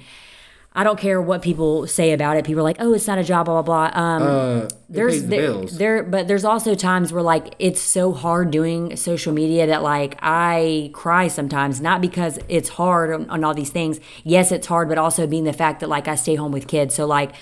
I 0.76 0.84
don't 0.84 1.00
care 1.00 1.22
what 1.22 1.44
people 1.44 1.86
say 1.86 2.14
about 2.14 2.36
it. 2.36 2.46
People 2.46 2.62
are 2.62 2.64
like, 2.64 2.78
"Oh, 2.80 2.94
it's 2.96 3.06
not 3.06 3.20
a 3.20 3.24
job," 3.24 3.46
blah 3.46 3.62
blah 3.62 3.90
blah. 3.92 4.02
Um, 4.02 4.24
Uh, 4.24 4.70
there's 4.90 5.22
the 5.22 5.28
there, 5.28 5.66
there, 5.66 6.04
but 6.04 6.28
there's 6.28 6.44
also 6.44 6.74
times 6.74 7.14
where 7.14 7.22
like 7.22 7.54
it's 7.60 7.80
so 7.80 8.12
hard 8.12 8.50
doing 8.50 8.96
social 8.96 9.34
media 9.34 9.68
that 9.68 9.84
like 9.84 10.18
I 10.22 10.90
cry 10.94 11.28
sometimes. 11.28 11.80
Not 11.80 12.02
because 12.02 12.40
it's 12.50 12.70
hard 12.70 13.14
on, 13.14 13.30
on 13.30 13.44
all 13.44 13.54
these 13.54 13.70
things. 13.70 14.00
Yes, 14.24 14.52
it's 14.52 14.66
hard, 14.66 14.90
but 14.90 14.98
also 14.98 15.28
being 15.28 15.44
the 15.44 15.54
fact 15.54 15.80
that 15.82 15.90
like 15.90 16.08
I 16.08 16.16
stay 16.16 16.34
home 16.34 16.52
with 16.52 16.68
kids, 16.68 16.96
so 16.96 17.06
like 17.06 17.34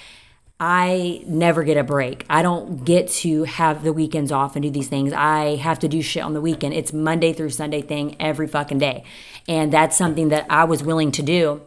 I 0.64 1.24
never 1.26 1.64
get 1.64 1.78
a 1.78 1.84
break. 1.84 2.24
I 2.30 2.44
don't 2.44 2.86
get 2.86 3.08
to 3.10 3.46
have 3.46 3.84
the 3.84 3.92
weekends 3.92 4.32
off 4.32 4.56
and 4.56 4.62
do 4.62 4.70
these 4.70 4.90
things. 4.90 5.12
I 5.12 5.56
have 5.56 5.80
to 5.80 5.88
do 5.88 6.04
shit 6.04 6.22
on 6.22 6.34
the 6.36 6.40
weekend. 6.42 6.76
It's 6.76 6.94
Monday 6.94 7.34
through 7.34 7.50
Sunday 7.50 7.82
thing 7.82 8.16
every 8.20 8.48
fucking 8.48 8.78
day. 8.78 9.04
And 9.48 9.74
that's 9.74 9.98
something 9.98 10.30
that 10.30 10.46
I 10.52 10.66
was 10.66 10.84
willing 10.84 11.12
to 11.14 11.24
do 11.24 11.62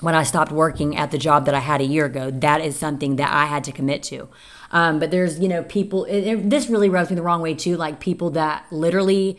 when 0.00 0.14
I 0.14 0.22
stopped 0.22 0.52
working 0.52 0.98
at 0.98 1.12
the 1.12 1.16
job 1.18 1.46
that 1.46 1.54
I 1.54 1.60
had 1.60 1.80
a 1.80 1.84
year 1.86 2.04
ago. 2.04 2.30
That 2.30 2.60
is 2.60 2.76
something 2.76 3.16
that 3.16 3.32
I 3.32 3.46
had 3.46 3.64
to 3.64 3.72
commit 3.72 4.02
to. 4.04 4.28
Um, 4.70 4.98
but 5.00 5.10
there's, 5.10 5.38
you 5.38 5.48
know, 5.48 5.62
people, 5.62 6.04
it, 6.04 6.20
it- 6.20 6.50
this 6.50 6.68
really 6.68 6.90
rubs 6.90 7.08
me 7.08 7.16
the 7.16 7.22
wrong 7.22 7.40
way 7.40 7.54
too. 7.54 7.78
Like 7.78 8.00
people 8.00 8.28
that 8.32 8.66
literally 8.70 9.38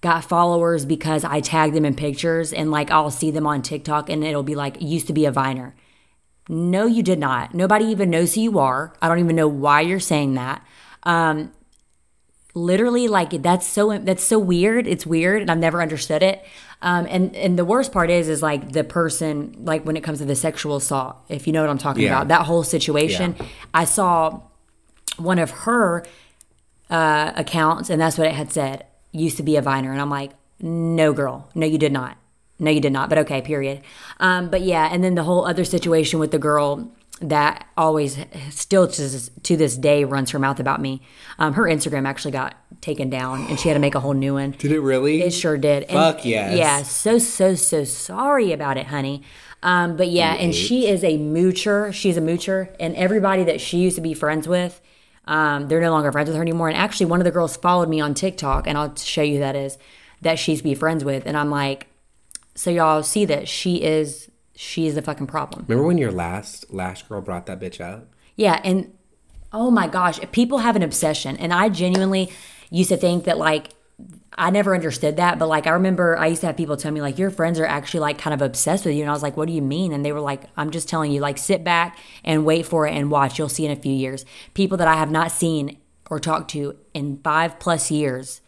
got 0.00 0.24
followers 0.24 0.86
because 0.86 1.22
I 1.22 1.40
tagged 1.40 1.74
them 1.74 1.84
in 1.84 1.94
pictures 1.94 2.54
and 2.54 2.70
like 2.70 2.90
I'll 2.90 3.10
see 3.10 3.30
them 3.30 3.46
on 3.46 3.60
TikTok 3.60 4.08
and 4.08 4.24
it'll 4.24 4.42
be 4.42 4.54
like, 4.54 4.80
used 4.80 5.06
to 5.08 5.12
be 5.12 5.26
a 5.26 5.30
Viner. 5.30 5.74
No, 6.48 6.86
you 6.86 7.02
did 7.02 7.18
not. 7.18 7.54
Nobody 7.54 7.84
even 7.86 8.08
knows 8.10 8.34
who 8.34 8.40
you 8.40 8.58
are. 8.58 8.94
I 9.02 9.08
don't 9.08 9.18
even 9.18 9.36
know 9.36 9.48
why 9.48 9.82
you're 9.82 10.00
saying 10.00 10.34
that. 10.34 10.64
Um, 11.02 11.52
literally 12.54 13.06
like 13.06 13.30
that's 13.42 13.66
so 13.66 13.96
that's 13.98 14.24
so 14.24 14.36
weird 14.38 14.86
it's 14.88 15.06
weird 15.06 15.42
and 15.42 15.50
i've 15.50 15.58
never 15.58 15.80
understood 15.80 16.22
it 16.24 16.44
um, 16.82 17.06
and 17.08 17.36
and 17.36 17.56
the 17.58 17.64
worst 17.64 17.92
part 17.92 18.10
is 18.10 18.28
is 18.28 18.42
like 18.42 18.72
the 18.72 18.82
person 18.82 19.54
like 19.64 19.84
when 19.84 19.96
it 19.96 20.00
comes 20.02 20.18
to 20.18 20.24
the 20.24 20.34
sexual 20.34 20.74
assault 20.74 21.16
if 21.28 21.46
you 21.46 21.52
know 21.52 21.60
what 21.60 21.70
i'm 21.70 21.78
talking 21.78 22.02
Yeah. 22.02 22.16
about 22.16 22.28
that 22.28 22.46
whole 22.46 22.64
situation 22.64 23.36
Yeah. 23.38 23.46
i 23.74 23.84
saw 23.84 24.40
one 25.18 25.38
of 25.38 25.50
her 25.50 26.04
uh, 26.90 27.32
accounts 27.36 27.90
and 27.90 28.00
that's 28.00 28.18
what 28.18 28.26
it 28.26 28.32
had 28.34 28.50
said 28.50 28.86
used 29.12 29.36
to 29.36 29.42
be 29.44 29.54
a 29.56 29.62
viner 29.62 29.92
and 29.92 30.00
i'm 30.00 30.10
like 30.10 30.32
no 30.60 31.12
girl 31.12 31.48
no 31.54 31.64
you 31.66 31.78
did 31.78 31.92
not 31.92 32.16
no 32.58 32.70
you 32.70 32.80
did 32.80 32.92
not 32.92 33.08
but 33.08 33.18
okay 33.18 33.40
period 33.42 33.80
um, 34.20 34.48
but 34.50 34.62
yeah 34.62 34.88
and 34.92 35.02
then 35.04 35.14
the 35.14 35.24
whole 35.24 35.46
other 35.46 35.64
situation 35.64 36.18
with 36.18 36.30
the 36.30 36.38
girl 36.38 36.90
that 37.20 37.66
always 37.76 38.16
still 38.50 38.86
to 38.86 39.02
this, 39.02 39.28
to 39.42 39.56
this 39.56 39.76
day 39.76 40.04
runs 40.04 40.30
her 40.30 40.38
mouth 40.38 40.60
about 40.60 40.80
me 40.80 41.02
um, 41.38 41.54
her 41.54 41.64
instagram 41.64 42.06
actually 42.06 42.30
got 42.30 42.54
taken 42.80 43.10
down 43.10 43.44
and 43.46 43.58
she 43.58 43.68
had 43.68 43.74
to 43.74 43.80
make 43.80 43.94
a 43.96 44.00
whole 44.00 44.12
new 44.14 44.34
one 44.34 44.52
Did 44.52 44.70
it 44.72 44.80
really? 44.80 45.22
it 45.22 45.32
sure 45.32 45.56
did. 45.58 45.82
And- 45.84 45.92
Fuck 45.92 46.24
yes. 46.24 46.56
Yeah, 46.56 46.82
so 46.84 47.18
so 47.18 47.54
so 47.56 47.82
sorry 47.84 48.52
about 48.52 48.76
it, 48.76 48.86
honey. 48.86 49.22
Um, 49.64 49.96
but 49.96 50.06
yeah, 50.08 50.34
and 50.34 50.54
she 50.54 50.86
is 50.86 51.02
a 51.02 51.18
moocher. 51.18 51.92
She's 51.92 52.16
a 52.16 52.20
moocher, 52.20 52.72
and 52.78 52.94
everybody 52.94 53.42
that 53.42 53.60
she 53.60 53.78
used 53.78 53.96
to 53.96 54.00
be 54.02 54.14
friends 54.14 54.46
with, 54.46 54.80
um, 55.26 55.66
they're 55.66 55.80
no 55.80 55.90
longer 55.90 56.12
friends 56.12 56.28
with 56.28 56.36
her 56.36 56.42
anymore. 56.42 56.68
And 56.68 56.76
actually, 56.76 57.06
one 57.06 57.20
of 57.20 57.24
the 57.24 57.32
girls 57.32 57.56
followed 57.56 57.88
me 57.88 58.00
on 58.00 58.14
TikTok, 58.14 58.68
and 58.68 58.78
I'll 58.78 58.94
show 58.94 59.22
you 59.22 59.34
who 59.34 59.40
that 59.40 59.56
is 59.56 59.76
that 60.22 60.38
she's 60.38 60.62
be 60.62 60.76
friends 60.76 61.04
with. 61.04 61.26
And 61.26 61.36
I'm 61.36 61.50
like, 61.50 61.88
so 62.58 62.70
y'all 62.70 63.04
see 63.04 63.24
that 63.24 63.46
she 63.46 63.76
is 63.76 64.30
she 64.56 64.88
is 64.88 64.96
the 64.96 65.02
fucking 65.02 65.28
problem. 65.28 65.64
Remember 65.68 65.86
when 65.86 65.96
your 65.96 66.10
last 66.10 66.72
last 66.74 67.08
girl 67.08 67.20
brought 67.20 67.46
that 67.46 67.60
bitch 67.60 67.80
up? 67.80 68.08
Yeah, 68.34 68.60
and 68.64 68.92
oh 69.52 69.70
my 69.70 69.86
gosh, 69.86 70.18
people 70.32 70.58
have 70.58 70.74
an 70.74 70.82
obsession, 70.82 71.36
and 71.36 71.54
I 71.54 71.68
genuinely 71.68 72.32
used 72.68 72.88
to 72.88 72.96
think 72.96 73.24
that 73.24 73.38
like 73.38 73.68
I 74.36 74.50
never 74.50 74.74
understood 74.74 75.16
that, 75.18 75.38
but 75.38 75.48
like 75.48 75.68
I 75.68 75.70
remember 75.70 76.18
I 76.18 76.26
used 76.26 76.40
to 76.40 76.48
have 76.48 76.56
people 76.56 76.76
tell 76.76 76.90
me 76.90 77.00
like 77.00 77.16
your 77.16 77.30
friends 77.30 77.60
are 77.60 77.66
actually 77.66 78.00
like 78.00 78.18
kind 78.18 78.34
of 78.34 78.42
obsessed 78.42 78.84
with 78.84 78.96
you, 78.96 79.02
and 79.02 79.10
I 79.10 79.12
was 79.12 79.22
like, 79.22 79.36
what 79.36 79.46
do 79.46 79.54
you 79.54 79.62
mean? 79.62 79.92
And 79.92 80.04
they 80.04 80.10
were 80.10 80.20
like, 80.20 80.42
I'm 80.56 80.72
just 80.72 80.88
telling 80.88 81.12
you, 81.12 81.20
like 81.20 81.38
sit 81.38 81.62
back 81.62 81.96
and 82.24 82.44
wait 82.44 82.66
for 82.66 82.88
it 82.88 82.92
and 82.92 83.08
watch. 83.08 83.38
You'll 83.38 83.48
see 83.48 83.66
in 83.66 83.70
a 83.70 83.76
few 83.76 83.94
years. 83.94 84.24
People 84.54 84.78
that 84.78 84.88
I 84.88 84.96
have 84.96 85.12
not 85.12 85.30
seen 85.30 85.78
or 86.10 86.18
talked 86.18 86.50
to 86.50 86.76
in 86.92 87.20
five 87.22 87.60
plus 87.60 87.92
years 87.92 88.40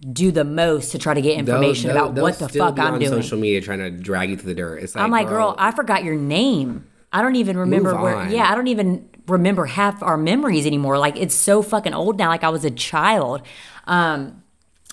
do 0.00 0.30
the 0.32 0.44
most 0.44 0.92
to 0.92 0.98
try 0.98 1.12
to 1.14 1.20
get 1.20 1.36
information 1.38 1.88
They'll- 1.88 1.96
about 2.04 2.14
they'll 2.14 2.24
what 2.24 2.38
the 2.38 2.48
fuck 2.48 2.78
I'm 2.78 2.94
on 2.94 3.00
doing. 3.00 3.10
social 3.10 3.38
media 3.38 3.60
trying 3.60 3.80
to 3.80 3.90
drag 3.90 4.30
you 4.30 4.36
to 4.36 4.46
the 4.46 4.54
dirt. 4.54 4.82
It's 4.82 4.94
like, 4.94 5.04
I'm 5.04 5.10
like, 5.10 5.28
girl, 5.28 5.54
I 5.58 5.72
forgot 5.72 6.04
your 6.04 6.16
name. 6.16 6.86
I 7.12 7.22
don't 7.22 7.36
even 7.36 7.58
remember 7.58 7.94
where. 8.00 8.28
Yeah, 8.28 8.50
I 8.50 8.54
don't 8.54 8.68
even 8.68 9.08
remember 9.26 9.66
half 9.66 10.02
our 10.02 10.16
memories 10.16 10.64
anymore. 10.66 10.96
Like 10.98 11.16
it's 11.18 11.34
so 11.34 11.60
fucking 11.62 11.92
old 11.92 12.18
now. 12.18 12.28
Like 12.28 12.44
I 12.44 12.48
was 12.48 12.64
a 12.64 12.70
child. 12.70 13.42
Um, 13.86 14.42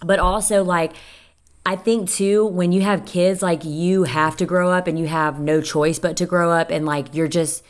but 0.05 0.19
also 0.19 0.63
like. 0.63 0.93
I 1.65 1.75
think 1.75 2.09
too, 2.09 2.45
when 2.45 2.71
you 2.71 2.79
have 2.83 3.05
kids, 3.05 3.41
like 3.41 3.65
you 3.65 4.03
have 4.03 4.37
to 4.37 4.45
grow 4.45 4.71
up 4.71 4.87
and 4.87 4.97
you 4.97 5.07
have 5.07 5.41
no 5.41 5.59
choice 5.59 5.99
but 5.99 6.15
to 6.15 6.25
grow 6.25 6.49
up. 6.49 6.71
And 6.71 6.85
like 6.85 7.13
you're 7.13 7.27
just, 7.27 7.61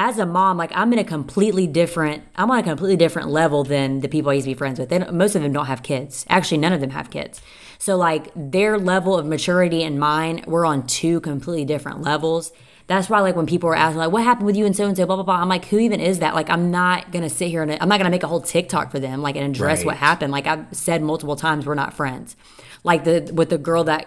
as 0.00 0.18
a 0.18 0.24
mom, 0.24 0.56
like 0.56 0.72
I'm 0.74 0.90
in 0.94 0.98
a 0.98 1.04
completely 1.04 1.66
different, 1.66 2.24
I'm 2.34 2.50
on 2.50 2.58
a 2.58 2.62
completely 2.62 2.96
different 2.96 3.28
level 3.28 3.64
than 3.64 4.00
the 4.00 4.08
people 4.08 4.30
I 4.30 4.34
used 4.34 4.46
to 4.46 4.50
be 4.52 4.54
friends 4.54 4.78
with. 4.80 4.88
They 4.88 4.98
most 4.98 5.34
of 5.34 5.42
them 5.42 5.52
don't 5.52 5.66
have 5.66 5.82
kids. 5.82 6.24
Actually, 6.30 6.56
none 6.56 6.72
of 6.72 6.80
them 6.80 6.88
have 6.90 7.10
kids. 7.10 7.42
So 7.78 7.96
like 7.96 8.30
their 8.34 8.78
level 8.78 9.18
of 9.18 9.26
maturity 9.26 9.82
and 9.82 10.00
mine, 10.00 10.42
we're 10.46 10.64
on 10.64 10.86
two 10.86 11.20
completely 11.20 11.66
different 11.66 12.00
levels. 12.00 12.50
That's 12.86 13.10
why 13.10 13.20
like 13.20 13.36
when 13.36 13.44
people 13.44 13.68
are 13.68 13.74
asking 13.76 13.98
like 13.98 14.10
what 14.10 14.24
happened 14.24 14.46
with 14.46 14.56
you 14.56 14.64
and 14.64 14.74
so 14.74 14.86
and 14.86 14.96
so 14.96 15.04
blah 15.04 15.16
blah 15.16 15.22
blah, 15.22 15.36
I'm 15.42 15.50
like 15.50 15.66
who 15.66 15.78
even 15.78 16.00
is 16.00 16.20
that? 16.20 16.34
Like 16.34 16.48
I'm 16.48 16.70
not 16.70 17.12
gonna 17.12 17.28
sit 17.28 17.48
here 17.48 17.62
and 17.62 17.70
I'm 17.78 17.88
not 17.90 17.98
gonna 17.98 18.08
make 18.08 18.22
a 18.22 18.26
whole 18.26 18.40
TikTok 18.40 18.90
for 18.90 19.00
them 19.00 19.20
like 19.20 19.36
and 19.36 19.54
address 19.54 19.80
Right. 19.80 19.86
what 19.86 19.96
happened. 19.96 20.32
Like 20.32 20.46
I've 20.46 20.64
said 20.72 21.02
multiple 21.02 21.36
times, 21.36 21.66
we're 21.66 21.74
not 21.74 21.92
friends. 21.92 22.36
Like 22.84 23.04
the 23.04 23.30
with 23.34 23.50
the 23.50 23.58
girl 23.58 23.84
that 23.84 24.06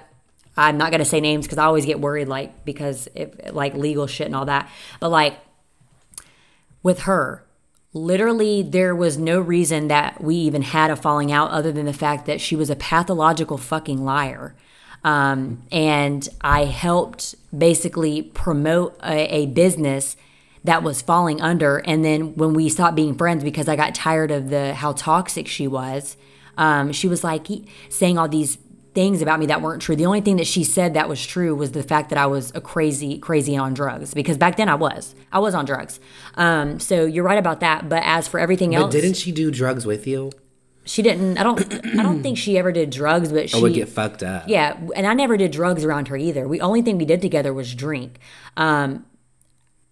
I'm 0.58 0.78
not 0.78 0.92
gonna 0.92 1.06
say 1.06 1.22
names 1.22 1.46
because 1.46 1.60
I 1.60 1.66
always 1.66 1.86
get 1.86 2.00
worried 2.00 2.28
like 2.28 2.66
because 2.66 3.08
if 3.14 3.30
like 3.54 3.76
legal 3.76 4.08
shit 4.08 4.26
and 4.26 4.36
all 4.36 4.46
that. 4.46 4.68
But 5.00 5.10
like 5.10 5.36
with 6.84 7.00
her, 7.02 7.44
literally 7.94 8.62
there 8.62 8.96
was 8.96 9.18
no 9.18 9.40
reason 9.40 9.88
that 9.88 10.22
we 10.22 10.36
even 10.36 10.62
had 10.62 10.92
a 10.92 10.96
falling 10.96 11.32
out 11.32 11.52
other 11.52 11.72
than 11.72 11.86
the 11.86 11.94
fact 11.94 12.26
that 12.26 12.42
she 12.42 12.56
was 12.56 12.70
a 12.70 12.76
pathological 12.76 13.58
fucking 13.58 14.04
liar. 14.04 14.56
Um, 15.04 15.64
and 15.72 16.28
I 16.42 16.66
helped 16.66 17.36
basically 17.56 18.22
promote 18.22 18.98
a, 19.04 19.36
a 19.36 19.46
business 19.48 20.16
that 20.64 20.82
was 20.82 21.02
falling 21.02 21.42
under. 21.42 21.80
And 21.80 22.06
then 22.06 22.36
when 22.36 22.54
we 22.54 22.70
stopped 22.70 22.96
being 22.96 23.16
friends 23.16 23.44
because 23.44 23.68
I 23.68 23.76
got 23.76 23.94
tired 23.94 24.32
of 24.32 24.50
the 24.50 24.74
how 24.76 24.94
toxic 24.94 25.48
she 25.48 25.68
was, 25.68 26.16
um, 26.58 26.92
she 26.94 27.08
was 27.08 27.24
like 27.24 27.48
saying 27.90 28.18
all 28.18 28.30
these 28.30 28.58
things 28.94 29.22
about 29.22 29.40
me 29.40 29.46
that 29.48 29.62
weren't 29.62 29.82
true. 29.82 29.96
The 29.96 30.06
only 30.06 30.22
thing 30.22 30.38
that 30.38 30.48
she 30.48 30.64
said 30.64 30.94
that 30.94 31.10
was 31.10 31.26
true 31.26 31.56
was 31.56 31.72
the 31.72 31.84
fact 31.84 32.10
that 32.10 32.18
I 32.18 32.26
was 32.28 32.52
a 32.56 32.62
crazy, 32.62 33.18
crazy 33.18 33.56
on 33.58 33.74
drugs. 33.74 34.14
Because 34.14 34.38
back 34.38 34.56
then 34.58 34.70
I 34.70 34.76
was, 34.76 35.16
I 35.32 35.40
was 35.40 35.56
on 35.56 35.66
drugs. 35.66 36.00
Um, 36.36 36.80
so 36.80 37.06
you're 37.06 37.24
right 37.24 37.38
about 37.40 37.60
that. 37.62 37.90
But 37.90 38.04
as 38.06 38.28
for 38.28 38.40
everything 38.40 38.76
else 38.76 38.84
But 38.84 38.96
else, 38.96 39.02
didn't 39.04 39.18
she 39.18 39.32
do 39.32 39.52
drugs 39.52 39.86
with 39.86 40.06
you? 40.08 40.32
she 40.86 41.02
didn't. 41.02 41.38
I 41.38 41.44
don't. 41.44 41.62
I 41.98 42.04
don't 42.04 42.22
think 42.22 42.38
she 42.38 42.58
ever 42.58 42.72
did 42.74 42.90
drugs. 42.90 43.32
But 43.32 43.50
she 43.50 43.58
Or 43.58 43.62
would 43.62 43.74
get 43.74 43.88
fucked 43.88 44.22
up? 44.22 44.50
yeah, 44.50 44.78
and 44.96 45.08
I 45.08 45.14
never 45.14 45.38
did 45.38 45.52
drugs 45.52 45.86
around 45.86 46.10
her 46.10 46.18
either. 46.18 46.46
We 46.48 46.60
only 46.60 46.82
thing 46.82 46.98
we 46.98 47.06
did 47.06 47.22
together 47.22 47.54
was 47.54 47.74
drink. 47.74 48.20
Um, 48.58 49.06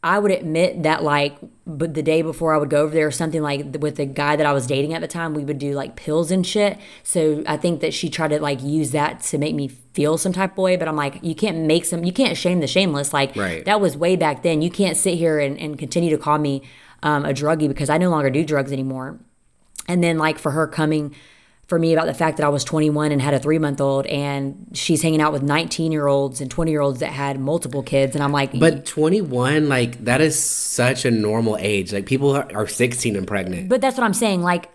I 0.04 0.18
would 0.18 0.32
admit 0.32 0.82
that 0.82 1.04
like, 1.04 1.38
but 1.68 1.94
the 1.94 2.02
day 2.02 2.24
before 2.24 2.56
I 2.56 2.58
would 2.58 2.72
go 2.72 2.82
over 2.82 2.94
there 2.94 3.06
or 3.06 3.12
something 3.12 3.44
like 3.44 3.76
with 3.80 3.98
the 3.98 4.06
guy 4.08 4.36
that 4.36 4.48
I 4.48 4.52
was 4.52 4.66
dating 4.66 4.96
at 4.96 5.02
the 5.02 5.08
time, 5.08 5.36
we 5.36 5.46
would 5.46 5.60
do 5.60 5.74
like 5.74 5.96
pills 5.96 6.32
and 6.32 6.46
shit. 6.46 6.80
So 7.04 7.44
I 7.46 7.56
think 7.56 7.82
that 7.82 7.94
she 7.94 8.10
tried 8.10 8.30
to 8.30 8.40
like 8.42 8.64
use 8.64 8.92
that 8.92 9.22
to 9.24 9.38
make 9.38 9.54
me 9.54 9.68
feel 9.68 10.18
some 10.18 10.34
type 10.34 10.54
of 10.54 10.58
way. 10.58 10.76
But 10.76 10.88
I'm 10.88 10.96
like, 10.96 11.20
you 11.22 11.36
can't 11.36 11.60
make 11.60 11.86
some, 11.86 12.04
you 12.04 12.12
can't 12.14 12.36
shame 12.36 12.62
the 12.62 12.68
shameless. 12.68 13.14
Like 13.14 13.36
Right. 13.36 13.64
that 13.66 13.80
was 13.80 13.96
way 13.96 14.16
back 14.16 14.42
then. 14.42 14.64
You 14.64 14.72
can't 14.72 14.98
sit 14.98 15.20
here 15.20 15.40
and, 15.40 15.56
and 15.60 15.78
continue 15.78 16.10
to 16.10 16.18
call 16.18 16.40
me 16.40 16.64
um, 17.04 17.24
a 17.24 17.30
druggie 17.30 17.68
because 17.68 17.90
I 17.90 18.00
no 18.00 18.10
longer 18.10 18.32
do 18.32 18.44
drugs 18.44 18.72
anymore. 18.72 19.20
And 19.88 20.04
then 20.04 20.18
like 20.18 20.40
for 20.40 20.52
her 20.52 20.66
coming 20.68 21.14
for 21.72 21.80
me 21.80 21.94
about 21.94 22.06
the 22.06 22.14
fact 22.14 22.36
that 22.36 22.46
I 22.46 22.50
was 22.50 22.66
21 22.66 23.14
and 23.14 23.22
had 23.22 23.34
a 23.34 23.40
three 23.40 23.58
month 23.58 23.80
old, 23.80 24.06
and 24.08 24.68
she's 24.74 25.02
hanging 25.02 25.22
out 25.22 25.32
with 25.32 25.42
19 25.42 25.94
year 25.94 26.06
olds 26.06 26.42
and 26.42 26.52
20 26.52 26.70
year 26.70 26.82
olds 26.82 27.00
that 27.00 27.14
had 27.14 27.40
multiple 27.40 27.82
kids, 27.82 28.14
and 28.14 28.22
I'm 28.22 28.34
like, 28.34 28.60
But 28.60 28.86
21, 28.86 29.70
like, 29.70 30.04
that 30.04 30.20
is 30.20 30.38
such 30.38 31.06
a 31.06 31.12
normal 31.12 31.56
age. 31.62 31.94
Like, 31.94 32.06
people 32.06 32.36
are, 32.36 32.46
are 32.54 32.68
16 32.68 33.16
and 33.16 33.26
pregnant. 33.26 33.70
But 33.70 33.80
that's 33.80 33.98
what 33.98 34.04
I'm 34.04 34.14
saying. 34.14 34.42
Like, 34.42 34.70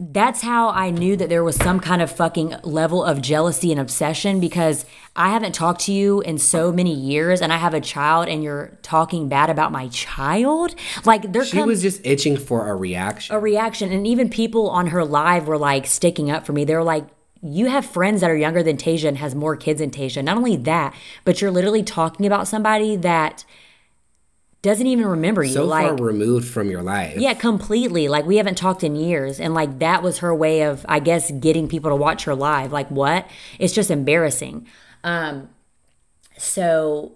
that's 0.00 0.42
how 0.42 0.70
I 0.70 0.90
knew 0.90 1.16
that 1.16 1.28
there 1.28 1.44
was 1.44 1.54
some 1.54 1.78
kind 1.78 2.02
of 2.02 2.10
fucking 2.10 2.56
level 2.64 3.04
of 3.04 3.22
jealousy 3.22 3.70
and 3.70 3.80
obsession 3.80 4.40
because 4.40 4.84
I 5.14 5.30
haven't 5.30 5.54
talked 5.54 5.82
to 5.82 5.92
you 5.92 6.20
in 6.22 6.38
so 6.38 6.72
many 6.72 6.92
years 6.92 7.40
and 7.40 7.52
I 7.52 7.58
have 7.58 7.74
a 7.74 7.80
child 7.80 8.28
and 8.28 8.42
you're 8.42 8.76
talking 8.82 9.28
bad 9.28 9.50
about 9.50 9.70
my 9.70 9.86
child. 9.88 10.74
Like, 11.04 11.32
there 11.32 11.44
she 11.44 11.62
was 11.62 11.80
just 11.80 12.04
itching 12.04 12.36
for 12.36 12.68
a 12.68 12.74
reaction. 12.74 13.36
a 13.36 13.38
reaction. 13.38 13.92
And 13.92 14.04
even 14.04 14.28
people 14.28 14.68
on 14.68 14.88
her 14.88 15.04
live 15.04 15.46
were 15.46 15.58
like 15.58 15.86
sticking 15.86 16.28
up 16.28 16.44
for 16.44 16.52
me. 16.52 16.64
They 16.64 16.74
were 16.74 16.82
like, 16.82 17.06
you 17.40 17.66
have 17.66 17.84
friends 17.84 18.22
that 18.22 18.30
are 18.30 18.36
younger 18.36 18.62
than 18.62 18.76
Tasia 18.76 19.06
and 19.06 19.18
has 19.18 19.34
more 19.34 19.54
kids 19.54 19.78
than 19.78 19.90
Tasia. 19.90 20.24
Not 20.24 20.36
only 20.36 20.56
that, 20.56 20.94
but 21.24 21.40
you're 21.40 21.50
literally 21.50 21.82
talking 21.82 22.26
about 22.26 22.48
somebody 22.48 22.96
that 22.96 23.44
doesn't 24.64 24.86
even 24.86 25.04
remember 25.04 25.44
you. 25.44 25.52
so 25.52 25.66
like, 25.66 25.86
far 25.86 25.96
removed 25.96 26.48
from 26.48 26.70
your 26.70 26.82
life. 26.82 27.18
yeah, 27.18 27.34
completely. 27.34 28.08
Like 28.08 28.24
we 28.24 28.38
haven't 28.38 28.56
talked 28.56 28.82
in 28.82 28.96
years, 28.96 29.38
and 29.38 29.52
like 29.52 29.78
that 29.78 30.02
was 30.02 30.18
her 30.18 30.34
way 30.34 30.62
of, 30.62 30.86
I 30.88 31.00
guess, 31.00 31.30
getting 31.30 31.68
people 31.68 31.90
to 31.90 31.96
watch 31.96 32.24
her 32.24 32.34
live. 32.34 32.72
Like 32.72 32.90
what? 32.90 33.28
It's 33.58 33.74
just 33.74 33.90
embarrassing. 33.90 34.66
Um, 35.04 35.50
so 36.38 37.12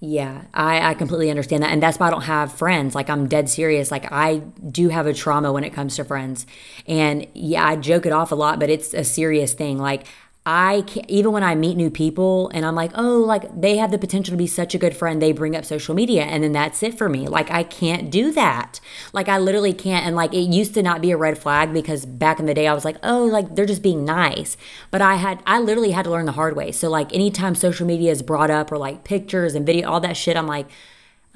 yeah, 0.00 0.46
I 0.52 0.90
I 0.90 0.94
completely 0.94 1.30
understand 1.30 1.62
that, 1.62 1.70
and 1.70 1.80
that's 1.80 2.00
why 2.00 2.08
I 2.08 2.10
don't 2.10 2.22
have 2.22 2.52
friends. 2.52 2.96
Like 2.96 3.08
I'm 3.08 3.28
dead 3.28 3.48
serious. 3.48 3.92
Like 3.92 4.10
I 4.10 4.38
do 4.70 4.88
have 4.88 5.06
a 5.06 5.14
trauma 5.14 5.52
when 5.52 5.62
it 5.62 5.70
comes 5.70 5.94
to 5.96 6.04
friends, 6.04 6.46
and 6.86 7.28
yeah, 7.32 7.64
I 7.64 7.76
joke 7.76 8.06
it 8.06 8.12
off 8.12 8.32
a 8.32 8.34
lot, 8.34 8.58
but 8.58 8.70
it's 8.70 8.92
a 8.92 9.04
serious 9.04 9.54
thing. 9.54 9.78
Like. 9.78 10.06
I 10.50 10.80
can't, 10.86 11.04
even 11.10 11.32
when 11.32 11.42
I 11.42 11.54
meet 11.54 11.76
new 11.76 11.90
people 11.90 12.50
and 12.54 12.64
I'm 12.64 12.74
like, 12.74 12.92
oh, 12.94 13.18
like 13.18 13.60
they 13.60 13.76
have 13.76 13.90
the 13.90 13.98
potential 13.98 14.32
to 14.32 14.38
be 14.38 14.46
such 14.46 14.74
a 14.74 14.78
good 14.78 14.96
friend, 14.96 15.20
they 15.20 15.32
bring 15.32 15.54
up 15.54 15.66
social 15.66 15.94
media 15.94 16.22
and 16.22 16.42
then 16.42 16.52
that's 16.52 16.82
it 16.82 16.96
for 16.96 17.06
me. 17.06 17.28
Like 17.28 17.50
I 17.50 17.62
can't 17.62 18.10
do 18.10 18.32
that. 18.32 18.80
Like 19.12 19.28
I 19.28 19.36
literally 19.36 19.74
can't. 19.74 20.06
And 20.06 20.16
like 20.16 20.32
it 20.32 20.50
used 20.50 20.72
to 20.72 20.82
not 20.82 21.02
be 21.02 21.10
a 21.10 21.18
red 21.18 21.36
flag 21.36 21.74
because 21.74 22.06
back 22.06 22.40
in 22.40 22.46
the 22.46 22.54
day 22.54 22.66
I 22.66 22.72
was 22.72 22.86
like, 22.86 22.96
oh, 23.02 23.26
like 23.26 23.56
they're 23.56 23.66
just 23.66 23.82
being 23.82 24.06
nice. 24.06 24.56
But 24.90 25.02
I 25.02 25.16
had, 25.16 25.42
I 25.46 25.58
literally 25.60 25.90
had 25.90 26.04
to 26.06 26.10
learn 26.10 26.24
the 26.24 26.32
hard 26.32 26.56
way. 26.56 26.72
So 26.72 26.88
like 26.88 27.12
anytime 27.12 27.54
social 27.54 27.86
media 27.86 28.10
is 28.10 28.22
brought 28.22 28.50
up 28.50 28.72
or 28.72 28.78
like 28.78 29.04
pictures 29.04 29.54
and 29.54 29.66
video, 29.66 29.90
all 29.90 30.00
that 30.00 30.16
shit, 30.16 30.34
I'm 30.34 30.46
like, 30.46 30.70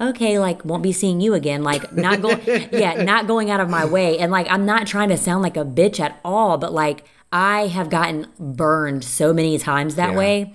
okay, 0.01 0.39
like 0.39 0.65
won't 0.65 0.81
be 0.81 0.91
seeing 0.91 1.21
you 1.21 1.35
again. 1.35 1.61
Like 1.61 1.93
not 1.93 2.19
going, 2.19 2.41
yeah, 2.47 3.03
not 3.03 3.27
going 3.27 3.51
out 3.51 3.59
of 3.59 3.69
my 3.69 3.85
way. 3.85 4.17
And 4.17 4.31
like 4.31 4.47
I'm 4.49 4.65
not 4.65 4.87
trying 4.87 5.09
to 5.09 5.17
sound 5.17 5.43
like 5.43 5.55
a 5.55 5.63
bitch 5.63 5.99
at 5.99 6.19
all, 6.25 6.57
but 6.57 6.73
like 6.73 7.05
I 7.33 7.67
have 7.67 7.89
gotten 7.89 8.27
burned 8.39 9.03
so 9.03 9.33
many 9.33 9.57
times 9.57 9.95
that 9.95 10.11
Yeah. 10.11 10.17
way, 10.17 10.53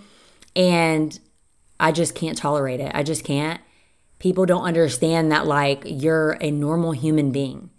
and 0.56 1.18
I 1.80 1.92
just 1.92 2.14
can't 2.14 2.38
tolerate 2.38 2.80
it. 2.80 2.92
I 2.94 3.02
just 3.02 3.24
can't. 3.24 3.60
People 4.18 4.46
don't 4.46 4.62
understand 4.64 5.30
that 5.32 5.46
like 5.46 5.82
you're 5.84 6.38
a 6.40 6.50
normal 6.50 6.92
human 6.92 7.30
being. 7.32 7.70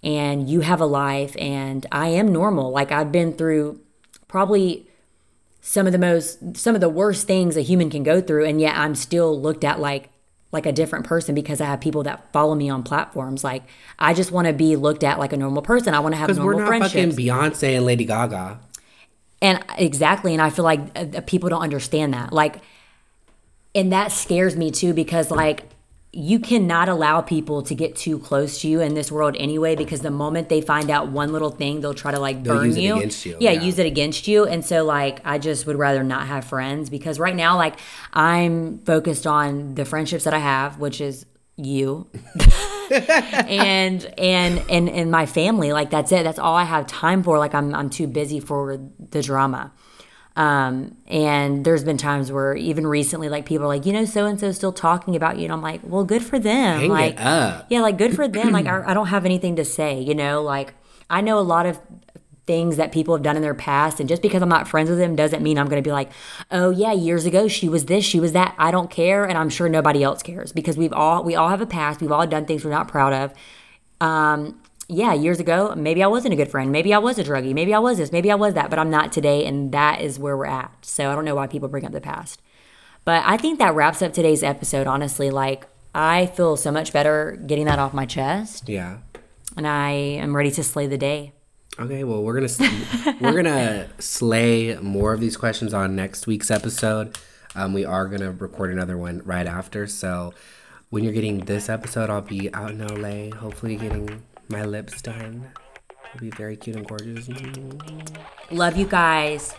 and 0.00 0.48
you 0.48 0.60
have 0.60 0.80
a 0.80 0.86
life 0.86 1.34
and 1.40 1.84
I 1.90 2.08
am 2.10 2.32
normal. 2.32 2.70
Like 2.70 2.92
I've 2.92 3.10
been 3.10 3.32
through 3.32 3.80
probably 4.28 4.86
some 5.60 5.86
of 5.86 5.92
the 5.92 5.98
most 5.98 6.56
some 6.56 6.76
of 6.76 6.80
the 6.80 6.88
worst 6.88 7.26
things 7.26 7.56
a 7.56 7.62
human 7.62 7.90
can 7.90 8.04
go 8.04 8.20
through 8.20 8.44
and 8.44 8.60
yet 8.60 8.76
I'm 8.76 8.94
still 8.94 9.40
looked 9.40 9.64
at 9.64 9.80
like 9.80 10.10
like 10.50 10.66
a 10.66 10.72
different 10.72 11.04
person 11.04 11.34
because 11.34 11.60
I 11.60 11.66
have 11.66 11.80
people 11.80 12.02
that 12.04 12.32
follow 12.32 12.54
me 12.54 12.70
on 12.70 12.82
platforms. 12.82 13.44
Like 13.44 13.64
I 13.98 14.14
just 14.14 14.32
want 14.32 14.46
to 14.46 14.52
be 14.52 14.76
looked 14.76 15.04
at 15.04 15.18
like 15.18 15.32
a 15.32 15.36
normal 15.36 15.62
person. 15.62 15.94
I 15.94 16.00
want 16.00 16.14
to 16.14 16.18
have 16.18 16.28
normal 16.36 16.46
we're 16.46 16.60
not 16.60 16.68
friendships. 16.68 17.14
fucking 17.14 17.26
Beyonce 17.26 17.76
and 17.76 17.84
Lady 17.84 18.04
Gaga. 18.04 18.60
And 19.40 19.62
exactly, 19.76 20.32
and 20.32 20.42
I 20.42 20.50
feel 20.50 20.64
like 20.64 20.80
uh, 20.96 21.20
people 21.26 21.48
don't 21.48 21.62
understand 21.62 22.12
that. 22.14 22.32
Like, 22.32 22.56
and 23.74 23.92
that 23.92 24.10
scares 24.10 24.56
me 24.56 24.70
too 24.70 24.94
because 24.94 25.30
like 25.30 25.62
you 26.12 26.38
cannot 26.38 26.88
allow 26.88 27.20
people 27.20 27.62
to 27.62 27.74
get 27.74 27.94
too 27.94 28.18
close 28.18 28.62
to 28.62 28.68
you 28.68 28.80
in 28.80 28.94
this 28.94 29.12
world 29.12 29.36
anyway 29.38 29.76
because 29.76 30.00
the 30.00 30.10
moment 30.10 30.48
they 30.48 30.60
find 30.62 30.90
out 30.90 31.08
one 31.08 31.32
little 31.32 31.50
thing 31.50 31.82
they'll 31.82 31.92
try 31.92 32.10
to 32.10 32.18
like 32.18 32.42
They'll 32.42 32.54
burn 32.56 32.66
use 32.66 32.76
it 32.76 32.80
you. 32.80 32.96
against 32.96 33.26
you, 33.26 33.36
yeah, 33.40 33.50
yeah. 33.50 33.60
use 33.60 33.78
it 33.78 33.84
against 33.86 34.26
you. 34.26 34.46
And 34.46 34.64
so 34.64 34.84
like 34.84 35.20
i 35.24 35.36
just 35.38 35.66
would 35.66 35.76
rather 35.76 36.02
not 36.02 36.26
have 36.26 36.44
friends 36.46 36.88
because 36.88 37.18
right 37.18 37.36
now 37.36 37.56
like 37.56 37.74
i'm 38.14 38.78
focused 38.80 39.26
on 39.26 39.74
the 39.74 39.84
friendships 39.84 40.24
that 40.24 40.32
i 40.32 40.38
have 40.38 40.78
which 40.78 41.00
is 41.00 41.26
you. 41.56 42.08
And 42.90 44.02
and 44.16 44.64
and 44.70 44.88
and 44.88 45.10
my 45.10 45.26
family 45.26 45.72
like 45.74 45.90
that's 45.90 46.10
it. 46.10 46.22
That's 46.24 46.38
all 46.38 46.54
i 46.56 46.64
have 46.64 46.86
time 46.86 47.22
for. 47.22 47.38
Like 47.38 47.54
i'm 47.54 47.74
i'm 47.74 47.90
too 47.90 48.06
busy 48.06 48.40
for 48.40 48.80
the 49.10 49.20
drama 49.22 49.72
um, 50.38 50.96
and 51.08 51.64
there's 51.64 51.82
been 51.82 51.96
times 51.96 52.30
where 52.30 52.54
even 52.54 52.86
recently, 52.86 53.28
like 53.28 53.44
people 53.44 53.64
are 53.64 53.68
like, 53.68 53.84
you 53.84 53.92
know, 53.92 54.04
so 54.04 54.24
and 54.24 54.38
so 54.38 54.52
still 54.52 54.72
talking 54.72 55.16
about 55.16 55.36
you, 55.36 55.42
and 55.42 55.52
I'm 55.52 55.60
like, 55.60 55.80
well, 55.82 56.04
good 56.04 56.22
for 56.22 56.38
them. 56.38 56.78
Hang 56.78 56.90
it 56.90 56.92
like, 56.92 57.20
up. 57.20 57.66
yeah, 57.68 57.80
like 57.80 57.98
good 57.98 58.14
for 58.14 58.28
them. 58.28 58.52
like 58.52 58.66
I, 58.66 58.84
I 58.86 58.94
don't 58.94 59.08
have 59.08 59.24
anything 59.24 59.56
to 59.56 59.64
say, 59.64 60.00
you 60.00 60.14
know. 60.14 60.40
Like 60.40 60.74
I 61.10 61.22
know 61.22 61.40
a 61.40 61.42
lot 61.42 61.66
of 61.66 61.80
things 62.46 62.76
that 62.76 62.92
people 62.92 63.16
have 63.16 63.24
done 63.24 63.34
in 63.34 63.42
their 63.42 63.52
past, 63.52 63.98
and 63.98 64.08
just 64.08 64.22
because 64.22 64.40
I'm 64.40 64.48
not 64.48 64.68
friends 64.68 64.88
with 64.88 65.00
them 65.00 65.16
doesn't 65.16 65.42
mean 65.42 65.58
I'm 65.58 65.66
going 65.66 65.82
to 65.82 65.86
be 65.86 65.92
like, 65.92 66.12
oh 66.52 66.70
yeah, 66.70 66.92
years 66.92 67.26
ago 67.26 67.48
she 67.48 67.68
was 67.68 67.86
this, 67.86 68.04
she 68.04 68.20
was 68.20 68.30
that. 68.30 68.54
I 68.58 68.70
don't 68.70 68.92
care, 68.92 69.24
and 69.24 69.36
I'm 69.36 69.48
sure 69.48 69.68
nobody 69.68 70.04
else 70.04 70.22
cares 70.22 70.52
because 70.52 70.76
we've 70.76 70.92
all 70.92 71.24
we 71.24 71.34
all 71.34 71.48
have 71.48 71.60
a 71.60 71.66
past. 71.66 72.00
We've 72.00 72.12
all 72.12 72.24
done 72.28 72.46
things 72.46 72.64
we're 72.64 72.70
not 72.70 72.86
proud 72.86 73.12
of. 73.12 73.34
Um, 74.00 74.60
yeah, 74.88 75.12
years 75.12 75.38
ago, 75.40 75.74
maybe 75.76 76.02
I 76.02 76.06
wasn't 76.06 76.32
a 76.32 76.36
good 76.36 76.50
friend. 76.50 76.72
Maybe 76.72 76.94
I 76.94 76.98
was 76.98 77.18
a 77.18 77.24
druggie. 77.24 77.52
Maybe 77.54 77.74
I 77.74 77.78
was 77.78 77.98
this. 77.98 78.10
Maybe 78.10 78.30
I 78.30 78.34
was 78.34 78.54
that. 78.54 78.70
But 78.70 78.78
I'm 78.78 78.90
not 78.90 79.12
today, 79.12 79.44
and 79.46 79.70
that 79.72 80.00
is 80.00 80.18
where 80.18 80.36
we're 80.36 80.46
at. 80.46 80.72
So 80.84 81.10
I 81.10 81.14
don't 81.14 81.24
know 81.24 81.34
why 81.34 81.46
people 81.46 81.68
bring 81.68 81.84
up 81.84 81.92
the 81.92 82.00
past. 82.00 82.40
But 83.04 83.22
I 83.26 83.36
think 83.36 83.58
that 83.58 83.74
wraps 83.74 84.02
up 84.02 84.12
today's 84.12 84.42
episode. 84.42 84.86
Honestly, 84.86 85.30
like 85.30 85.66
I 85.94 86.26
feel 86.26 86.56
so 86.56 86.70
much 86.70 86.92
better 86.92 87.38
getting 87.46 87.66
that 87.66 87.78
off 87.78 87.92
my 87.94 88.06
chest, 88.06 88.68
Yeah. 88.68 88.98
and 89.56 89.66
I 89.66 89.90
am 89.90 90.34
ready 90.36 90.50
to 90.52 90.62
slay 90.64 90.86
the 90.86 90.98
day. 90.98 91.32
Okay, 91.80 92.02
well 92.02 92.22
we're 92.24 92.34
gonna 92.34 92.46
s- 92.46 93.20
we're 93.20 93.34
gonna 93.40 93.86
slay 93.98 94.76
more 94.82 95.12
of 95.12 95.20
these 95.20 95.36
questions 95.36 95.72
on 95.72 95.94
next 95.96 96.26
week's 96.26 96.50
episode. 96.50 97.16
Um, 97.54 97.72
we 97.72 97.84
are 97.84 98.06
gonna 98.08 98.32
record 98.32 98.70
another 98.72 98.98
one 98.98 99.22
right 99.24 99.46
after. 99.46 99.86
So 99.86 100.34
when 100.90 101.04
you're 101.04 101.12
getting 101.12 101.40
this 101.40 101.68
episode, 101.68 102.10
I'll 102.10 102.20
be 102.20 102.52
out 102.52 102.72
in 102.72 102.78
LA. 102.86 103.34
Hopefully, 103.36 103.76
getting 103.76 104.22
my 104.48 104.64
lips 104.64 105.02
done. 105.02 105.50
It'll 106.14 106.20
be 106.20 106.30
very 106.30 106.56
cute 106.56 106.76
and 106.76 106.86
gorgeous. 106.86 107.28
Love 108.50 108.76
you 108.76 108.86
guys. 108.86 109.54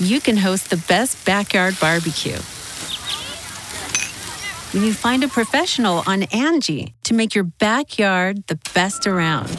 you 0.00 0.20
can 0.20 0.36
host 0.36 0.70
the 0.70 0.82
best 0.88 1.24
backyard 1.24 1.76
barbecue. 1.80 2.38
When 4.72 4.84
you 4.84 4.92
find 4.92 5.24
a 5.24 5.28
professional 5.28 6.02
on 6.06 6.24
Angie 6.24 6.94
to 7.04 7.14
make 7.14 7.34
your 7.34 7.44
backyard 7.44 8.46
the 8.46 8.58
best 8.74 9.06
around. 9.06 9.58